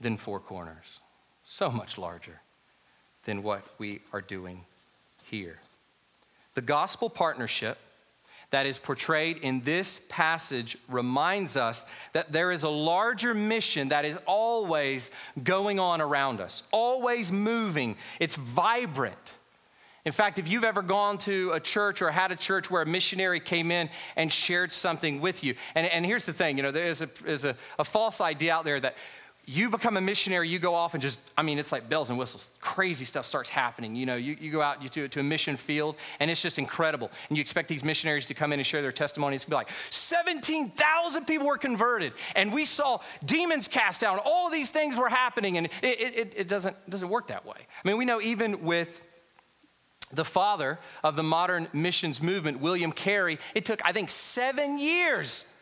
than 0.00 0.16
Four 0.16 0.40
Corners, 0.40 1.00
so 1.44 1.70
much 1.70 1.98
larger 1.98 2.40
than 3.24 3.42
what 3.42 3.68
we 3.78 4.00
are 4.12 4.20
doing 4.20 4.64
here. 5.24 5.58
The 6.54 6.62
gospel 6.62 7.08
partnership 7.08 7.78
that 8.50 8.66
is 8.66 8.78
portrayed 8.78 9.38
in 9.38 9.60
this 9.62 10.04
passage 10.08 10.76
reminds 10.88 11.56
us 11.56 11.86
that 12.12 12.32
there 12.32 12.50
is 12.50 12.64
a 12.64 12.68
larger 12.68 13.34
mission 13.34 13.88
that 13.88 14.04
is 14.04 14.18
always 14.26 15.10
going 15.42 15.78
on 15.78 16.00
around 16.00 16.40
us, 16.40 16.64
always 16.72 17.30
moving. 17.30 17.96
It's 18.18 18.36
vibrant. 18.36 19.34
In 20.04 20.12
fact, 20.12 20.38
if 20.38 20.48
you've 20.48 20.64
ever 20.64 20.82
gone 20.82 21.18
to 21.18 21.50
a 21.52 21.60
church 21.60 22.00
or 22.00 22.10
had 22.10 22.32
a 22.32 22.36
church 22.36 22.70
where 22.70 22.82
a 22.82 22.86
missionary 22.86 23.38
came 23.38 23.70
in 23.70 23.90
and 24.16 24.32
shared 24.32 24.72
something 24.72 25.20
with 25.20 25.44
you, 25.44 25.54
and, 25.74 25.86
and 25.86 26.06
here's 26.06 26.24
the 26.24 26.32
thing 26.32 26.56
you 26.56 26.62
know, 26.62 26.70
there's, 26.70 27.02
a, 27.02 27.10
a, 27.26 27.54
a 27.78 27.84
false 27.84 28.20
idea 28.20 28.54
out 28.54 28.64
there 28.64 28.80
that 28.80 28.96
you 29.50 29.68
become 29.68 29.96
a 29.96 30.00
missionary, 30.00 30.48
you 30.48 30.60
go 30.60 30.76
off 30.76 30.94
and 30.94 31.02
just, 31.02 31.18
I 31.36 31.42
mean, 31.42 31.58
it's 31.58 31.72
like 31.72 31.88
bells 31.88 32.08
and 32.08 32.16
whistles. 32.16 32.56
Crazy 32.60 33.04
stuff 33.04 33.26
starts 33.26 33.50
happening. 33.50 33.96
You 33.96 34.06
know, 34.06 34.14
you, 34.14 34.36
you 34.40 34.52
go 34.52 34.62
out 34.62 34.80
you 34.80 34.88
to, 34.90 35.08
to 35.08 35.20
a 35.20 35.22
mission 35.24 35.56
field 35.56 35.96
and 36.20 36.30
it's 36.30 36.40
just 36.40 36.56
incredible. 36.56 37.10
And 37.28 37.36
you 37.36 37.40
expect 37.40 37.68
these 37.68 37.82
missionaries 37.82 38.28
to 38.28 38.34
come 38.34 38.52
in 38.52 38.60
and 38.60 38.66
share 38.66 38.80
their 38.80 38.92
testimony. 38.92 39.34
It's 39.34 39.44
gonna 39.44 39.54
be 39.54 39.56
like 39.56 39.70
17,000 39.90 41.24
people 41.24 41.48
were 41.48 41.58
converted 41.58 42.12
and 42.36 42.52
we 42.52 42.64
saw 42.64 43.00
demons 43.24 43.66
cast 43.66 44.02
down. 44.02 44.20
All 44.24 44.50
these 44.50 44.70
things 44.70 44.96
were 44.96 45.08
happening 45.08 45.58
and 45.58 45.66
it, 45.66 46.00
it, 46.00 46.32
it 46.36 46.48
doesn't, 46.48 46.76
doesn't 46.88 47.08
work 47.08 47.26
that 47.26 47.44
way. 47.44 47.56
I 47.58 47.88
mean, 47.88 47.98
we 47.98 48.04
know 48.04 48.20
even 48.20 48.62
with 48.62 49.02
the 50.12 50.24
father 50.24 50.78
of 51.02 51.16
the 51.16 51.24
modern 51.24 51.66
missions 51.72 52.22
movement, 52.22 52.60
William 52.60 52.92
Carey, 52.92 53.40
it 53.56 53.64
took, 53.64 53.84
I 53.84 53.90
think, 53.90 54.10
seven 54.10 54.78
years 54.78 55.52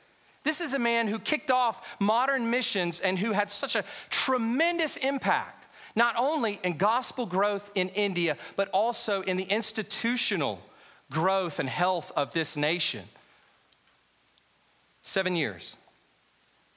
this 0.48 0.62
is 0.62 0.72
a 0.72 0.78
man 0.78 1.08
who 1.08 1.18
kicked 1.18 1.50
off 1.50 2.00
modern 2.00 2.48
missions 2.48 3.00
and 3.00 3.18
who 3.18 3.32
had 3.32 3.50
such 3.50 3.76
a 3.76 3.84
tremendous 4.08 4.96
impact, 4.96 5.66
not 5.94 6.14
only 6.16 6.58
in 6.64 6.78
gospel 6.78 7.26
growth 7.26 7.70
in 7.74 7.90
India, 7.90 8.34
but 8.56 8.70
also 8.70 9.20
in 9.20 9.36
the 9.36 9.44
institutional 9.44 10.62
growth 11.10 11.58
and 11.58 11.68
health 11.68 12.10
of 12.16 12.32
this 12.32 12.56
nation. 12.56 13.04
Seven 15.02 15.36
years 15.36 15.76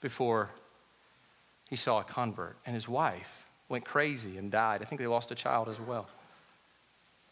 before 0.02 0.50
he 1.70 1.78
saw 1.78 2.02
a 2.02 2.04
convert, 2.04 2.58
and 2.66 2.76
his 2.76 2.90
wife 2.90 3.48
went 3.70 3.86
crazy 3.86 4.38
and 4.38 4.52
died. 4.52 4.82
I 4.82 4.86
think 4.86 5.00
they 5.00 5.08
lost 5.08 5.32
a 5.32 5.36
child 5.36 5.70
as 5.70 5.80
well. 5.80 6.10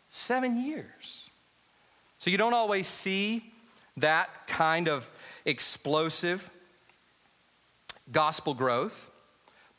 Seven 0.09 0.63
years. 0.63 1.29
So 2.17 2.29
you 2.29 2.37
don't 2.37 2.53
always 2.53 2.87
see 2.87 3.51
that 3.97 4.29
kind 4.47 4.87
of 4.87 5.09
explosive 5.45 6.49
gospel 8.11 8.53
growth, 8.53 9.09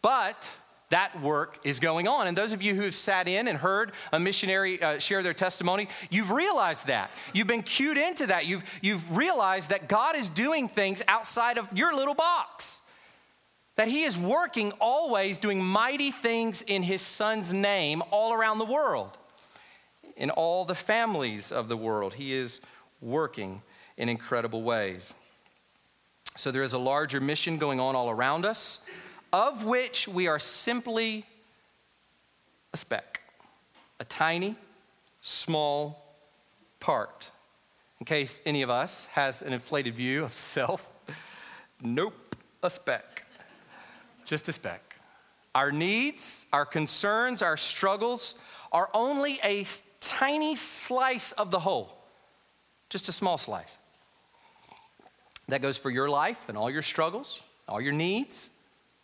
but 0.02 0.56
that 0.90 1.20
work 1.22 1.58
is 1.64 1.78
going 1.80 2.08
on. 2.08 2.26
And 2.26 2.36
those 2.36 2.52
of 2.52 2.62
you 2.62 2.74
who 2.74 2.82
have 2.82 2.94
sat 2.94 3.28
in 3.28 3.48
and 3.48 3.56
heard 3.56 3.92
a 4.12 4.20
missionary 4.20 4.82
uh, 4.82 4.98
share 4.98 5.22
their 5.22 5.32
testimony, 5.32 5.88
you've 6.10 6.32
realized 6.32 6.88
that. 6.88 7.10
You've 7.32 7.46
been 7.46 7.62
cued 7.62 7.96
into 7.96 8.26
that. 8.26 8.46
You've, 8.46 8.64
you've 8.82 9.16
realized 9.16 9.70
that 9.70 9.88
God 9.88 10.16
is 10.16 10.28
doing 10.28 10.68
things 10.68 11.00
outside 11.06 11.58
of 11.58 11.72
your 11.76 11.94
little 11.94 12.14
box. 12.14 12.82
That 13.76 13.86
He 13.86 14.02
is 14.02 14.18
working 14.18 14.72
always, 14.80 15.38
doing 15.38 15.64
mighty 15.64 16.10
things 16.10 16.62
in 16.62 16.82
His 16.82 17.02
Son's 17.02 17.52
name 17.52 18.02
all 18.10 18.32
around 18.32 18.58
the 18.58 18.64
world. 18.64 19.16
In 20.16 20.28
all 20.30 20.64
the 20.64 20.74
families 20.74 21.52
of 21.52 21.68
the 21.68 21.76
world, 21.76 22.14
He 22.14 22.34
is 22.34 22.60
working 23.00 23.62
in 23.96 24.08
incredible 24.08 24.62
ways. 24.62 25.14
So 26.40 26.50
there 26.50 26.62
is 26.62 26.72
a 26.72 26.78
larger 26.78 27.20
mission 27.20 27.58
going 27.58 27.80
on 27.80 27.94
all 27.94 28.08
around 28.08 28.46
us, 28.46 28.80
of 29.30 29.64
which 29.64 30.08
we 30.08 30.26
are 30.26 30.38
simply 30.38 31.26
a 32.72 32.78
speck, 32.78 33.20
a 34.00 34.06
tiny, 34.06 34.56
small 35.20 36.16
part. 36.80 37.30
In 38.00 38.06
case 38.06 38.40
any 38.46 38.62
of 38.62 38.70
us 38.70 39.04
has 39.12 39.42
an 39.42 39.52
inflated 39.52 39.94
view 39.94 40.24
of 40.24 40.32
self, 40.56 40.90
nope, 41.82 42.34
a 42.62 42.70
speck, 42.70 43.26
just 44.24 44.48
a 44.48 44.52
speck. 44.52 44.96
Our 45.54 45.70
needs, 45.70 46.46
our 46.54 46.64
concerns, 46.64 47.42
our 47.42 47.58
struggles 47.58 48.40
are 48.72 48.88
only 48.94 49.40
a 49.44 49.66
tiny 50.00 50.56
slice 50.56 51.32
of 51.32 51.50
the 51.50 51.58
whole, 51.58 51.98
just 52.88 53.10
a 53.10 53.12
small 53.12 53.36
slice. 53.36 53.76
That 55.50 55.62
goes 55.62 55.78
for 55.78 55.90
your 55.90 56.08
life 56.08 56.48
and 56.48 56.56
all 56.56 56.70
your 56.70 56.82
struggles, 56.82 57.42
all 57.68 57.80
your 57.80 57.92
needs, 57.92 58.50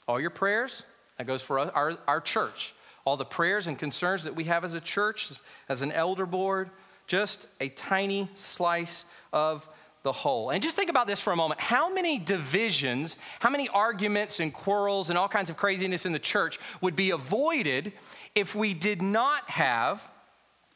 all 0.08 0.20
your 0.20 0.30
prayers. 0.30 0.84
That 1.18 1.26
goes 1.26 1.42
for 1.42 1.58
our, 1.58 1.96
our 2.06 2.20
church. 2.20 2.74
All 3.04 3.16
the 3.16 3.24
prayers 3.24 3.66
and 3.66 3.78
concerns 3.78 4.24
that 4.24 4.34
we 4.34 4.44
have 4.44 4.64
as 4.64 4.74
a 4.74 4.80
church, 4.80 5.30
as 5.68 5.82
an 5.82 5.92
elder 5.92 6.26
board, 6.26 6.70
just 7.06 7.46
a 7.60 7.68
tiny 7.68 8.28
slice 8.34 9.04
of 9.32 9.68
the 10.02 10.12
whole. 10.12 10.50
And 10.50 10.62
just 10.62 10.76
think 10.76 10.90
about 10.90 11.06
this 11.06 11.20
for 11.20 11.32
a 11.32 11.36
moment. 11.36 11.60
How 11.60 11.92
many 11.92 12.18
divisions, 12.18 13.18
how 13.40 13.50
many 13.50 13.68
arguments 13.68 14.40
and 14.40 14.52
quarrels 14.52 15.10
and 15.10 15.18
all 15.18 15.28
kinds 15.28 15.50
of 15.50 15.56
craziness 15.56 16.06
in 16.06 16.12
the 16.12 16.18
church 16.18 16.58
would 16.80 16.94
be 16.94 17.10
avoided 17.10 17.92
if 18.34 18.54
we 18.54 18.72
did 18.72 19.02
not 19.02 19.50
have 19.50 20.08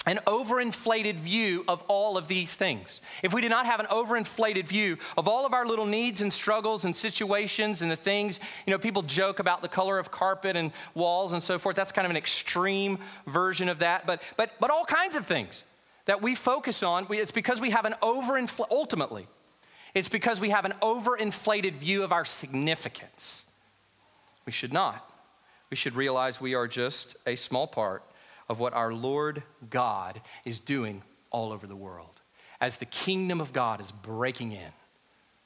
an 0.07 0.19
overinflated 0.27 1.17
view 1.17 1.63
of 1.69 1.83
all 1.87 2.17
of 2.17 2.27
these 2.27 2.55
things. 2.55 3.03
If 3.23 3.35
we 3.35 3.43
did 3.43 3.51
not 3.51 3.67
have 3.67 3.81
an 3.81 3.87
overinflated 3.87 4.65
view 4.65 4.97
of 5.19 5.29
all 5.29 5.45
of 5.45 5.53
our 5.53 5.67
little 5.67 5.85
needs 5.85 6.23
and 6.23 6.33
struggles 6.33 6.87
and 6.87 6.97
situations 6.97 7.83
and 7.83 7.91
the 7.91 7.97
things, 7.97 8.41
you 8.67 8.71
know, 8.71 8.79
people 8.79 9.03
joke 9.03 9.41
about 9.41 9.61
the 9.61 9.69
color 9.69 9.99
of 9.99 10.11
carpet 10.11 10.57
and 10.57 10.73
walls 10.95 11.35
and 11.35 11.43
so 11.43 11.59
forth. 11.59 11.77
That's 11.77 11.93
kind 11.93 12.07
of 12.07 12.11
an 12.11 12.17
extreme 12.17 12.99
version 13.27 13.69
of 13.69 13.81
that, 13.81 14.07
but 14.07 14.23
but 14.37 14.53
but 14.59 14.71
all 14.71 14.87
kinds 14.87 15.17
of 15.17 15.27
things 15.27 15.65
that 16.07 16.23
we 16.23 16.35
focus 16.35 16.83
on, 16.83 17.07
it's 17.11 17.31
because 17.31 17.61
we 17.61 17.71
have 17.71 17.85
an 17.85 17.95
overinflated 18.03 18.71
ultimately. 18.71 19.29
It's 19.95 20.09
because 20.09 20.41
we 20.41 20.51
have 20.51 20.65
an 20.65 20.73
overinflated 20.81 21.75
view 21.75 22.05
of 22.05 22.13
our 22.13 22.25
significance. 22.25 23.45
We 24.47 24.53
should 24.53 24.73
not. 24.73 25.07
We 25.69 25.77
should 25.77 25.95
realize 25.95 26.41
we 26.41 26.55
are 26.55 26.67
just 26.67 27.17
a 27.27 27.37
small 27.37 27.67
part 27.67 28.03
of 28.51 28.59
what 28.59 28.75
our 28.75 28.93
Lord 28.93 29.45
God 29.71 30.21
is 30.45 30.59
doing 30.59 31.03
all 31.31 31.53
over 31.53 31.69
the 31.69 31.77
world. 31.77 32.21
As 32.61 32.79
the 32.79 32.85
kingdom 32.85 33.41
of 33.41 33.53
God 33.53 33.81
is 33.81 33.93
breaking 33.93 34.51
in, 34.51 34.73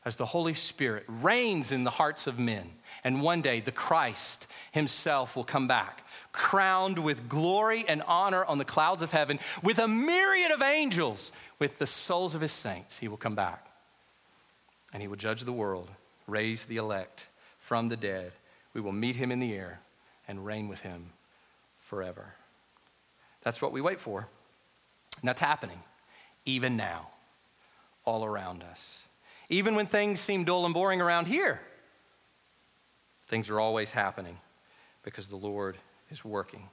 as 0.07 0.17
the 0.17 0.25
Holy 0.25 0.55
Spirit 0.55 1.05
reigns 1.07 1.71
in 1.71 1.85
the 1.85 1.91
hearts 1.91 2.27
of 2.27 2.39
men, 2.39 2.71
and 3.05 3.23
one 3.23 3.43
day 3.43 3.61
the 3.61 3.71
Christ 3.71 4.51
himself 4.73 5.37
will 5.37 5.45
come 5.45 5.69
back, 5.69 6.07
crowned 6.33 6.99
with 6.99 7.29
glory 7.29 7.85
and 7.87 8.03
honor 8.07 8.43
on 8.47 8.57
the 8.57 8.65
clouds 8.65 9.03
of 9.03 9.13
heaven, 9.13 9.39
with 9.63 9.79
a 9.79 9.87
myriad 9.87 10.51
of 10.51 10.63
angels, 10.63 11.31
with 11.59 11.79
the 11.79 11.87
souls 11.87 12.35
of 12.35 12.41
his 12.41 12.53
saints, 12.53 12.99
he 12.99 13.09
will 13.09 13.19
come 13.19 13.35
back. 13.35 13.67
And 14.95 15.03
he 15.03 15.09
will 15.09 15.17
judge 15.17 15.43
the 15.43 15.53
world, 15.53 15.91
raise 16.27 16.65
the 16.65 16.79
elect 16.79 17.29
from 17.59 17.89
the 17.89 17.99
dead. 17.99 18.33
We 18.73 18.81
will 18.81 18.93
meet 18.93 19.17
him 19.17 19.31
in 19.31 19.41
the 19.41 19.53
air 19.53 19.81
and 20.27 20.47
reign 20.47 20.69
with 20.69 20.81
him 20.81 21.11
forever. 21.79 22.35
That's 23.45 23.63
what 23.63 23.73
we 23.73 23.81
wait 23.81 24.01
for. 24.01 24.27
And 25.21 25.29
that's 25.29 25.41
happening 25.41 25.81
even 26.47 26.77
now, 26.77 27.09
all 28.05 28.25
around 28.25 28.63
us. 28.63 29.07
Even 29.49 29.75
when 29.75 29.87
things 29.87 30.21
seem 30.21 30.45
dull 30.45 30.65
and 30.65 30.75
boring 30.75 31.01
around 31.01 31.27
here, 31.27 31.61
things 33.29 33.51
are 33.51 33.61
always 33.61 33.93
happening 33.93 34.39
because 35.03 35.27
the 35.29 35.37
Lord 35.37 35.77
is 36.11 36.25
working. 36.25 36.69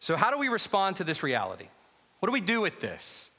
So, 0.00 0.16
how 0.16 0.30
do 0.30 0.38
we 0.38 0.48
respond 0.48 0.96
to 0.96 1.04
this 1.04 1.22
reality? 1.22 1.68
What 2.20 2.28
do 2.28 2.32
we 2.32 2.40
do 2.40 2.60
with 2.60 2.80
this? 2.80 3.30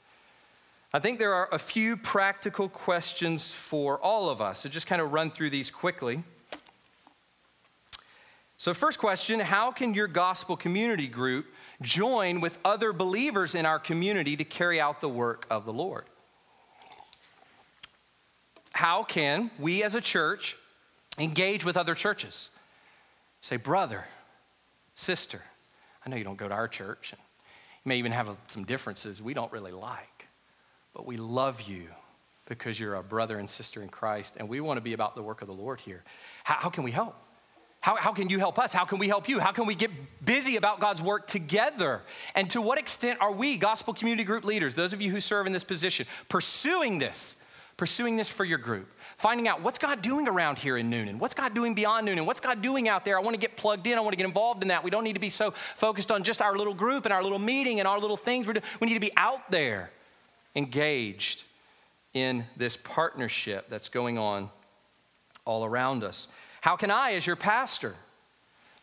I 0.92 0.98
think 0.98 1.18
there 1.18 1.34
are 1.34 1.48
a 1.52 1.58
few 1.58 1.96
practical 1.96 2.68
questions 2.68 3.54
for 3.54 3.98
all 4.00 4.30
of 4.30 4.40
us. 4.40 4.60
So, 4.60 4.68
just 4.68 4.86
kind 4.86 5.00
of 5.00 5.12
run 5.12 5.30
through 5.30 5.50
these 5.50 5.70
quickly. 5.70 6.24
So, 8.58 8.72
first 8.72 8.98
question 8.98 9.40
How 9.40 9.70
can 9.70 9.94
your 9.94 10.08
gospel 10.08 10.56
community 10.56 11.08
group 11.08 11.46
join 11.82 12.40
with 12.40 12.58
other 12.64 12.92
believers 12.92 13.54
in 13.54 13.66
our 13.66 13.78
community 13.78 14.36
to 14.36 14.44
carry 14.44 14.80
out 14.80 15.00
the 15.00 15.08
work 15.08 15.46
of 15.50 15.66
the 15.66 15.72
Lord? 15.72 16.04
How 18.72 19.02
can 19.02 19.50
we 19.58 19.82
as 19.82 19.94
a 19.94 20.00
church 20.00 20.56
engage 21.18 21.64
with 21.64 21.76
other 21.76 21.94
churches? 21.94 22.50
Say, 23.40 23.56
brother, 23.56 24.04
sister, 24.94 25.42
I 26.04 26.10
know 26.10 26.16
you 26.16 26.24
don't 26.24 26.36
go 26.36 26.48
to 26.48 26.54
our 26.54 26.68
church, 26.68 27.12
and 27.12 27.20
you 27.84 27.88
may 27.88 27.98
even 27.98 28.12
have 28.12 28.28
some 28.48 28.64
differences 28.64 29.22
we 29.22 29.34
don't 29.34 29.52
really 29.52 29.72
like, 29.72 30.28
but 30.94 31.06
we 31.06 31.16
love 31.16 31.62
you 31.62 31.88
because 32.46 32.78
you're 32.78 32.94
a 32.94 33.02
brother 33.02 33.38
and 33.38 33.48
sister 33.48 33.82
in 33.82 33.88
Christ, 33.88 34.36
and 34.38 34.48
we 34.48 34.60
want 34.60 34.76
to 34.78 34.82
be 34.82 34.92
about 34.92 35.14
the 35.14 35.22
work 35.22 35.42
of 35.42 35.48
the 35.48 35.54
Lord 35.54 35.80
here. 35.80 36.04
How, 36.44 36.56
how 36.56 36.70
can 36.70 36.84
we 36.84 36.90
help? 36.90 37.16
How, 37.86 37.94
how 37.94 38.12
can 38.12 38.28
you 38.28 38.40
help 38.40 38.58
us? 38.58 38.72
How 38.72 38.84
can 38.84 38.98
we 38.98 39.06
help 39.06 39.28
you? 39.28 39.38
How 39.38 39.52
can 39.52 39.64
we 39.64 39.76
get 39.76 39.92
busy 40.24 40.56
about 40.56 40.80
God's 40.80 41.00
work 41.00 41.28
together? 41.28 42.02
And 42.34 42.50
to 42.50 42.60
what 42.60 42.78
extent 42.78 43.20
are 43.20 43.30
we, 43.30 43.56
gospel 43.56 43.94
community 43.94 44.24
group 44.24 44.44
leaders, 44.44 44.74
those 44.74 44.92
of 44.92 45.00
you 45.00 45.12
who 45.12 45.20
serve 45.20 45.46
in 45.46 45.52
this 45.52 45.62
position, 45.62 46.04
pursuing 46.28 46.98
this, 46.98 47.36
pursuing 47.76 48.16
this 48.16 48.28
for 48.28 48.44
your 48.44 48.58
group? 48.58 48.88
Finding 49.18 49.46
out 49.46 49.62
what's 49.62 49.78
God 49.78 50.02
doing 50.02 50.26
around 50.26 50.58
here 50.58 50.76
in 50.76 50.90
Newnan, 50.90 51.20
What's 51.20 51.32
God 51.32 51.54
doing 51.54 51.76
beyond 51.76 52.08
Newnan, 52.08 52.26
What's 52.26 52.40
God 52.40 52.60
doing 52.60 52.88
out 52.88 53.04
there? 53.04 53.16
I 53.16 53.22
want 53.22 53.34
to 53.34 53.40
get 53.40 53.56
plugged 53.56 53.86
in. 53.86 53.96
I 53.96 54.00
want 54.00 54.14
to 54.14 54.16
get 54.16 54.26
involved 54.26 54.62
in 54.62 54.68
that. 54.70 54.82
We 54.82 54.90
don't 54.90 55.04
need 55.04 55.14
to 55.14 55.20
be 55.20 55.30
so 55.30 55.52
focused 55.52 56.10
on 56.10 56.24
just 56.24 56.42
our 56.42 56.56
little 56.56 56.74
group 56.74 57.04
and 57.04 57.12
our 57.12 57.22
little 57.22 57.38
meeting 57.38 57.78
and 57.78 57.86
our 57.86 58.00
little 58.00 58.16
things. 58.16 58.48
We 58.48 58.54
need 58.88 58.94
to 58.94 58.98
be 58.98 59.12
out 59.16 59.48
there, 59.48 59.92
engaged 60.56 61.44
in 62.14 62.46
this 62.56 62.76
partnership 62.76 63.68
that's 63.68 63.88
going 63.88 64.18
on 64.18 64.50
all 65.44 65.64
around 65.64 66.02
us. 66.02 66.26
How 66.60 66.76
can 66.76 66.90
I, 66.90 67.12
as 67.12 67.26
your 67.26 67.36
pastor, 67.36 67.94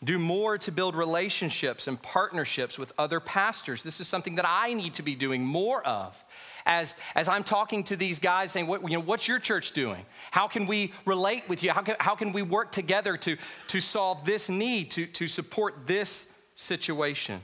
do 0.04 0.20
more 0.20 0.58
to 0.58 0.72
build 0.72 0.96
relationships 0.96 1.88
and 1.88 2.02
partnerships 2.02 2.78
with 2.78 2.92
other 2.98 3.20
pastors? 3.20 3.84
This 3.84 4.00
is 4.00 4.08
something 4.08 4.36
that 4.36 4.46
I 4.48 4.74
need 4.74 4.96
to 4.96 5.04
be 5.04 5.16
doing 5.16 5.46
more 5.46 5.86
of. 5.86 6.24
As, 6.66 6.96
as 7.16 7.28
I'm 7.28 7.44
talking 7.44 7.84
to 7.86 7.96
these 7.96 8.20
guys 8.20 8.52
saying, 8.52 8.68
what, 8.68 8.82
you 8.84 8.98
know, 8.98 9.04
what's 9.04 9.28
your 9.28 9.40
church 9.40 9.72
doing? 9.74 10.06
How 10.32 10.48
can 10.48 10.66
we 10.66 10.94
relate 11.06 11.44
with 11.50 11.62
you? 11.62 11.72
How 11.72 11.82
can, 11.82 11.96
how 12.00 12.16
can 12.16 12.32
we 12.32 12.42
work 12.42 12.72
together 12.72 13.18
to, 13.18 13.38
to 13.68 13.80
solve 13.80 14.26
this 14.26 14.50
need, 14.50 14.92
to, 14.92 15.06
to 15.06 15.28
support 15.28 15.88
this 15.88 16.38
situation? 16.56 17.42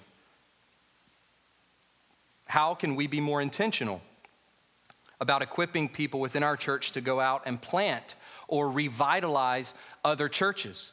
How 2.46 2.74
can 2.74 2.96
we 2.96 3.08
be 3.08 3.20
more 3.20 3.42
intentional 3.42 4.02
about 5.22 5.42
equipping 5.42 5.90
people 5.90 6.20
within 6.20 6.44
our 6.44 6.56
church 6.56 6.94
to 6.94 7.02
go 7.02 7.20
out 7.20 7.44
and 7.46 7.62
plant 7.62 8.16
or 8.48 8.72
revitalize 8.72 9.74
other 10.04 10.30
churches. 10.30 10.92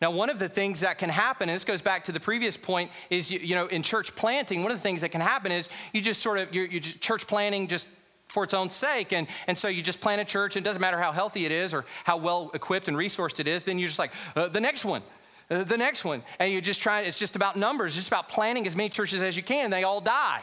Now, 0.00 0.10
one 0.10 0.28
of 0.28 0.38
the 0.38 0.48
things 0.48 0.80
that 0.80 0.98
can 0.98 1.08
happen, 1.08 1.48
and 1.48 1.56
this 1.56 1.64
goes 1.64 1.80
back 1.80 2.04
to 2.04 2.12
the 2.12 2.20
previous 2.20 2.56
point, 2.56 2.90
is 3.08 3.32
you, 3.32 3.38
you 3.38 3.54
know, 3.54 3.66
in 3.66 3.82
church 3.82 4.14
planting, 4.14 4.62
one 4.62 4.70
of 4.70 4.76
the 4.76 4.82
things 4.82 5.00
that 5.00 5.10
can 5.10 5.22
happen 5.22 5.50
is 5.50 5.68
you 5.94 6.02
just 6.02 6.20
sort 6.20 6.38
of, 6.38 6.50
just 6.52 7.00
church 7.00 7.26
planting 7.26 7.66
just 7.66 7.86
for 8.28 8.44
its 8.44 8.52
own 8.52 8.68
sake. 8.68 9.12
And, 9.14 9.26
and 9.46 9.56
so 9.56 9.68
you 9.68 9.80
just 9.80 10.00
plant 10.00 10.20
a 10.20 10.24
church, 10.24 10.56
and 10.56 10.64
it 10.64 10.68
doesn't 10.68 10.82
matter 10.82 11.00
how 11.00 11.12
healthy 11.12 11.46
it 11.46 11.52
is 11.52 11.72
or 11.72 11.86
how 12.04 12.18
well 12.18 12.50
equipped 12.52 12.88
and 12.88 12.96
resourced 12.96 13.40
it 13.40 13.48
is, 13.48 13.62
then 13.62 13.78
you're 13.78 13.88
just 13.88 13.98
like, 13.98 14.12
uh, 14.34 14.48
the 14.48 14.60
next 14.60 14.84
one, 14.84 15.02
uh, 15.50 15.64
the 15.64 15.78
next 15.78 16.04
one. 16.04 16.22
And 16.38 16.52
you 16.52 16.60
just 16.60 16.82
try, 16.82 17.00
it's 17.00 17.18
just 17.18 17.34
about 17.34 17.56
numbers, 17.56 17.94
just 17.94 18.08
about 18.08 18.28
planting 18.28 18.66
as 18.66 18.76
many 18.76 18.90
churches 18.90 19.22
as 19.22 19.36
you 19.36 19.42
can, 19.42 19.64
and 19.64 19.72
they 19.72 19.84
all 19.84 20.02
die. 20.02 20.42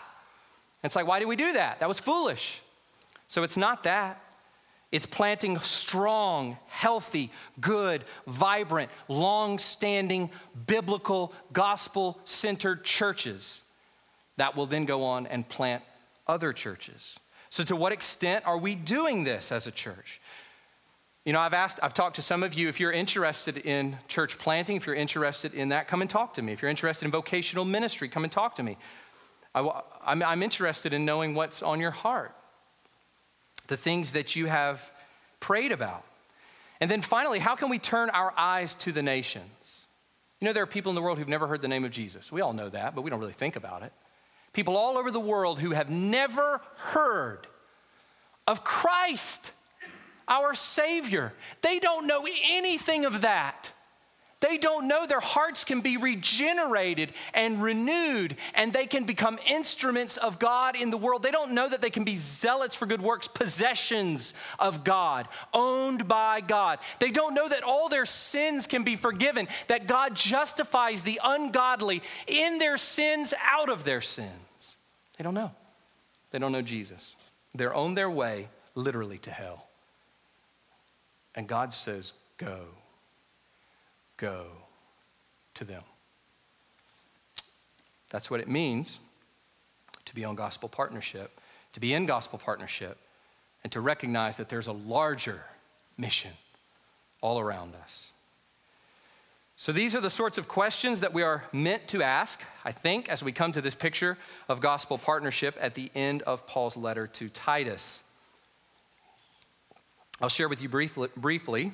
It's 0.83 0.95
like, 0.95 1.05
why 1.05 1.19
did 1.19 1.27
we 1.27 1.35
do 1.35 1.53
that? 1.53 1.79
That 1.79 1.87
was 1.87 1.99
foolish. 1.99 2.61
So 3.27 3.43
it's 3.43 3.57
not 3.57 3.83
that. 3.83 4.19
It's 4.93 5.07
planting 5.07 5.57
strong, 5.57 6.55
healthy, 6.67 7.31
good, 7.59 8.03
vibrant, 8.27 8.91
long 9.07 9.57
standing, 9.57 10.29
biblical, 10.67 11.33
gospel 11.51 12.19
centered 12.25 12.83
churches 12.83 13.63
that 14.37 14.55
will 14.55 14.67
then 14.67 14.85
go 14.85 15.03
on 15.03 15.25
and 15.25 15.49
plant 15.49 15.81
other 16.27 16.53
churches. 16.53 17.19
So, 17.49 17.63
to 17.63 17.75
what 17.75 17.91
extent 17.91 18.45
are 18.45 18.59
we 18.59 18.75
doing 18.75 19.23
this 19.23 19.51
as 19.51 19.65
a 19.65 19.71
church? 19.71 20.21
You 21.25 21.33
know, 21.33 21.39
I've 21.39 21.55
asked, 21.55 21.79
I've 21.81 21.95
talked 21.95 22.17
to 22.17 22.21
some 22.21 22.43
of 22.43 22.53
you, 22.53 22.69
if 22.69 22.79
you're 22.79 22.91
interested 22.91 23.57
in 23.57 23.97
church 24.07 24.37
planting, 24.37 24.75
if 24.75 24.85
you're 24.85 24.95
interested 24.95 25.55
in 25.55 25.69
that, 25.69 25.87
come 25.87 26.01
and 26.01 26.09
talk 26.09 26.35
to 26.35 26.43
me. 26.43 26.53
If 26.53 26.61
you're 26.61 26.69
interested 26.69 27.05
in 27.05 27.11
vocational 27.11 27.65
ministry, 27.65 28.09
come 28.09 28.25
and 28.25 28.31
talk 28.31 28.53
to 28.57 28.63
me. 28.63 28.77
I, 29.55 29.81
am 30.05 30.43
interested 30.43 30.93
in 30.93 31.03
knowing 31.03 31.33
what's 31.33 31.63
on 31.63 31.79
your 31.79 31.91
heart 31.91 32.35
the 33.67 33.77
things 33.77 34.13
that 34.13 34.35
you 34.35 34.45
have 34.45 34.91
prayed 35.39 35.71
about. 35.71 36.03
And 36.79 36.89
then 36.89 37.01
finally, 37.01 37.39
how 37.39 37.55
can 37.55 37.69
we 37.69 37.79
turn 37.79 38.09
our 38.09 38.33
eyes 38.37 38.75
to 38.75 38.91
the 38.91 39.03
nations? 39.03 39.87
You 40.39 40.45
know, 40.45 40.53
there 40.53 40.63
are 40.63 40.67
people 40.67 40.89
in 40.89 40.95
the 40.95 41.01
world 41.01 41.17
who've 41.17 41.27
never 41.27 41.47
heard 41.47 41.61
the 41.61 41.67
name 41.67 41.85
of 41.85 41.91
Jesus. 41.91 42.31
We 42.31 42.41
all 42.41 42.53
know 42.53 42.69
that, 42.69 42.95
but 42.95 43.01
we 43.03 43.09
don't 43.09 43.19
really 43.19 43.33
think 43.33 43.55
about 43.55 43.83
it. 43.83 43.93
People 44.53 44.77
all 44.77 44.97
over 44.97 45.09
the 45.09 45.19
world 45.19 45.59
who 45.59 45.71
have 45.71 45.89
never 45.89 46.61
heard 46.75 47.47
of 48.47 48.63
Christ, 48.63 49.51
our 50.27 50.53
Savior. 50.53 51.33
They 51.61 51.79
don't 51.79 52.07
know 52.07 52.25
anything 52.49 53.05
of 53.05 53.21
that. 53.21 53.72
They 54.43 54.57
don't 54.57 54.89
know 54.89 55.07
their 55.07 55.21
hearts 55.21 55.63
can 55.63 55.79
be 55.79 55.95
regenerated 55.95 57.13
and 57.33 57.63
renewed 57.63 58.35
and 58.53 58.73
they 58.73 58.85
can 58.85 59.05
become 59.05 59.39
instruments 59.49 60.17
of 60.17 60.37
God 60.37 60.75
in 60.75 60.89
the 60.89 60.97
world. 60.97 61.23
They 61.23 61.31
don't 61.31 61.53
know 61.53 61.69
that 61.69 61.81
they 61.81 61.89
can 61.89 62.03
be 62.03 62.17
zealots 62.17 62.75
for 62.75 62.85
good 62.85 63.01
works, 63.01 63.25
possessions 63.25 64.33
of 64.59 64.83
God, 64.83 65.29
owned 65.53 66.09
by 66.09 66.41
God. 66.41 66.79
They 66.99 67.09
don't 67.09 67.33
know 67.33 67.47
that 67.47 67.63
all 67.63 67.87
their 67.87 68.03
sins 68.03 68.67
can 68.67 68.83
be 68.83 68.97
forgiven, 68.97 69.47
that 69.67 69.87
God 69.87 70.13
justifies 70.13 71.03
the 71.03 71.21
ungodly 71.23 72.03
in 72.27 72.59
their 72.59 72.75
sins 72.75 73.33
out 73.45 73.69
of 73.69 73.85
their 73.85 74.01
sins. 74.01 74.75
They 75.17 75.23
don't 75.23 75.35
know. 75.35 75.51
They 76.31 76.39
don't 76.39 76.51
know 76.51 76.61
Jesus. 76.61 77.15
They're 77.55 77.73
on 77.73 77.95
their 77.95 78.11
way 78.11 78.49
literally 78.75 79.19
to 79.19 79.31
hell. 79.31 79.67
And 81.33 81.47
God 81.47 81.73
says, 81.73 82.11
Go 82.37 82.65
go 84.23 84.45
to 85.53 85.65
them. 85.65 85.83
That's 88.09 88.31
what 88.31 88.39
it 88.39 88.47
means 88.47 88.99
to 90.05 90.15
be 90.15 90.23
on 90.23 90.35
gospel 90.35 90.69
partnership, 90.69 91.41
to 91.73 91.81
be 91.81 91.93
in 91.93 92.05
gospel 92.05 92.39
partnership, 92.39 92.97
and 93.63 93.71
to 93.73 93.81
recognize 93.81 94.37
that 94.37 94.47
there's 94.47 94.67
a 94.67 94.71
larger 94.71 95.43
mission 95.97 96.31
all 97.21 97.37
around 97.37 97.75
us. 97.75 98.11
So, 99.57 99.71
these 99.71 99.93
are 99.93 100.01
the 100.01 100.09
sorts 100.09 100.37
of 100.37 100.47
questions 100.47 101.01
that 101.01 101.13
we 101.13 101.21
are 101.21 101.43
meant 101.51 101.87
to 101.89 102.01
ask, 102.01 102.43
I 102.63 102.71
think, 102.71 103.09
as 103.09 103.23
we 103.23 103.31
come 103.31 103.51
to 103.51 103.61
this 103.61 103.75
picture 103.75 104.17
of 104.47 104.61
gospel 104.61 104.97
partnership 104.97 105.55
at 105.59 105.75
the 105.75 105.91
end 105.93 106.21
of 106.23 106.47
Paul's 106.47 106.77
letter 106.77 107.07
to 107.07 107.29
Titus. 107.29 108.03
I'll 110.21 110.29
share 110.29 110.47
with 110.47 110.61
you 110.61 110.69
briefly, 110.69 111.09
briefly 111.17 111.73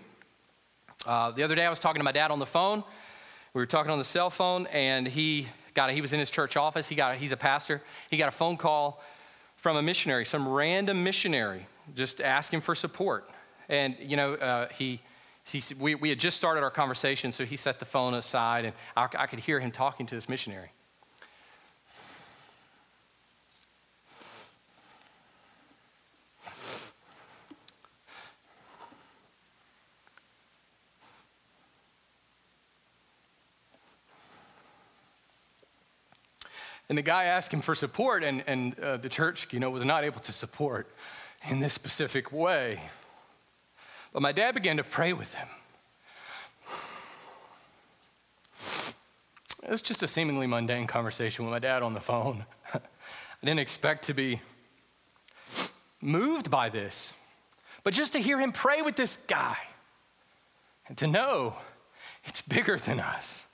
uh, 1.05 1.31
the 1.31 1.43
other 1.43 1.55
day, 1.55 1.65
I 1.65 1.69
was 1.69 1.79
talking 1.79 1.99
to 1.99 2.03
my 2.03 2.11
dad 2.11 2.31
on 2.31 2.39
the 2.39 2.45
phone. 2.45 2.83
We 3.53 3.61
were 3.61 3.65
talking 3.65 3.91
on 3.91 3.97
the 3.97 4.03
cell 4.03 4.29
phone, 4.29 4.67
and 4.67 5.07
he 5.07 5.47
got 5.73 5.89
a, 5.89 5.93
he 5.93 6.01
was 6.01 6.13
in 6.13 6.19
his 6.19 6.29
church 6.29 6.57
office. 6.57 6.87
He 6.87 6.95
got 6.95 7.13
a, 7.13 7.15
he's 7.15 7.31
a 7.31 7.37
pastor. 7.37 7.81
He 8.09 8.17
got 8.17 8.27
a 8.27 8.31
phone 8.31 8.57
call 8.57 9.01
from 9.55 9.75
a 9.75 9.81
missionary, 9.81 10.25
some 10.25 10.47
random 10.47 11.03
missionary, 11.03 11.65
just 11.95 12.21
asking 12.21 12.61
for 12.61 12.75
support. 12.75 13.29
And 13.69 13.95
you 13.99 14.17
know, 14.17 14.33
uh, 14.33 14.67
he, 14.69 15.01
he 15.45 15.61
we, 15.79 15.95
we 15.95 16.09
had 16.09 16.19
just 16.19 16.37
started 16.37 16.63
our 16.63 16.71
conversation, 16.71 17.31
so 17.31 17.45
he 17.45 17.55
set 17.55 17.79
the 17.79 17.85
phone 17.85 18.13
aside, 18.13 18.65
and 18.65 18.73
I, 18.95 19.07
I 19.17 19.27
could 19.27 19.39
hear 19.39 19.59
him 19.59 19.71
talking 19.71 20.05
to 20.05 20.15
this 20.15 20.29
missionary. 20.29 20.71
And 36.89 36.97
the 36.97 37.03
guy 37.03 37.25
asked 37.25 37.53
him 37.53 37.61
for 37.61 37.75
support, 37.75 38.23
and, 38.23 38.43
and 38.47 38.77
uh, 38.79 38.97
the 38.97 39.09
church, 39.09 39.47
you 39.51 39.59
know, 39.59 39.69
was 39.69 39.85
not 39.85 40.03
able 40.03 40.19
to 40.21 40.33
support 40.33 40.91
in 41.47 41.59
this 41.59 41.73
specific 41.73 42.31
way. 42.31 42.81
But 44.11 44.23
my 44.23 44.31
dad 44.31 44.55
began 44.55 44.77
to 44.77 44.83
pray 44.83 45.13
with 45.13 45.35
him. 45.35 45.47
It 49.63 49.69
was 49.69 49.83
just 49.83 50.01
a 50.01 50.07
seemingly 50.07 50.47
mundane 50.47 50.87
conversation 50.87 51.45
with 51.45 51.51
my 51.51 51.59
dad 51.59 51.83
on 51.83 51.93
the 51.93 51.99
phone. 51.99 52.45
I 52.73 52.79
didn't 53.43 53.59
expect 53.59 54.05
to 54.05 54.15
be 54.15 54.41
moved 56.01 56.49
by 56.49 56.69
this, 56.69 57.13
but 57.83 57.93
just 57.93 58.13
to 58.13 58.19
hear 58.19 58.39
him 58.39 58.51
pray 58.51 58.81
with 58.81 58.95
this 58.95 59.17
guy 59.17 59.57
and 60.87 60.97
to 60.97 61.05
know 61.05 61.53
it's 62.25 62.41
bigger 62.41 62.77
than 62.77 62.99
us. 62.99 63.47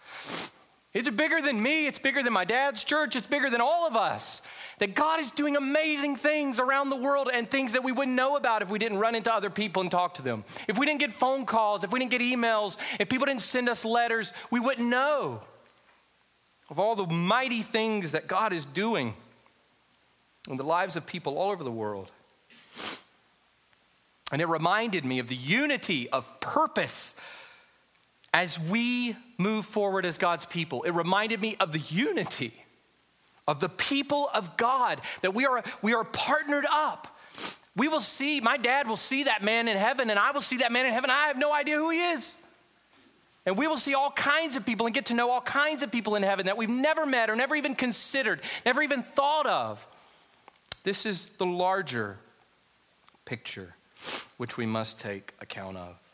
It's 0.96 1.10
bigger 1.10 1.42
than 1.42 1.62
me, 1.62 1.88
it's 1.88 2.00
bigger 2.00 2.24
than 2.24 2.32
my 2.32 2.46
dad's 2.46 2.86
church, 2.86 3.18
it's 3.18 3.28
bigger 3.28 3.50
than 3.50 3.60
all 3.60 3.86
of 3.86 3.98
us. 3.98 4.42
That 4.80 4.96
God 4.96 5.20
is 5.20 5.30
doing 5.30 5.58
amazing 5.58 6.16
things 6.16 6.58
around 6.58 6.90
the 6.90 6.96
world 6.96 7.30
and 7.32 7.52
things 7.52 7.74
that 7.74 7.84
we 7.84 7.92
wouldn't 7.92 8.16
know 8.16 8.38
about 8.38 8.62
if 8.62 8.70
we 8.70 8.80
didn't 8.80 9.00
run 9.00 9.14
into 9.14 9.32
other 9.32 9.50
people 9.50 9.82
and 9.82 9.92
talk 9.92 10.14
to 10.14 10.22
them. 10.22 10.46
If 10.70 10.80
we 10.80 10.86
didn't 10.86 11.02
get 11.02 11.12
phone 11.12 11.46
calls, 11.46 11.84
if 11.84 11.92
we 11.92 12.00
didn't 12.00 12.12
get 12.12 12.22
emails, 12.22 12.78
if 12.98 13.10
people 13.10 13.26
didn't 13.26 13.42
send 13.42 13.68
us 13.68 13.84
letters, 13.84 14.32
we 14.50 14.62
wouldn't 14.62 14.88
know 14.88 15.42
of 16.70 16.80
all 16.80 16.96
the 16.96 17.06
mighty 17.06 17.62
things 17.62 18.14
that 18.14 18.28
God 18.28 18.54
is 18.54 18.64
doing 18.64 19.16
in 20.50 20.56
the 20.56 20.64
lives 20.64 20.96
of 20.96 21.06
people 21.06 21.38
all 21.38 21.52
over 21.52 21.64
the 21.66 21.72
world. 21.72 22.10
And 24.32 24.42
it 24.42 24.48
reminded 24.48 25.04
me 25.04 25.20
of 25.20 25.28
the 25.28 25.36
unity 25.36 26.10
of 26.10 26.40
purpose 26.40 27.20
as 28.36 28.60
we 28.60 29.16
move 29.38 29.66
forward 29.66 30.06
as 30.06 30.18
God's 30.18 30.46
people. 30.46 30.84
It 30.84 30.92
reminded 30.92 31.40
me 31.40 31.56
of 31.58 31.72
the 31.72 31.80
unity 31.80 32.54
of 33.48 33.62
the 33.62 33.70
people 33.70 34.30
of 34.34 34.58
God, 34.58 35.00
that 35.22 35.34
we 35.34 35.46
are, 35.46 35.64
we 35.82 35.94
are 35.94 36.04
partnered 36.04 36.66
up. 36.70 37.18
We 37.78 37.88
will 37.88 38.02
see, 38.02 38.42
my 38.42 38.58
dad 38.58 38.90
will 38.90 38.98
see 38.98 39.24
that 39.24 39.42
man 39.42 39.70
in 39.70 39.78
heaven, 39.78 40.10
and 40.10 40.20
I 40.20 40.32
will 40.32 40.42
see 40.42 40.58
that 40.58 40.74
man 40.74 40.86
in 40.86 40.92
heaven. 40.92 41.10
I 41.10 41.28
have 41.28 41.38
no 41.38 41.54
idea 41.54 41.78
who 41.78 41.92
he 41.92 42.00
is. 42.12 42.36
And 43.46 43.56
we 43.56 43.68
will 43.68 43.78
see 43.78 43.94
all 43.94 44.12
kinds 44.12 44.58
of 44.58 44.66
people 44.66 44.86
and 44.86 44.94
get 44.94 45.06
to 45.06 45.14
know 45.14 45.32
all 45.32 45.40
kinds 45.40 45.82
of 45.82 45.90
people 45.90 46.16
in 46.16 46.24
heaven 46.24 46.48
that 46.48 46.58
we've 46.58 46.70
never 46.70 47.06
met 47.06 47.30
or 47.30 47.38
never 47.38 47.56
even 47.56 47.74
considered, 47.74 48.42
never 48.66 48.82
even 48.82 49.02
thought 49.02 49.46
of. 49.46 49.88
This 50.84 51.06
is 51.06 51.26
the 51.26 51.46
larger 51.46 52.18
picture 53.24 53.76
which 54.36 54.58
we 54.58 54.66
must 54.66 55.00
take 55.00 55.34
account 55.40 55.78
of. 55.78 56.05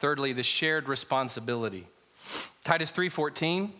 Thirdly, 0.00 0.32
the 0.32 0.42
shared 0.42 0.88
responsibility. 0.88 1.86
Titus 2.64 2.90
3:14 2.90 3.72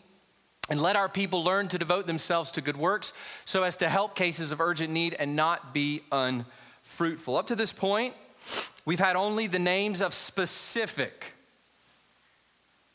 and 0.71 0.81
let 0.81 0.95
our 0.95 1.09
people 1.09 1.43
learn 1.43 1.67
to 1.69 1.79
devote 1.79 2.07
themselves 2.07 2.53
to 2.53 2.61
good 2.61 2.77
works 2.77 3.13
so 3.45 3.65
as 3.65 3.75
to 3.77 3.89
help 3.89 4.15
cases 4.15 4.53
of 4.53 4.61
urgent 4.61 4.91
need 4.91 5.15
and 5.19 5.35
not 5.35 5.75
be 5.75 6.01
unfruitful. 6.13 7.37
Up 7.37 7.49
to 7.49 7.57
this 7.57 7.73
point, 7.73 8.15
we've 8.85 9.01
had 9.01 9.17
only 9.17 9.49
the 9.49 9.59
names 9.59 10.01
of 10.01 10.15
specific 10.15 11.33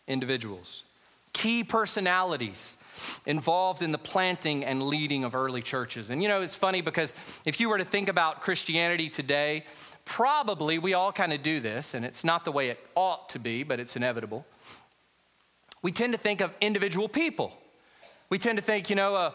individuals, 0.07 0.86
key 1.34 1.65
personalities 1.65 2.78
involved 3.26 3.82
in 3.82 3.91
the 3.91 3.97
planting 3.97 4.63
and 4.63 4.82
leading 4.84 5.26
of 5.26 5.36
early 5.36 5.61
churches. 5.61 6.09
And 6.09 6.23
you 6.23 6.30
know, 6.30 6.41
it's 6.41 6.55
funny 6.55 6.80
because 6.80 7.13
if 7.43 7.59
you 7.59 7.67
were 7.67 7.78
to 7.78 7.84
think 7.84 8.07
about 8.07 8.39
Christianity 8.39 9.09
today, 9.09 9.65
probably 10.06 10.80
we 10.80 10.93
all 10.93 11.12
kind 11.12 11.34
of 11.34 11.43
do 11.43 11.60
this, 11.60 11.93
and 11.93 12.06
it's 12.06 12.24
not 12.24 12.45
the 12.45 12.51
way 12.51 12.70
it 12.70 12.80
ought 12.95 13.28
to 13.30 13.39
be, 13.39 13.64
but 13.64 13.80
it's 13.80 13.95
inevitable. 13.95 14.45
We 15.82 15.91
tend 15.91 16.14
to 16.14 16.20
think 16.20 16.41
of 16.41 16.53
individual 16.62 17.10
people 17.10 17.53
we 18.30 18.39
tend 18.39 18.58
to 18.58 18.64
think, 18.64 18.89
you 18.89 18.95
know, 18.95 19.16
uh, 19.16 19.32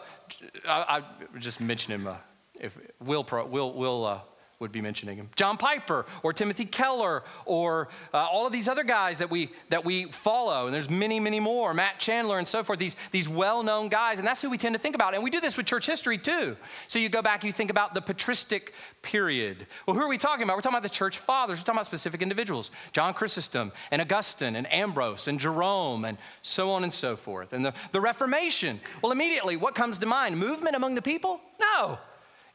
I, 0.67 1.03
I 1.33 1.39
just 1.39 1.61
mention 1.61 1.93
him. 1.93 2.07
Uh, 2.07 2.15
if 2.59 2.77
Will, 2.99 3.25
Will, 3.49 3.73
Will 3.73 4.05
uh, 4.05 4.19
would 4.61 4.71
be 4.71 4.81
mentioning 4.81 5.17
him. 5.17 5.29
John 5.35 5.57
Piper 5.57 6.05
or 6.23 6.31
Timothy 6.31 6.65
Keller 6.65 7.23
or 7.45 7.89
uh, 8.13 8.19
all 8.31 8.47
of 8.47 8.53
these 8.53 8.67
other 8.67 8.83
guys 8.83 9.17
that 9.17 9.29
we 9.29 9.49
that 9.69 9.83
we 9.83 10.05
follow, 10.05 10.67
and 10.67 10.73
there's 10.73 10.89
many, 10.89 11.19
many 11.19 11.39
more. 11.39 11.73
Matt 11.73 11.99
Chandler 11.99 12.37
and 12.37 12.47
so 12.47 12.63
forth. 12.63 12.79
These 12.79 12.95
these 13.11 13.27
well-known 13.27 13.89
guys, 13.89 14.19
and 14.19 14.27
that's 14.27 14.41
who 14.41 14.49
we 14.49 14.57
tend 14.57 14.75
to 14.75 14.79
think 14.79 14.95
about. 14.95 15.13
And 15.13 15.23
we 15.23 15.29
do 15.29 15.41
this 15.41 15.57
with 15.57 15.65
church 15.65 15.85
history 15.85 16.17
too. 16.17 16.55
So 16.87 16.99
you 16.99 17.09
go 17.09 17.21
back, 17.21 17.43
you 17.43 17.51
think 17.51 17.71
about 17.71 17.93
the 17.93 18.01
patristic 18.01 18.73
period. 19.01 19.65
Well, 19.85 19.95
who 19.95 20.01
are 20.01 20.07
we 20.07 20.17
talking 20.17 20.43
about? 20.43 20.55
We're 20.55 20.61
talking 20.61 20.77
about 20.77 20.83
the 20.83 20.89
church 20.89 21.17
fathers. 21.17 21.59
We're 21.59 21.65
talking 21.65 21.79
about 21.79 21.87
specific 21.87 22.21
individuals: 22.21 22.71
John 22.93 23.13
Chrysostom 23.13 23.71
and 23.89 24.01
Augustine 24.01 24.55
and 24.55 24.71
Ambrose 24.71 25.27
and 25.27 25.39
Jerome 25.39 26.05
and 26.05 26.17
so 26.41 26.71
on 26.71 26.83
and 26.83 26.93
so 26.93 27.15
forth. 27.15 27.51
And 27.51 27.65
the, 27.65 27.73
the 27.91 27.99
Reformation. 27.99 28.79
Well, 29.01 29.11
immediately, 29.11 29.57
what 29.57 29.75
comes 29.75 29.99
to 29.99 30.05
mind? 30.05 30.37
Movement 30.37 30.75
among 30.75 30.95
the 30.95 31.01
people? 31.01 31.41
No. 31.59 31.99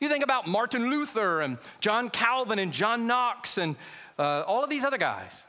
You 0.01 0.09
think 0.09 0.25
about 0.25 0.47
Martin 0.47 0.91
Luther 0.91 1.41
and 1.41 1.59
John 1.81 2.11
Calvin 2.11 2.59
and 2.59 2.73
John 2.73 3.07
Knox 3.07 3.59
and 3.59 3.77
uh, 4.19 4.45
all 4.47 4.63
of 4.63 4.71
these 4.71 4.85
other 4.85 4.99
guys. 4.99 5.43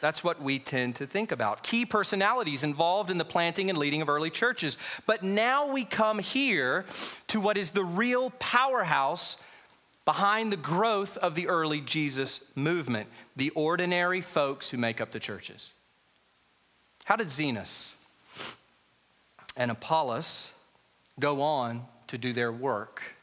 That's 0.00 0.22
what 0.24 0.40
we 0.42 0.58
tend 0.58 0.96
to 0.96 1.06
think 1.06 1.32
about. 1.32 1.62
Key 1.62 1.86
personalities 1.86 2.64
involved 2.64 3.10
in 3.10 3.18
the 3.18 3.24
planting 3.24 3.70
and 3.70 3.78
leading 3.78 4.02
of 4.02 4.08
early 4.08 4.30
churches. 4.30 4.76
But 5.06 5.22
now 5.22 5.70
we 5.70 5.84
come 5.84 6.18
here 6.18 6.84
to 7.28 7.40
what 7.40 7.56
is 7.56 7.70
the 7.70 7.84
real 7.84 8.30
powerhouse 8.30 9.42
behind 10.04 10.52
the 10.52 10.56
growth 10.56 11.16
of 11.18 11.34
the 11.34 11.48
early 11.48 11.80
Jesus 11.80 12.44
movement 12.54 13.08
the 13.34 13.50
ordinary 13.50 14.20
folks 14.20 14.70
who 14.70 14.78
make 14.78 15.00
up 15.00 15.10
the 15.10 15.20
churches. 15.20 15.72
How 17.04 17.16
did 17.16 17.28
Zenas 17.28 17.94
and 19.56 19.70
Apollos 19.70 20.52
go 21.18 21.42
on 21.42 21.86
to 22.08 22.18
do 22.18 22.32
their 22.32 22.52
work? 22.52 23.15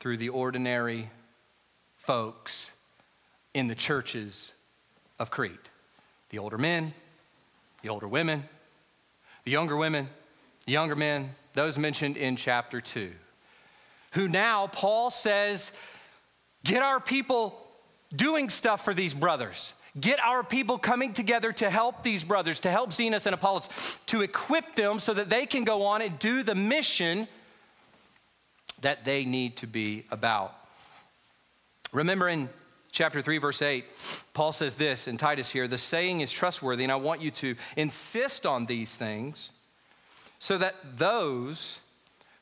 Through 0.00 0.16
the 0.16 0.30
ordinary 0.30 1.10
folks 1.96 2.72
in 3.54 3.68
the 3.68 3.74
churches 3.74 4.52
of 5.18 5.30
Crete 5.30 5.58
the 6.30 6.38
older 6.38 6.58
men, 6.58 6.94
the 7.82 7.88
older 7.88 8.06
women, 8.06 8.44
the 9.44 9.50
younger 9.50 9.76
women, 9.76 10.08
the 10.64 10.72
younger 10.72 10.94
men, 10.94 11.30
those 11.54 11.76
mentioned 11.76 12.16
in 12.16 12.36
chapter 12.36 12.80
2, 12.80 13.10
who 14.12 14.28
now 14.28 14.68
Paul 14.68 15.10
says, 15.10 15.72
get 16.64 16.82
our 16.82 17.00
people 17.00 17.58
doing 18.14 18.48
stuff 18.48 18.84
for 18.84 18.94
these 18.94 19.12
brothers. 19.12 19.74
Get 20.00 20.20
our 20.20 20.44
people 20.44 20.78
coming 20.78 21.12
together 21.12 21.50
to 21.54 21.68
help 21.68 22.04
these 22.04 22.22
brothers, 22.22 22.60
to 22.60 22.70
help 22.70 22.90
Zenas 22.90 23.26
and 23.26 23.34
Apollos, 23.34 23.98
to 24.06 24.22
equip 24.22 24.76
them 24.76 25.00
so 25.00 25.12
that 25.14 25.28
they 25.28 25.46
can 25.46 25.64
go 25.64 25.82
on 25.82 26.00
and 26.00 26.16
do 26.20 26.44
the 26.44 26.54
mission 26.54 27.26
that 28.82 29.04
they 29.04 29.24
need 29.24 29.56
to 29.58 29.66
be 29.66 30.04
about. 30.10 30.54
Remember 31.92 32.28
in 32.28 32.48
chapter 32.92 33.20
3, 33.22 33.38
verse 33.38 33.62
8, 33.62 33.84
Paul 34.34 34.52
says 34.52 34.74
this 34.74 35.08
in 35.08 35.16
Titus 35.16 35.50
here 35.50 35.68
the 35.68 35.78
saying 35.78 36.20
is 36.20 36.32
trustworthy, 36.32 36.84
and 36.84 36.92
I 36.92 36.96
want 36.96 37.22
you 37.22 37.30
to 37.32 37.54
insist 37.76 38.46
on 38.46 38.66
these 38.66 38.96
things 38.96 39.50
so 40.38 40.58
that 40.58 40.74
those 40.96 41.80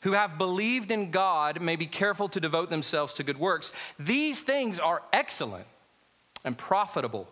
who 0.03 0.13
have 0.13 0.39
believed 0.39 0.93
in 0.93 1.11
God 1.11 1.61
may 1.61 1.77
be 1.77 1.87
careful 1.87 2.29
to 2.29 2.41
devote 2.41 2.71
themselves 2.71 3.13
to 3.15 3.25
good 3.25 3.39
works. 3.39 3.73
These 3.99 4.41
things 4.41 4.79
are 4.79 5.03
excellent 5.13 5.67
and 6.45 6.57
profitable 6.57 7.29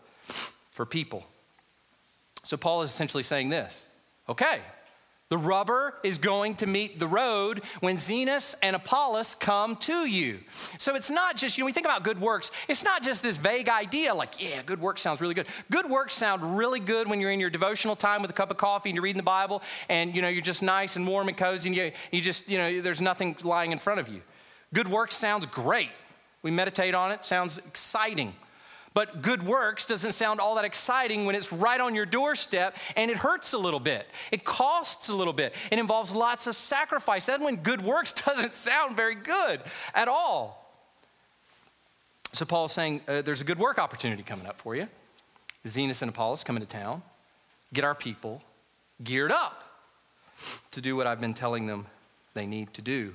for 0.70 0.84
people. 0.84 1.24
So, 2.42 2.56
Paul 2.56 2.82
is 2.82 2.90
essentially 2.90 3.22
saying 3.22 3.48
this 3.48 3.86
okay, 4.28 4.60
the 5.28 5.36
rubber 5.38 5.94
is 6.04 6.18
going 6.18 6.54
to 6.54 6.66
meet 6.68 7.00
the 7.00 7.06
road 7.06 7.62
when 7.80 7.96
Zenas 7.96 8.54
and 8.62 8.76
Apollos 8.76 9.34
come 9.34 9.74
to 9.76 10.06
you. 10.06 10.38
So 10.78 10.94
it's 10.94 11.10
not 11.10 11.36
just, 11.36 11.58
you 11.58 11.62
know, 11.62 11.66
we 11.66 11.72
think 11.72 11.86
about 11.86 12.04
good 12.04 12.20
works, 12.20 12.52
it's 12.68 12.84
not 12.84 13.02
just 13.02 13.24
this 13.24 13.36
vague 13.36 13.68
idea 13.68 14.14
like, 14.14 14.40
yeah, 14.40 14.62
good 14.64 14.80
work 14.80 14.98
sounds 14.98 15.20
really 15.20 15.34
good. 15.34 15.48
Good 15.68 15.90
works 15.90 16.14
sound 16.14 16.56
really 16.56 16.78
good 16.78 17.10
when 17.10 17.20
you're 17.20 17.32
in 17.32 17.40
your 17.40 17.50
devotional 17.50 17.96
time 17.96 18.22
with 18.22 18.30
a 18.30 18.34
cup 18.34 18.52
of 18.52 18.56
coffee 18.56 18.90
and 18.90 18.94
you're 18.94 19.02
reading 19.02 19.18
the 19.18 19.24
Bible 19.24 19.62
and, 19.88 20.14
you 20.14 20.22
know, 20.22 20.28
you're 20.28 20.42
just 20.42 20.62
nice 20.62 20.94
and 20.94 21.06
warm 21.06 21.26
and 21.26 21.36
cozy 21.36 21.70
and 21.70 21.76
you, 21.76 21.90
you 22.12 22.20
just, 22.20 22.48
you 22.48 22.58
know, 22.58 22.80
there's 22.80 23.00
nothing 23.00 23.36
lying 23.42 23.72
in 23.72 23.78
front 23.80 23.98
of 23.98 24.08
you. 24.08 24.22
Good 24.72 24.88
works 24.88 25.16
sounds 25.16 25.46
great. 25.46 25.90
We 26.42 26.52
meditate 26.52 26.94
on 26.94 27.10
it, 27.10 27.24
sounds 27.24 27.58
exciting. 27.58 28.32
But 28.96 29.20
good 29.20 29.42
works 29.42 29.84
doesn't 29.84 30.12
sound 30.12 30.40
all 30.40 30.54
that 30.54 30.64
exciting 30.64 31.26
when 31.26 31.34
it's 31.34 31.52
right 31.52 31.82
on 31.82 31.94
your 31.94 32.06
doorstep 32.06 32.74
and 32.96 33.10
it 33.10 33.18
hurts 33.18 33.52
a 33.52 33.58
little 33.58 33.78
bit. 33.78 34.06
It 34.32 34.42
costs 34.42 35.10
a 35.10 35.14
little 35.14 35.34
bit. 35.34 35.54
It 35.70 35.78
involves 35.78 36.14
lots 36.14 36.46
of 36.46 36.56
sacrifice. 36.56 37.26
Then 37.26 37.44
when 37.44 37.56
good 37.56 37.82
works 37.82 38.12
doesn't 38.24 38.54
sound 38.54 38.96
very 38.96 39.14
good 39.14 39.60
at 39.94 40.08
all. 40.08 40.72
So 42.32 42.46
Paul's 42.46 42.72
saying 42.72 43.02
uh, 43.06 43.20
there's 43.20 43.42
a 43.42 43.44
good 43.44 43.58
work 43.58 43.78
opportunity 43.78 44.22
coming 44.22 44.46
up 44.46 44.62
for 44.62 44.74
you. 44.74 44.88
Zenas 45.66 46.00
and 46.00 46.08
Apollos 46.08 46.42
coming 46.42 46.62
to 46.62 46.68
town. 46.68 47.02
Get 47.74 47.84
our 47.84 47.94
people 47.94 48.40
geared 49.04 49.30
up 49.30 49.62
to 50.70 50.80
do 50.80 50.96
what 50.96 51.06
I've 51.06 51.20
been 51.20 51.34
telling 51.34 51.66
them 51.66 51.84
they 52.32 52.46
need 52.46 52.72
to 52.72 52.80
do. 52.80 53.14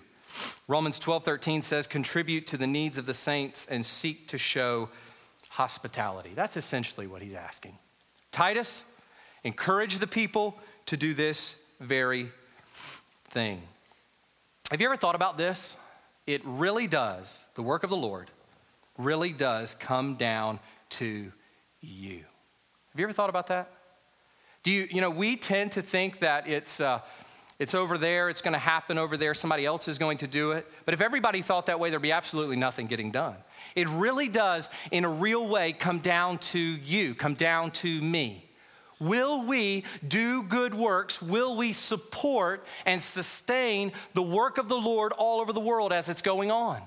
Romans 0.68 1.00
12, 1.00 1.26
13 1.26 1.64
says, 1.64 1.88
contribute 1.88 2.46
to 2.46 2.58
the 2.58 2.68
needs 2.68 3.00
of 3.00 3.08
the 3.08 3.16
saints 3.16 3.66
and 3.66 3.84
seek 3.84 4.28
to 4.28 4.38
show 4.38 4.88
hospitality. 5.52 6.32
That's 6.34 6.56
essentially 6.56 7.08
what 7.08 7.22
he's 7.22 7.34
asking. 7.34 7.78
Titus, 8.32 8.86
encourage 9.44 10.00
the 10.00 10.08
people 10.08 10.58
to 10.86 10.96
do 10.96 11.14
this 11.14 11.62
very 11.82 12.30
thing. 13.26 13.62
Have 14.70 14.80
you 14.80 14.88
ever 14.88 14.96
thought 14.96 15.16
about 15.16 15.38
this? 15.38 15.78
It 16.26 16.42
really 16.46 16.88
does, 16.88 17.46
the 17.56 17.62
work 17.62 17.84
of 17.84 17.90
the 17.90 17.98
Lord 17.98 18.32
really 18.98 19.34
does 19.34 19.76
come 19.76 20.16
down 20.16 20.60
to 20.90 21.32
you. 21.82 22.20
Have 22.92 23.00
you 23.00 23.04
ever 23.04 23.14
thought 23.14 23.30
about 23.30 23.48
that? 23.48 23.70
Do 24.64 24.72
you, 24.72 24.88
you 24.90 25.02
know, 25.02 25.10
we 25.10 25.36
tend 25.36 25.74
to 25.74 25.82
think 25.82 26.20
that 26.20 26.48
it's, 26.48 26.80
uh, 26.80 27.00
it's 27.62 27.76
over 27.76 27.96
there, 27.96 28.28
it's 28.28 28.42
going 28.42 28.56
to 28.56 28.60
happen 28.60 28.98
over 28.98 29.16
there, 29.16 29.36
somebody 29.36 29.68
else 29.68 29.88
is 29.88 30.00
going 30.00 30.18
to 30.18 30.28
do 30.28 30.54
it. 30.54 30.66
But 30.84 30.96
if 30.96 31.02
everybody 31.02 31.44
thought 31.44 31.68
that 31.68 31.80
way, 31.80 31.92
there'd 31.92 32.02
be 32.02 32.12
absolutely 32.12 32.56
nothing 32.56 32.88
getting 32.88 33.12
done. 33.12 33.36
It 33.76 33.88
really 33.88 34.30
does, 34.30 34.68
in 34.90 35.06
a 35.06 35.10
real 35.10 35.48
way, 35.48 35.72
come 35.72 36.00
down 36.00 36.40
to 36.40 36.60
you, 36.60 37.14
come 37.14 37.36
down 37.36 37.70
to 37.70 38.02
me. 38.02 38.50
Will 39.00 39.44
we 39.44 39.84
do 40.08 40.42
good 40.42 40.74
works? 40.74 41.22
Will 41.22 41.56
we 41.56 41.72
support 41.72 42.66
and 42.88 43.00
sustain 43.00 43.92
the 44.16 44.24
work 44.24 44.58
of 44.58 44.68
the 44.68 44.76
Lord 44.76 45.12
all 45.12 45.40
over 45.40 45.54
the 45.54 45.60
world 45.60 45.94
as 45.94 46.10
it's 46.10 46.24
going 46.24 46.50
on? 46.50 46.82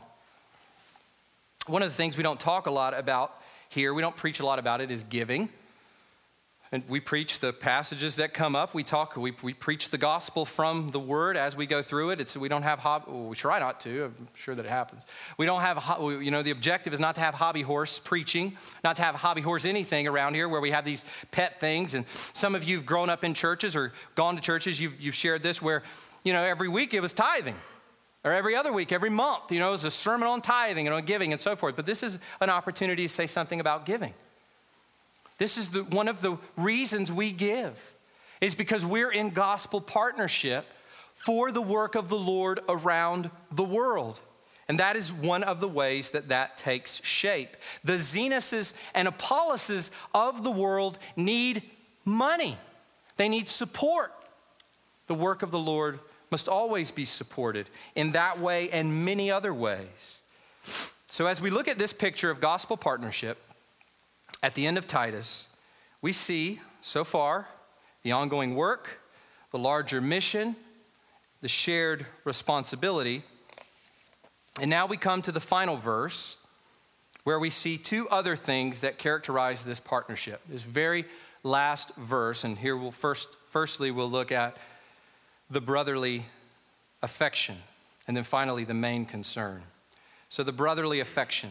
One 1.69 1.83
of 1.83 1.89
the 1.89 1.95
things 1.95 2.17
we 2.17 2.25
don't 2.25 2.41
talk 2.41 2.67
a 2.67 2.73
lot 2.73 2.99
about 2.99 3.33
here, 3.69 3.95
we 3.95 4.03
don't 4.03 4.17
preach 4.17 4.41
a 4.41 4.45
lot 4.45 4.59
about 4.59 4.81
it, 4.81 4.91
is 4.91 5.05
giving. 5.05 5.51
And 6.75 6.83
we 6.89 6.99
preach 6.99 7.39
the 7.39 7.53
passages 7.53 8.17
that 8.17 8.35
come 8.35 8.57
up. 8.57 8.75
We 8.75 8.83
talk, 8.83 9.17
we, 9.17 9.33
we 9.45 9.55
preach 9.55 9.91
the 9.91 9.97
gospel 9.97 10.45
from 10.45 10.91
the 10.91 10.99
word 10.99 11.37
as 11.37 11.55
we 11.55 11.67
go 11.67 11.83
through 11.83 12.11
it. 12.11 12.21
It's, 12.21 12.37
we 12.37 12.49
don't 12.49 12.65
have, 12.65 12.81
hob, 12.81 13.05
well, 13.07 13.27
we 13.27 13.37
try 13.37 13.61
not 13.61 13.79
to. 13.83 14.07
I'm 14.07 14.27
sure 14.35 14.57
that 14.57 14.67
it 14.67 14.69
happens. 14.69 15.07
We 15.39 15.47
don't 15.47 15.61
have, 15.61 15.81
you 16.01 16.33
know, 16.33 16.43
the 16.43 16.51
objective 16.51 16.93
is 16.93 16.99
not 16.99 17.15
to 17.15 17.21
have 17.21 17.35
hobby 17.35 17.63
horse 17.63 18.01
preaching, 18.01 18.57
not 18.83 18.97
to 18.97 19.03
have 19.03 19.15
hobby 19.15 19.41
horse 19.41 19.67
anything 19.67 20.09
around 20.09 20.35
here 20.35 20.49
where 20.49 20.61
we 20.61 20.73
have 20.73 20.85
these 20.85 21.05
pet 21.31 21.61
things. 21.61 21.95
And 21.95 22.09
some 22.09 22.57
of 22.57 22.65
you 22.65 22.79
have 22.79 22.87
grown 22.87 23.09
up 23.09 23.23
in 23.23 23.35
churches 23.35 23.77
or 23.77 23.93
gone 24.17 24.35
to 24.35 24.41
churches, 24.43 24.81
you've, 24.81 25.01
you've 25.01 25.15
shared 25.15 25.45
this 25.45 25.63
where, 25.63 25.85
you 26.25 26.33
know, 26.33 26.43
every 26.43 26.69
week 26.69 26.93
it 26.93 27.01
was 27.01 27.13
tithing 27.13 27.55
or 28.25 28.33
every 28.33 28.57
other 28.57 28.73
week, 28.73 28.91
every 28.91 29.11
month, 29.11 29.53
you 29.53 29.61
know, 29.61 29.69
it 29.69 29.73
was 29.73 29.85
a 29.85 29.93
sermon 29.93 30.27
on 30.27 30.41
tithing 30.41 30.89
and 30.89 30.95
on 30.97 31.05
giving 31.05 31.31
and 31.31 31.41
so 31.41 31.55
forth. 31.55 31.77
But 31.77 31.87
this 31.87 32.03
is 32.03 32.19
an 32.41 32.51
opportunity 32.51 33.05
to 33.05 33.09
say 33.09 33.29
something 33.29 33.61
about 33.61 33.87
giving. 33.87 34.13
This 35.39 35.59
is 35.59 35.69
the, 35.69 35.85
one 35.85 36.09
of 36.09 36.23
the 36.23 36.37
reasons 36.57 37.11
we 37.11 37.33
give, 37.33 37.95
is 38.41 38.55
because 38.55 38.85
we're 38.85 39.13
in 39.13 39.31
gospel 39.31 39.81
partnership 39.81 40.67
for 41.15 41.51
the 41.51 41.63
work 41.63 41.95
of 41.95 42.09
the 42.09 42.19
Lord 42.19 42.61
around 42.69 43.31
the 43.51 43.65
world. 43.65 44.21
And 44.69 44.79
that 44.81 44.97
is 44.97 45.13
one 45.13 45.43
of 45.43 45.61
the 45.61 45.69
ways 45.69 46.11
that 46.11 46.29
that 46.29 46.57
takes 46.57 47.05
shape. 47.05 47.57
The 47.83 47.95
Zenuses 47.95 48.75
and 48.95 49.07
Apolloses 49.09 49.91
of 50.15 50.43
the 50.43 50.51
world 50.51 50.99
need 51.17 51.63
money, 52.05 52.59
they 53.17 53.29
need 53.29 53.49
support. 53.49 54.13
The 55.07 55.15
work 55.15 55.43
of 55.43 55.51
the 55.51 55.59
Lord 55.59 56.01
must 56.31 56.49
always 56.49 56.91
be 56.91 57.05
supported 57.05 57.69
in 57.95 58.13
that 58.13 58.41
way 58.41 58.71
and 58.71 59.05
many 59.05 59.31
other 59.31 59.53
ways. 59.53 60.21
So, 61.11 61.27
as 61.27 61.43
we 61.43 61.51
look 61.51 61.69
at 61.69 61.79
this 61.79 61.93
picture 61.93 62.31
of 62.31 62.41
gospel 62.41 62.79
partnership, 62.79 63.41
at 64.43 64.55
the 64.55 64.67
end 64.67 64.79
of 64.79 64.87
Titus, 64.87 65.49
we 66.03 66.13
see 66.13 66.61
so 66.81 67.05
far 67.05 67.49
the 68.03 68.13
ongoing 68.13 68.55
work, 68.55 69.01
the 69.51 69.59
larger 69.59 70.01
mission, 70.01 70.57
the 71.41 71.49
shared 71.49 72.07
responsibility. 72.25 73.23
And 74.61 74.71
now 74.71 74.87
we 74.87 74.97
come 74.97 75.23
to 75.23 75.33
the 75.33 75.41
final 75.41 75.77
verse 75.77 76.37
where 77.25 77.39
we 77.39 77.51
see 77.51 77.79
two 77.79 78.09
other 78.11 78.37
things 78.37 78.83
that 78.83 78.99
characterize 78.99 79.65
this 79.65 79.81
partnership. 79.81 80.41
This 80.49 80.63
very 80.63 81.07
last 81.43 81.95
verse, 81.97 82.45
and 82.45 82.59
here 82.59 82.77
we'll 82.77 82.93
first, 82.93 83.29
firstly, 83.49 83.91
we'll 83.91 84.11
look 84.11 84.31
at 84.31 84.57
the 85.51 85.61
brotherly 85.61 86.25
affection, 87.03 87.57
and 88.07 88.17
then 88.17 88.25
finally, 88.25 88.65
the 88.65 88.75
main 88.75 89.07
concern. 89.07 89.63
So, 90.29 90.43
the 90.43 90.53
brotherly 90.53 91.01
affection. 91.01 91.51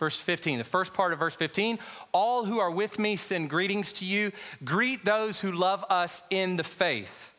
Verse 0.00 0.18
15, 0.18 0.56
the 0.56 0.64
first 0.64 0.94
part 0.94 1.12
of 1.12 1.18
verse 1.18 1.34
15 1.34 1.78
all 2.12 2.46
who 2.46 2.58
are 2.58 2.70
with 2.70 2.98
me 2.98 3.16
send 3.16 3.50
greetings 3.50 3.92
to 3.92 4.06
you. 4.06 4.32
Greet 4.64 5.04
those 5.04 5.42
who 5.42 5.52
love 5.52 5.84
us 5.90 6.22
in 6.30 6.56
the 6.56 6.64
faith. 6.64 7.34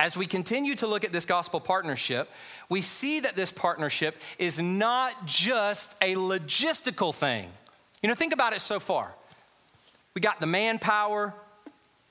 As 0.00 0.16
we 0.16 0.26
continue 0.26 0.74
to 0.74 0.88
look 0.88 1.04
at 1.04 1.12
this 1.12 1.24
gospel 1.24 1.60
partnership, 1.60 2.28
we 2.68 2.80
see 2.80 3.20
that 3.20 3.36
this 3.36 3.52
partnership 3.52 4.20
is 4.36 4.60
not 4.60 5.24
just 5.24 5.94
a 6.02 6.16
logistical 6.16 7.14
thing. 7.14 7.48
You 8.02 8.08
know, 8.08 8.16
think 8.16 8.32
about 8.32 8.52
it 8.52 8.60
so 8.60 8.80
far. 8.80 9.14
We 10.14 10.20
got 10.20 10.40
the 10.40 10.46
manpower, 10.46 11.34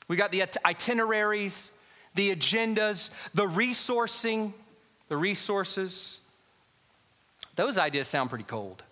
we 0.07 0.15
got 0.15 0.31
the 0.31 0.43
itineraries, 0.65 1.73
the 2.15 2.33
agendas, 2.33 3.13
the 3.33 3.45
resourcing, 3.45 4.53
the 5.09 5.17
resources. 5.17 6.21
Those 7.57 7.77
ideas 7.77 8.07
sound 8.07 8.29
pretty 8.29 8.45
cold. 8.45 8.83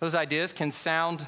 Those 0.00 0.14
ideas 0.14 0.52
can 0.52 0.70
sound 0.70 1.26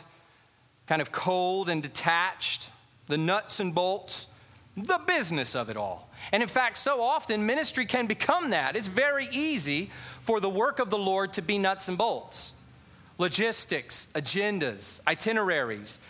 kind 0.86 1.02
of 1.02 1.12
cold 1.12 1.68
and 1.68 1.82
detached, 1.82 2.68
the 3.08 3.18
nuts 3.18 3.60
and 3.60 3.74
bolts, 3.74 4.28
the 4.76 5.00
business 5.06 5.54
of 5.54 5.68
it 5.68 5.76
all. 5.76 6.10
And 6.32 6.42
in 6.42 6.48
fact, 6.48 6.76
so 6.76 7.02
often 7.02 7.46
ministry 7.46 7.86
can 7.86 8.06
become 8.06 8.50
that. 8.50 8.76
It's 8.76 8.88
very 8.88 9.28
easy 9.32 9.90
for 10.20 10.40
the 10.40 10.48
work 10.48 10.78
of 10.78 10.90
the 10.90 10.98
Lord 10.98 11.32
to 11.34 11.42
be 11.42 11.58
nuts 11.58 11.88
and 11.88 11.98
bolts 11.98 12.54
logistics, 13.18 14.08
agendas, 14.14 14.98
itineraries, 15.06 16.00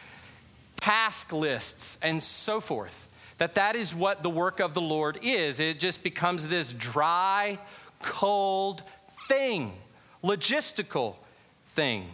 task 0.80 1.32
lists, 1.32 1.98
and 2.02 2.22
so 2.22 2.60
forth. 2.60 3.08
That 3.38 3.54
that 3.56 3.74
is 3.74 3.92
what 3.92 4.22
the 4.22 4.30
work 4.30 4.60
of 4.60 4.74
the 4.74 4.80
Lord 4.80 5.18
is. 5.22 5.58
It 5.58 5.80
just 5.80 6.04
becomes 6.04 6.46
this 6.46 6.72
dry, 6.72 7.58
cold 8.00 8.84
thing, 9.26 9.72
logistical 10.22 11.16
thing. 11.66 12.06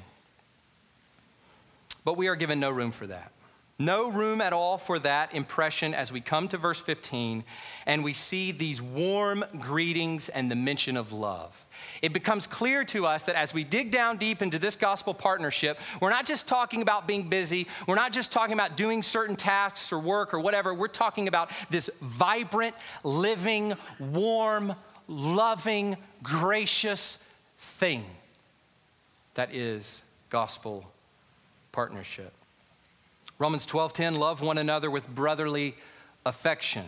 But 2.06 2.16
we 2.16 2.28
are 2.28 2.36
given 2.36 2.60
no 2.60 2.70
room 2.70 2.92
for 2.92 3.08
that. 3.08 3.32
No 3.80 4.08
room 4.08 4.40
at 4.40 4.52
all 4.52 4.78
for 4.78 5.00
that 5.00 5.34
impression 5.34 5.92
as 5.92 6.12
we 6.12 6.20
come 6.20 6.46
to 6.48 6.56
verse 6.56 6.80
15 6.80 7.42
and 7.84 8.04
we 8.04 8.12
see 8.12 8.52
these 8.52 8.80
warm 8.80 9.44
greetings 9.58 10.28
and 10.28 10.48
the 10.48 10.54
mention 10.54 10.96
of 10.96 11.12
love. 11.12 11.66
It 12.02 12.12
becomes 12.12 12.46
clear 12.46 12.84
to 12.84 13.06
us 13.06 13.24
that 13.24 13.34
as 13.34 13.52
we 13.52 13.64
dig 13.64 13.90
down 13.90 14.18
deep 14.18 14.40
into 14.40 14.60
this 14.60 14.76
gospel 14.76 15.14
partnership, 15.14 15.80
we're 16.00 16.10
not 16.10 16.26
just 16.26 16.46
talking 16.48 16.80
about 16.80 17.08
being 17.08 17.28
busy, 17.28 17.66
we're 17.88 17.96
not 17.96 18.12
just 18.12 18.32
talking 18.32 18.54
about 18.54 18.76
doing 18.76 19.02
certain 19.02 19.34
tasks 19.34 19.92
or 19.92 19.98
work 19.98 20.32
or 20.32 20.38
whatever, 20.38 20.72
we're 20.72 20.86
talking 20.86 21.26
about 21.26 21.50
this 21.70 21.90
vibrant, 22.00 22.76
living, 23.02 23.74
warm, 23.98 24.76
loving, 25.08 25.96
gracious 26.22 27.28
thing 27.58 28.04
that 29.34 29.52
is 29.52 30.02
gospel 30.30 30.86
partnership. 31.76 32.32
Romans 33.38 33.66
12:10 33.66 34.18
love 34.18 34.40
one 34.40 34.56
another 34.56 34.90
with 34.90 35.14
brotherly 35.14 35.74
affection. 36.24 36.84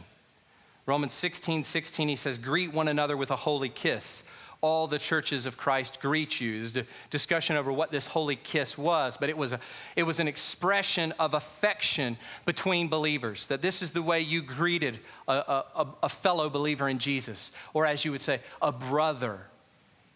Romans 0.86 1.12
16, 1.12 1.62
16, 1.64 2.08
he 2.08 2.16
says, 2.16 2.38
greet 2.38 2.72
one 2.72 2.88
another 2.88 3.14
with 3.14 3.30
a 3.30 3.36
holy 3.36 3.68
kiss. 3.68 4.24
All 4.62 4.86
the 4.86 4.98
churches 4.98 5.44
of 5.44 5.58
Christ 5.58 6.00
greet 6.00 6.40
you. 6.40 6.52
There's 6.52 6.74
a 6.74 6.86
discussion 7.10 7.56
over 7.56 7.70
what 7.70 7.92
this 7.92 8.06
holy 8.06 8.36
kiss 8.36 8.78
was, 8.78 9.18
but 9.18 9.28
it 9.28 9.36
was, 9.36 9.52
a, 9.52 9.60
it 9.94 10.04
was 10.04 10.20
an 10.20 10.26
expression 10.26 11.12
of 11.18 11.34
affection 11.34 12.16
between 12.46 12.88
believers. 12.88 13.44
That 13.48 13.60
this 13.60 13.82
is 13.82 13.90
the 13.90 14.02
way 14.02 14.20
you 14.20 14.40
greeted 14.40 15.00
a, 15.28 15.32
a, 15.34 15.86
a 16.04 16.08
fellow 16.08 16.48
believer 16.48 16.88
in 16.88 16.98
Jesus, 16.98 17.52
or 17.74 17.84
as 17.84 18.06
you 18.06 18.10
would 18.10 18.22
say, 18.22 18.40
a 18.62 18.72
brother 18.72 19.40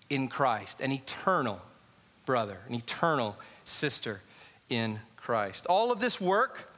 in 0.08 0.28
Christ, 0.28 0.80
an 0.80 0.92
eternal 0.92 1.60
brother, 2.24 2.56
an 2.66 2.74
eternal 2.74 3.36
sister 3.64 4.22
in 4.72 5.00
Christ. 5.16 5.66
All 5.66 5.92
of 5.92 6.00
this 6.00 6.20
work 6.20 6.72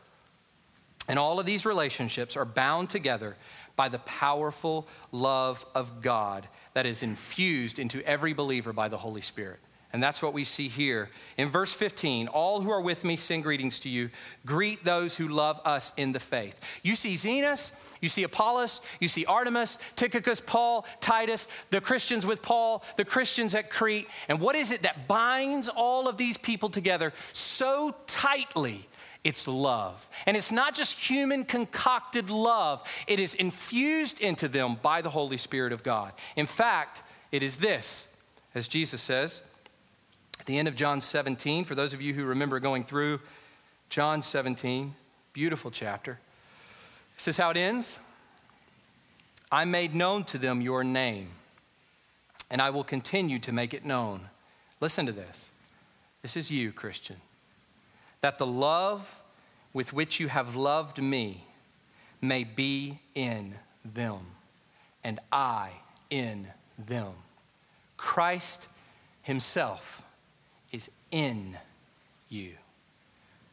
and 1.08 1.18
all 1.18 1.38
of 1.38 1.46
these 1.46 1.64
relationships 1.64 2.36
are 2.36 2.44
bound 2.44 2.90
together 2.90 3.36
by 3.76 3.88
the 3.88 3.98
powerful 4.00 4.86
love 5.12 5.64
of 5.74 6.00
God 6.00 6.46
that 6.74 6.86
is 6.86 7.02
infused 7.02 7.78
into 7.78 8.06
every 8.06 8.32
believer 8.32 8.72
by 8.72 8.88
the 8.88 8.96
Holy 8.96 9.20
Spirit. 9.20 9.58
And 9.94 10.02
that's 10.02 10.20
what 10.20 10.34
we 10.34 10.42
see 10.42 10.66
here. 10.66 11.08
In 11.38 11.48
verse 11.48 11.72
15, 11.72 12.26
all 12.26 12.60
who 12.60 12.70
are 12.70 12.80
with 12.80 13.04
me 13.04 13.14
send 13.14 13.44
greetings 13.44 13.78
to 13.78 13.88
you. 13.88 14.10
Greet 14.44 14.82
those 14.82 15.16
who 15.16 15.28
love 15.28 15.60
us 15.64 15.92
in 15.96 16.10
the 16.10 16.18
faith. 16.18 16.60
You 16.82 16.96
see 16.96 17.14
Zenas, 17.14 17.72
you 18.00 18.08
see 18.08 18.24
Apollos, 18.24 18.80
you 18.98 19.06
see 19.06 19.24
Artemas, 19.24 19.78
Tychicus, 19.94 20.40
Paul, 20.40 20.84
Titus, 21.00 21.46
the 21.70 21.80
Christians 21.80 22.26
with 22.26 22.42
Paul, 22.42 22.82
the 22.96 23.04
Christians 23.04 23.54
at 23.54 23.70
Crete. 23.70 24.08
And 24.26 24.40
what 24.40 24.56
is 24.56 24.72
it 24.72 24.82
that 24.82 25.06
binds 25.06 25.68
all 25.68 26.08
of 26.08 26.16
these 26.16 26.38
people 26.38 26.70
together 26.70 27.12
so 27.32 27.94
tightly? 28.08 28.88
It's 29.22 29.46
love. 29.46 30.08
And 30.26 30.36
it's 30.36 30.50
not 30.50 30.74
just 30.74 30.98
human 30.98 31.44
concocted 31.44 32.30
love, 32.30 32.82
it 33.06 33.20
is 33.20 33.36
infused 33.36 34.20
into 34.20 34.48
them 34.48 34.76
by 34.82 35.02
the 35.02 35.10
Holy 35.10 35.36
Spirit 35.36 35.72
of 35.72 35.84
God. 35.84 36.14
In 36.34 36.46
fact, 36.46 37.04
it 37.30 37.44
is 37.44 37.56
this, 37.56 38.12
as 38.56 38.66
Jesus 38.66 39.00
says, 39.00 39.44
at 40.44 40.46
the 40.48 40.58
end 40.58 40.68
of 40.68 40.76
John 40.76 41.00
17, 41.00 41.64
for 41.64 41.74
those 41.74 41.94
of 41.94 42.02
you 42.02 42.12
who 42.12 42.26
remember 42.26 42.60
going 42.60 42.84
through 42.84 43.18
John 43.88 44.20
17, 44.20 44.94
beautiful 45.32 45.70
chapter. 45.70 46.18
This 47.14 47.28
is 47.28 47.38
how 47.38 47.48
it 47.48 47.56
ends 47.56 47.98
I 49.50 49.64
made 49.64 49.94
known 49.94 50.22
to 50.24 50.36
them 50.36 50.60
your 50.60 50.84
name, 50.84 51.28
and 52.50 52.60
I 52.60 52.68
will 52.68 52.84
continue 52.84 53.38
to 53.38 53.52
make 53.52 53.72
it 53.72 53.86
known. 53.86 54.28
Listen 54.82 55.06
to 55.06 55.12
this. 55.12 55.50
This 56.20 56.36
is 56.36 56.52
you, 56.52 56.72
Christian. 56.72 57.16
That 58.20 58.36
the 58.36 58.46
love 58.46 59.22
with 59.72 59.94
which 59.94 60.20
you 60.20 60.28
have 60.28 60.54
loved 60.54 61.00
me 61.00 61.46
may 62.20 62.44
be 62.44 62.98
in 63.14 63.54
them, 63.82 64.26
and 65.02 65.20
I 65.32 65.70
in 66.10 66.48
them. 66.78 67.14
Christ 67.96 68.68
Himself 69.22 70.03
in 71.14 71.56
you. 72.28 72.50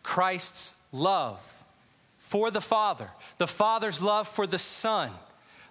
Christ's 0.01 0.81
love 0.91 1.39
for 2.17 2.49
the 2.49 2.59
Father, 2.59 3.11
the 3.37 3.47
Father's 3.47 4.01
love 4.01 4.27
for 4.27 4.47
the 4.47 4.57
Son, 4.57 5.11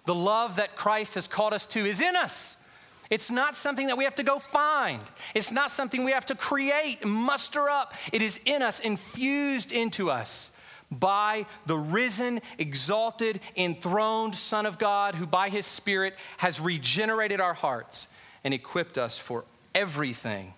the 0.05 0.15
love 0.15 0.55
that 0.55 0.77
Christ 0.77 1.15
has 1.15 1.27
called 1.27 1.53
us 1.53 1.65
to 1.67 1.85
is 1.85 1.99
in 1.99 2.15
us. 2.15 2.65
It's 3.09 3.29
not 3.29 3.55
something 3.55 3.87
that 3.87 3.97
we 3.97 4.05
have 4.05 4.15
to 4.15 4.23
go 4.23 4.39
find. 4.39 5.01
It's 5.35 5.51
not 5.51 5.69
something 5.69 6.05
we 6.05 6.13
have 6.13 6.25
to 6.27 6.35
create, 6.35 7.05
muster 7.05 7.69
up. 7.69 7.93
It 8.13 8.21
is 8.21 8.39
in 8.45 8.61
us, 8.61 8.79
infused 8.79 9.73
into 9.73 10.09
us 10.09 10.51
by 10.89 11.45
the 11.65 11.75
risen, 11.75 12.39
exalted, 12.57 13.41
enthroned 13.57 14.37
Son 14.37 14.65
of 14.65 14.77
God, 14.79 15.15
who 15.15 15.25
by 15.25 15.49
his 15.49 15.65
Spirit 15.65 16.17
has 16.37 16.61
regenerated 16.61 17.41
our 17.41 17.53
hearts 17.53 18.07
and 18.45 18.53
equipped 18.53 18.97
us 18.97 19.19
for 19.19 19.43
everything 19.75 20.53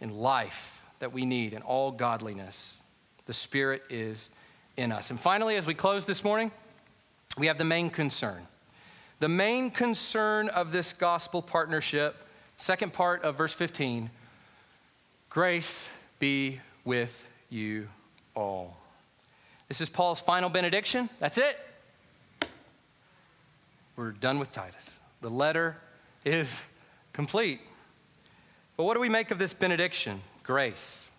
in 0.00 0.10
life 0.10 0.82
that 0.98 1.12
we 1.12 1.26
need 1.26 1.52
and 1.52 1.62
all 1.64 1.90
godliness. 1.90 2.76
The 3.26 3.32
Spirit 3.32 3.82
is 3.90 4.30
in 4.76 4.92
us. 4.92 5.10
And 5.10 5.18
finally, 5.18 5.56
as 5.56 5.66
we 5.66 5.74
close 5.74 6.04
this 6.04 6.24
morning, 6.24 6.50
we 7.38 7.46
have 7.46 7.58
the 7.58 7.64
main 7.64 7.90
concern. 7.90 8.46
The 9.20 9.28
main 9.28 9.70
concern 9.70 10.48
of 10.48 10.72
this 10.72 10.92
gospel 10.92 11.42
partnership, 11.42 12.16
second 12.56 12.92
part 12.92 13.22
of 13.22 13.36
verse 13.36 13.52
15 13.52 14.10
grace 15.30 15.90
be 16.20 16.60
with 16.84 17.28
you 17.50 17.88
all. 18.36 18.76
This 19.66 19.80
is 19.80 19.88
Paul's 19.88 20.20
final 20.20 20.48
benediction. 20.48 21.08
That's 21.18 21.38
it. 21.38 21.58
We're 23.96 24.12
done 24.12 24.38
with 24.38 24.52
Titus. 24.52 25.00
The 25.22 25.30
letter 25.30 25.76
is 26.24 26.64
complete. 27.12 27.60
But 28.76 28.84
what 28.84 28.94
do 28.94 29.00
we 29.00 29.08
make 29.08 29.30
of 29.30 29.38
this 29.38 29.54
benediction? 29.54 30.20
Grace. 30.42 31.10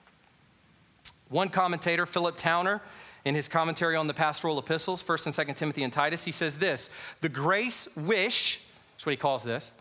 One 1.30 1.50
commentator, 1.50 2.06
Philip 2.06 2.38
Towner, 2.38 2.82
in 3.24 3.34
his 3.34 3.48
commentary 3.48 3.96
on 3.96 4.08
the 4.08 4.14
pastoral 4.14 4.60
epistles, 4.60 5.02
1st 5.02 5.38
and 5.38 5.50
2nd 5.50 5.56
Timothy 5.56 5.84
and 5.84 5.92
Titus, 5.92 6.24
he 6.24 6.32
says 6.32 6.58
this 6.58 6.90
The 7.22 7.30
grace 7.30 7.88
wish, 7.96 8.62
that's 8.94 9.06
what 9.06 9.12
he 9.12 9.18
calls 9.18 9.44
this, 9.44 9.72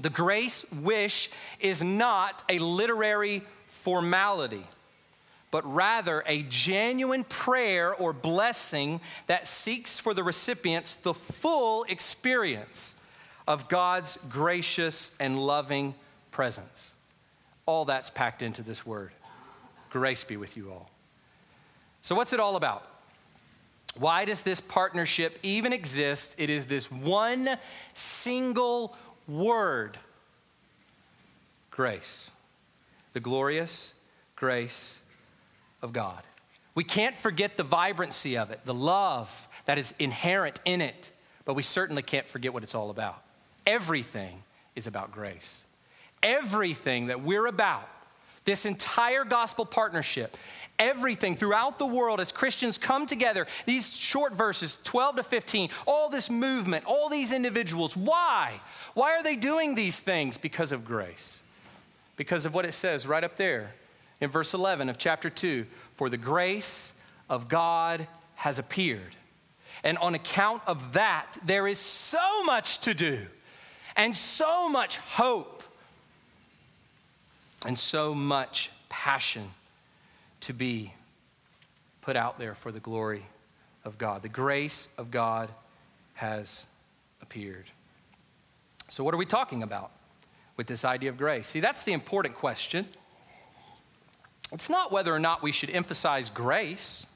the 0.00 0.10
grace 0.10 0.70
wish 0.72 1.30
is 1.60 1.84
not 1.84 2.42
a 2.48 2.58
literary 2.58 3.42
formality 3.66 4.64
but 5.54 5.72
rather 5.72 6.24
a 6.26 6.42
genuine 6.48 7.22
prayer 7.22 7.94
or 7.94 8.12
blessing 8.12 9.00
that 9.28 9.46
seeks 9.46 10.00
for 10.00 10.12
the 10.12 10.24
recipients 10.24 10.96
the 10.96 11.14
full 11.14 11.84
experience 11.84 12.96
of 13.46 13.68
God's 13.68 14.16
gracious 14.28 15.14
and 15.20 15.38
loving 15.38 15.94
presence. 16.34 16.94
All 17.64 17.84
that's 17.84 18.10
packed 18.10 18.42
into 18.42 18.62
this 18.62 18.84
word. 18.84 19.12
Grace 19.88 20.24
be 20.24 20.36
with 20.36 20.56
you 20.56 20.70
all. 20.70 20.90
So, 22.02 22.14
what's 22.14 22.32
it 22.32 22.40
all 22.40 22.56
about? 22.56 22.84
Why 23.96 24.24
does 24.24 24.42
this 24.42 24.60
partnership 24.60 25.38
even 25.44 25.72
exist? 25.72 26.34
It 26.38 26.50
is 26.50 26.66
this 26.66 26.90
one 26.90 27.56
single 27.94 28.96
word 29.28 29.96
grace. 31.70 32.32
The 33.12 33.20
glorious 33.20 33.94
grace 34.34 34.98
of 35.82 35.92
God. 35.92 36.20
We 36.74 36.82
can't 36.82 37.16
forget 37.16 37.56
the 37.56 37.62
vibrancy 37.62 38.36
of 38.36 38.50
it, 38.50 38.64
the 38.64 38.74
love 38.74 39.48
that 39.66 39.78
is 39.78 39.94
inherent 40.00 40.58
in 40.64 40.80
it, 40.80 41.10
but 41.44 41.54
we 41.54 41.62
certainly 41.62 42.02
can't 42.02 42.26
forget 42.26 42.52
what 42.52 42.64
it's 42.64 42.74
all 42.74 42.90
about. 42.90 43.22
Everything 43.64 44.42
is 44.74 44.88
about 44.88 45.12
grace. 45.12 45.64
Everything 46.24 47.06
that 47.06 47.22
we're 47.22 47.46
about, 47.46 47.88
this 48.44 48.66
entire 48.66 49.24
gospel 49.24 49.64
partnership, 49.64 50.36
everything 50.78 51.36
throughout 51.36 51.78
the 51.78 51.86
world 51.86 52.18
as 52.18 52.32
Christians 52.32 52.78
come 52.78 53.06
together, 53.06 53.46
these 53.66 53.96
short 53.96 54.32
verses, 54.32 54.80
12 54.82 55.16
to 55.16 55.22
15, 55.22 55.68
all 55.86 56.08
this 56.08 56.30
movement, 56.30 56.84
all 56.86 57.08
these 57.08 57.30
individuals, 57.30 57.96
why? 57.96 58.54
Why 58.94 59.12
are 59.12 59.22
they 59.22 59.36
doing 59.36 59.74
these 59.74 60.00
things? 60.00 60.36
Because 60.36 60.72
of 60.72 60.84
grace. 60.84 61.42
Because 62.16 62.46
of 62.46 62.54
what 62.54 62.64
it 62.64 62.72
says 62.72 63.06
right 63.06 63.22
up 63.22 63.36
there 63.36 63.74
in 64.20 64.30
verse 64.30 64.54
11 64.54 64.88
of 64.88 64.98
chapter 64.98 65.28
2 65.28 65.66
For 65.92 66.08
the 66.08 66.16
grace 66.16 66.98
of 67.28 67.48
God 67.48 68.06
has 68.36 68.58
appeared. 68.58 69.14
And 69.82 69.98
on 69.98 70.14
account 70.14 70.62
of 70.66 70.94
that, 70.94 71.36
there 71.44 71.66
is 71.66 71.78
so 71.78 72.42
much 72.44 72.78
to 72.80 72.94
do 72.94 73.20
and 73.96 74.16
so 74.16 74.68
much 74.68 74.96
hope 74.96 75.53
and 77.64 77.78
so 77.78 78.14
much 78.14 78.70
passion 78.88 79.50
to 80.40 80.52
be 80.52 80.92
put 82.02 82.16
out 82.16 82.38
there 82.38 82.54
for 82.54 82.70
the 82.70 82.80
glory 82.80 83.24
of 83.84 83.98
God. 83.98 84.22
The 84.22 84.28
grace 84.28 84.88
of 84.98 85.10
God 85.10 85.48
has 86.14 86.66
appeared. 87.22 87.64
So, 88.88 89.02
what 89.02 89.14
are 89.14 89.18
we 89.18 89.26
talking 89.26 89.62
about 89.62 89.90
with 90.56 90.66
this 90.66 90.84
idea 90.84 91.10
of 91.10 91.16
grace? 91.16 91.46
See, 91.46 91.60
that's 91.60 91.84
the 91.84 91.92
important 91.92 92.34
question. 92.34 92.86
It's 94.52 94.70
not 94.70 94.92
whether 94.92 95.12
or 95.12 95.18
not 95.18 95.42
we 95.42 95.50
should 95.50 95.70
emphasize 95.70 96.30
grace. 96.30 97.06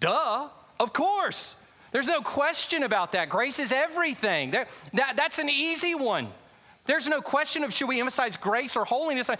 Duh, 0.00 0.48
of 0.80 0.92
course. 0.92 1.56
There's 1.92 2.08
no 2.08 2.20
question 2.20 2.82
about 2.82 3.12
that. 3.12 3.28
Grace 3.28 3.60
is 3.60 3.70
everything. 3.70 4.50
That, 4.50 4.68
that, 4.94 5.16
that's 5.16 5.38
an 5.38 5.48
easy 5.48 5.94
one. 5.94 6.28
There's 6.86 7.08
no 7.08 7.22
question 7.22 7.64
of 7.64 7.72
should 7.72 7.88
we 7.88 7.98
emphasize 7.98 8.36
grace 8.36 8.76
or 8.76 8.84
holiness. 8.84 9.30
Uh, 9.30 9.36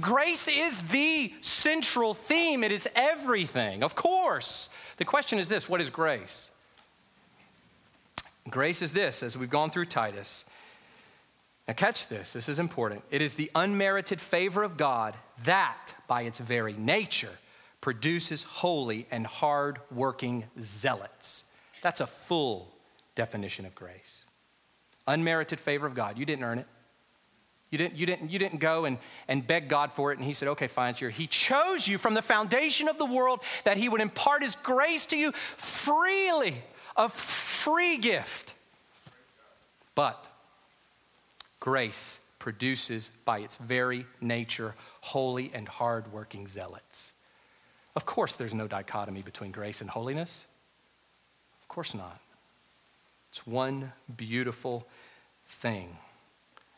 grace 0.00 0.48
is 0.48 0.82
the 0.82 1.32
central 1.40 2.12
theme, 2.14 2.64
it 2.64 2.72
is 2.72 2.88
everything, 2.94 3.82
of 3.82 3.94
course. 3.94 4.68
The 4.96 5.04
question 5.04 5.38
is 5.38 5.48
this 5.48 5.68
what 5.68 5.80
is 5.80 5.90
grace? 5.90 6.50
Grace 8.48 8.82
is 8.82 8.92
this, 8.92 9.22
as 9.22 9.36
we've 9.36 9.50
gone 9.50 9.70
through 9.70 9.86
Titus. 9.86 10.44
Now, 11.66 11.74
catch 11.74 12.06
this, 12.06 12.32
this 12.32 12.48
is 12.48 12.60
important. 12.60 13.02
It 13.10 13.20
is 13.20 13.34
the 13.34 13.50
unmerited 13.56 14.20
favor 14.20 14.62
of 14.62 14.76
God 14.76 15.14
that, 15.44 15.94
by 16.06 16.22
its 16.22 16.38
very 16.38 16.74
nature, 16.74 17.38
produces 17.80 18.44
holy 18.44 19.06
and 19.10 19.26
hard 19.26 19.80
working 19.90 20.44
zealots. 20.60 21.44
That's 21.82 22.00
a 22.00 22.06
full 22.06 22.72
definition 23.16 23.66
of 23.66 23.74
grace. 23.74 24.25
Unmerited 25.06 25.60
favor 25.60 25.86
of 25.86 25.94
God. 25.94 26.18
You 26.18 26.24
didn't 26.24 26.44
earn 26.44 26.58
it. 26.58 26.66
You 27.70 27.78
didn't, 27.78 27.96
you 27.96 28.06
didn't, 28.06 28.30
you 28.30 28.38
didn't 28.38 28.58
go 28.60 28.84
and, 28.84 28.98
and 29.26 29.44
beg 29.44 29.68
God 29.68 29.90
for 29.90 30.12
it, 30.12 30.18
and 30.18 30.24
He 30.24 30.32
said, 30.32 30.48
okay, 30.50 30.68
fine, 30.68 30.94
it's. 30.94 31.10
He 31.10 31.26
chose 31.26 31.88
you 31.88 31.98
from 31.98 32.14
the 32.14 32.22
foundation 32.22 32.88
of 32.88 32.96
the 32.96 33.04
world 33.04 33.40
that 33.64 33.76
He 33.76 33.88
would 33.88 34.00
impart 34.00 34.42
His 34.42 34.54
grace 34.54 35.06
to 35.06 35.16
you 35.16 35.32
freely, 35.32 36.54
a 36.96 37.08
free 37.08 37.98
gift. 37.98 38.54
But 39.96 40.28
grace 41.58 42.20
produces 42.38 43.08
by 43.24 43.40
its 43.40 43.56
very 43.56 44.06
nature 44.20 44.76
holy 45.00 45.50
and 45.52 45.66
hard-working 45.66 46.46
zealots. 46.46 47.12
Of 47.96 48.06
course, 48.06 48.34
there's 48.34 48.54
no 48.54 48.68
dichotomy 48.68 49.22
between 49.22 49.50
grace 49.50 49.80
and 49.80 49.90
holiness. 49.90 50.46
Of 51.62 51.68
course 51.68 51.94
not. 51.94 52.20
It's 53.36 53.46
one 53.46 53.92
beautiful 54.16 54.88
thing 55.44 55.98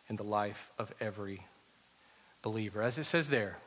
in 0.09 0.17
the 0.17 0.25
life 0.25 0.73
of 0.77 0.93
every 1.01 1.47
believer. 2.43 2.83
As 2.83 2.99
it 2.99 3.05
says 3.05 3.29
there, 3.29 3.59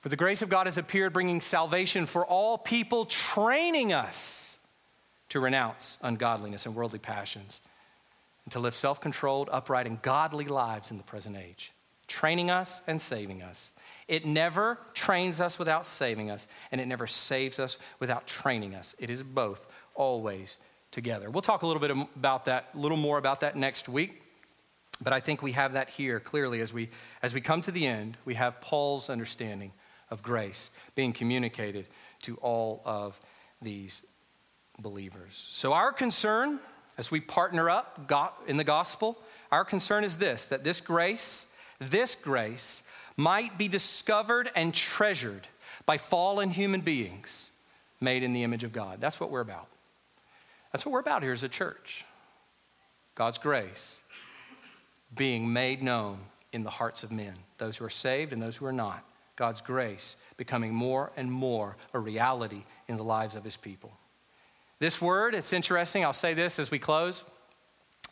for 0.00 0.08
the 0.08 0.16
grace 0.16 0.40
of 0.40 0.48
God 0.48 0.66
has 0.66 0.78
appeared, 0.78 1.12
bringing 1.12 1.42
salvation 1.42 2.06
for 2.06 2.24
all 2.24 2.56
people, 2.56 3.04
training 3.04 3.92
us 3.92 4.60
to 5.28 5.40
renounce 5.40 5.98
ungodliness 6.00 6.64
and 6.64 6.74
worldly 6.74 7.00
passions 7.00 7.60
and 8.46 8.52
to 8.52 8.60
live 8.60 8.74
self 8.74 8.98
controlled, 8.98 9.50
upright, 9.52 9.86
and 9.86 10.00
godly 10.00 10.46
lives 10.46 10.90
in 10.90 10.96
the 10.96 11.04
present 11.04 11.36
age, 11.36 11.72
training 12.06 12.48
us 12.48 12.80
and 12.86 12.98
saving 12.98 13.42
us. 13.42 13.72
It 14.08 14.24
never 14.24 14.78
trains 14.94 15.38
us 15.38 15.58
without 15.58 15.84
saving 15.84 16.30
us, 16.30 16.48
and 16.72 16.80
it 16.80 16.88
never 16.88 17.06
saves 17.06 17.58
us 17.58 17.76
without 18.00 18.26
training 18.26 18.74
us. 18.74 18.96
It 18.98 19.10
is 19.10 19.22
both 19.22 19.70
always 19.94 20.56
together. 20.90 21.30
We'll 21.30 21.42
talk 21.42 21.62
a 21.62 21.66
little 21.66 21.80
bit 21.80 21.90
about 22.16 22.46
that, 22.46 22.70
a 22.74 22.78
little 22.78 22.96
more 22.96 23.18
about 23.18 23.40
that 23.40 23.56
next 23.56 23.88
week. 23.88 24.22
But 25.00 25.12
I 25.12 25.20
think 25.20 25.42
we 25.42 25.52
have 25.52 25.74
that 25.74 25.90
here 25.90 26.18
clearly 26.18 26.60
as 26.60 26.72
we 26.72 26.88
as 27.22 27.32
we 27.32 27.40
come 27.40 27.60
to 27.62 27.70
the 27.70 27.86
end, 27.86 28.16
we 28.24 28.34
have 28.34 28.60
Paul's 28.60 29.08
understanding 29.08 29.72
of 30.10 30.22
grace 30.22 30.70
being 30.94 31.12
communicated 31.12 31.86
to 32.22 32.36
all 32.36 32.82
of 32.84 33.20
these 33.62 34.02
believers. 34.78 35.46
So 35.50 35.72
our 35.72 35.92
concern 35.92 36.58
as 36.96 37.10
we 37.12 37.20
partner 37.20 37.70
up 37.70 38.10
in 38.46 38.56
the 38.56 38.64
gospel, 38.64 39.18
our 39.52 39.64
concern 39.64 40.04
is 40.04 40.16
this 40.16 40.46
that 40.46 40.64
this 40.64 40.80
grace, 40.80 41.46
this 41.78 42.16
grace, 42.16 42.82
might 43.16 43.56
be 43.56 43.68
discovered 43.68 44.50
and 44.54 44.74
treasured 44.74 45.46
by 45.86 45.96
fallen 45.96 46.50
human 46.50 46.80
beings 46.80 47.52
made 48.00 48.22
in 48.22 48.32
the 48.32 48.42
image 48.42 48.64
of 48.64 48.72
God. 48.72 49.00
That's 49.00 49.20
what 49.20 49.30
we're 49.30 49.40
about. 49.40 49.68
That's 50.72 50.84
what 50.84 50.92
we're 50.92 51.00
about 51.00 51.22
here 51.22 51.32
as 51.32 51.42
a 51.42 51.48
church. 51.48 52.04
God's 53.14 53.38
grace 53.38 54.00
being 55.14 55.52
made 55.52 55.82
known 55.82 56.18
in 56.52 56.62
the 56.62 56.70
hearts 56.70 57.02
of 57.02 57.10
men, 57.10 57.34
those 57.58 57.76
who 57.76 57.84
are 57.84 57.90
saved 57.90 58.32
and 58.32 58.42
those 58.42 58.56
who 58.56 58.66
are 58.66 58.72
not, 58.72 59.04
God's 59.36 59.60
grace 59.60 60.16
becoming 60.36 60.74
more 60.74 61.10
and 61.16 61.30
more 61.30 61.76
a 61.94 61.98
reality 61.98 62.62
in 62.86 62.96
the 62.96 63.02
lives 63.02 63.34
of 63.34 63.44
his 63.44 63.56
people. 63.56 63.92
This 64.78 65.00
word, 65.00 65.34
it's 65.34 65.52
interesting. 65.52 66.04
I'll 66.04 66.12
say 66.12 66.34
this 66.34 66.58
as 66.58 66.70
we 66.70 66.78
close. 66.78 67.24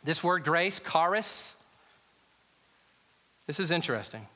This 0.03 0.23
word 0.23 0.43
grace, 0.43 0.79
charis, 0.79 1.63
this 3.47 3.61
is 3.61 3.71
interesting. 3.71 4.27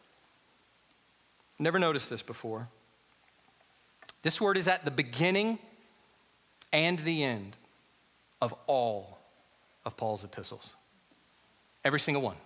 Never 1.59 1.78
noticed 1.78 2.09
this 2.09 2.24
before. 2.24 2.69
This 4.24 4.39
word 4.39 4.57
is 4.57 4.67
at 4.67 4.86
the 4.86 4.91
beginning 4.91 5.59
and 6.72 6.97
the 6.99 7.24
end 7.24 7.57
of 8.42 8.54
all 8.68 9.20
of 9.86 9.98
Paul's 9.98 10.24
epistles. 10.24 10.74
Every 11.84 12.00
single 12.00 12.24
one. 12.24 12.38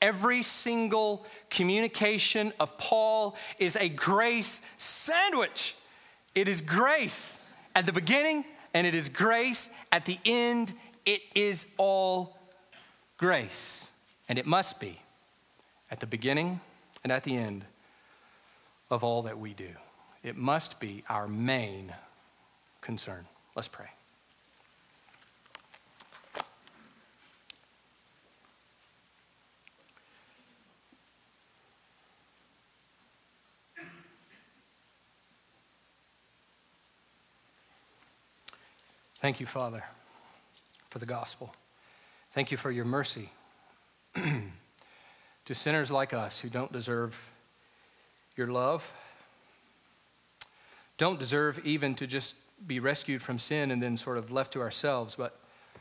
Every 0.00 0.42
single 0.42 1.24
communication 1.50 2.52
of 2.60 2.76
Paul 2.76 3.36
is 3.58 3.76
a 3.76 3.88
grace 3.88 4.60
sandwich. 4.76 5.76
It 6.34 6.48
is 6.48 6.60
grace 6.60 7.40
at 7.74 7.86
the 7.86 7.92
beginning 7.92 8.44
and 8.74 8.86
it 8.86 8.94
is 8.94 9.08
grace 9.08 9.70
at 9.92 10.04
the 10.04 10.18
end. 10.24 10.74
It 11.06 11.22
is 11.34 11.72
all 11.78 12.36
grace. 13.16 13.90
And 14.28 14.38
it 14.38 14.46
must 14.46 14.80
be 14.80 14.98
at 15.90 16.00
the 16.00 16.06
beginning 16.06 16.60
and 17.02 17.12
at 17.12 17.24
the 17.24 17.36
end 17.36 17.64
of 18.90 19.04
all 19.04 19.22
that 19.22 19.38
we 19.38 19.54
do. 19.54 19.70
It 20.22 20.36
must 20.36 20.80
be 20.80 21.04
our 21.08 21.28
main 21.28 21.94
concern. 22.80 23.26
Let's 23.54 23.68
pray. 23.68 23.93
Thank 39.24 39.40
you, 39.40 39.46
Father, 39.46 39.82
for 40.90 40.98
the 40.98 41.06
gospel. 41.06 41.54
Thank 42.32 42.50
you 42.50 42.58
for 42.58 42.70
your 42.70 42.84
mercy 42.84 43.30
to 44.14 45.54
sinners 45.54 45.90
like 45.90 46.12
us 46.12 46.40
who 46.40 46.50
don't 46.50 46.70
deserve 46.70 47.32
your 48.36 48.48
love, 48.48 48.92
don't 50.98 51.18
deserve 51.18 51.58
even 51.64 51.94
to 51.94 52.06
just 52.06 52.36
be 52.66 52.78
rescued 52.80 53.22
from 53.22 53.38
sin 53.38 53.70
and 53.70 53.82
then 53.82 53.96
sort 53.96 54.18
of 54.18 54.30
left 54.30 54.52
to 54.52 54.60
ourselves, 54.60 55.14
but 55.14 55.40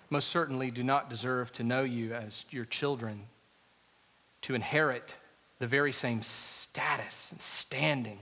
most 0.09 0.29
certainly 0.29 0.71
do 0.71 0.81
not 0.81 1.09
deserve 1.09 1.51
to 1.51 1.65
know 1.65 1.83
you 1.83 2.13
as 2.13 2.45
your 2.49 2.63
children, 2.63 3.23
to 4.39 4.55
inherit 4.55 5.17
the 5.59 5.67
very 5.67 5.91
same 5.91 6.21
status 6.21 7.33
and 7.33 7.41
standing 7.41 8.19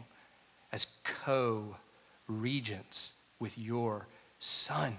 as 0.71 0.87
co 1.03 1.75
regents 2.27 3.13
with 3.39 3.55
your 3.55 4.07
Son. 4.39 4.97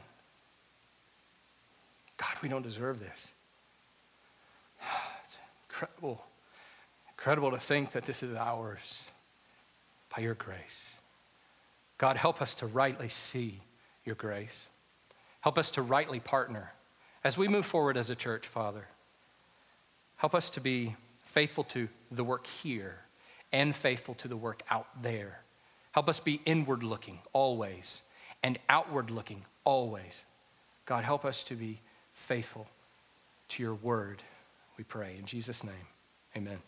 God, 2.22 2.40
we 2.40 2.48
don't 2.48 2.62
deserve 2.62 3.00
this. 3.00 3.32
It's 5.24 5.38
incredible, 5.68 6.24
incredible 7.10 7.50
to 7.50 7.58
think 7.58 7.92
that 7.92 8.04
this 8.04 8.22
is 8.22 8.34
ours 8.34 9.10
by 10.14 10.22
your 10.22 10.34
grace. 10.34 10.94
God, 11.98 12.16
help 12.16 12.40
us 12.40 12.54
to 12.56 12.66
rightly 12.66 13.08
see 13.08 13.60
your 14.04 14.14
grace. 14.14 14.68
Help 15.40 15.58
us 15.58 15.70
to 15.72 15.82
rightly 15.82 16.20
partner 16.20 16.74
as 17.24 17.36
we 17.36 17.48
move 17.48 17.66
forward 17.66 17.96
as 17.96 18.10
a 18.10 18.14
church, 18.14 18.46
Father. 18.46 18.86
Help 20.16 20.34
us 20.34 20.50
to 20.50 20.60
be 20.60 20.94
faithful 21.24 21.64
to 21.64 21.88
the 22.12 22.22
work 22.22 22.46
here 22.46 22.98
and 23.52 23.74
faithful 23.74 24.14
to 24.16 24.28
the 24.28 24.36
work 24.36 24.62
out 24.70 24.86
there. 25.02 25.40
Help 25.90 26.08
us 26.08 26.20
be 26.20 26.40
inward 26.44 26.84
looking 26.84 27.18
always 27.32 28.02
and 28.44 28.58
outward 28.68 29.10
looking 29.10 29.42
always. 29.64 30.24
God, 30.84 31.02
help 31.02 31.24
us 31.24 31.42
to 31.44 31.54
be 31.54 31.80
faithful 32.22 32.68
to 33.48 33.62
your 33.62 33.74
word, 33.74 34.22
we 34.78 34.84
pray. 34.84 35.16
In 35.18 35.26
Jesus' 35.26 35.64
name, 35.64 35.86
amen. 36.36 36.58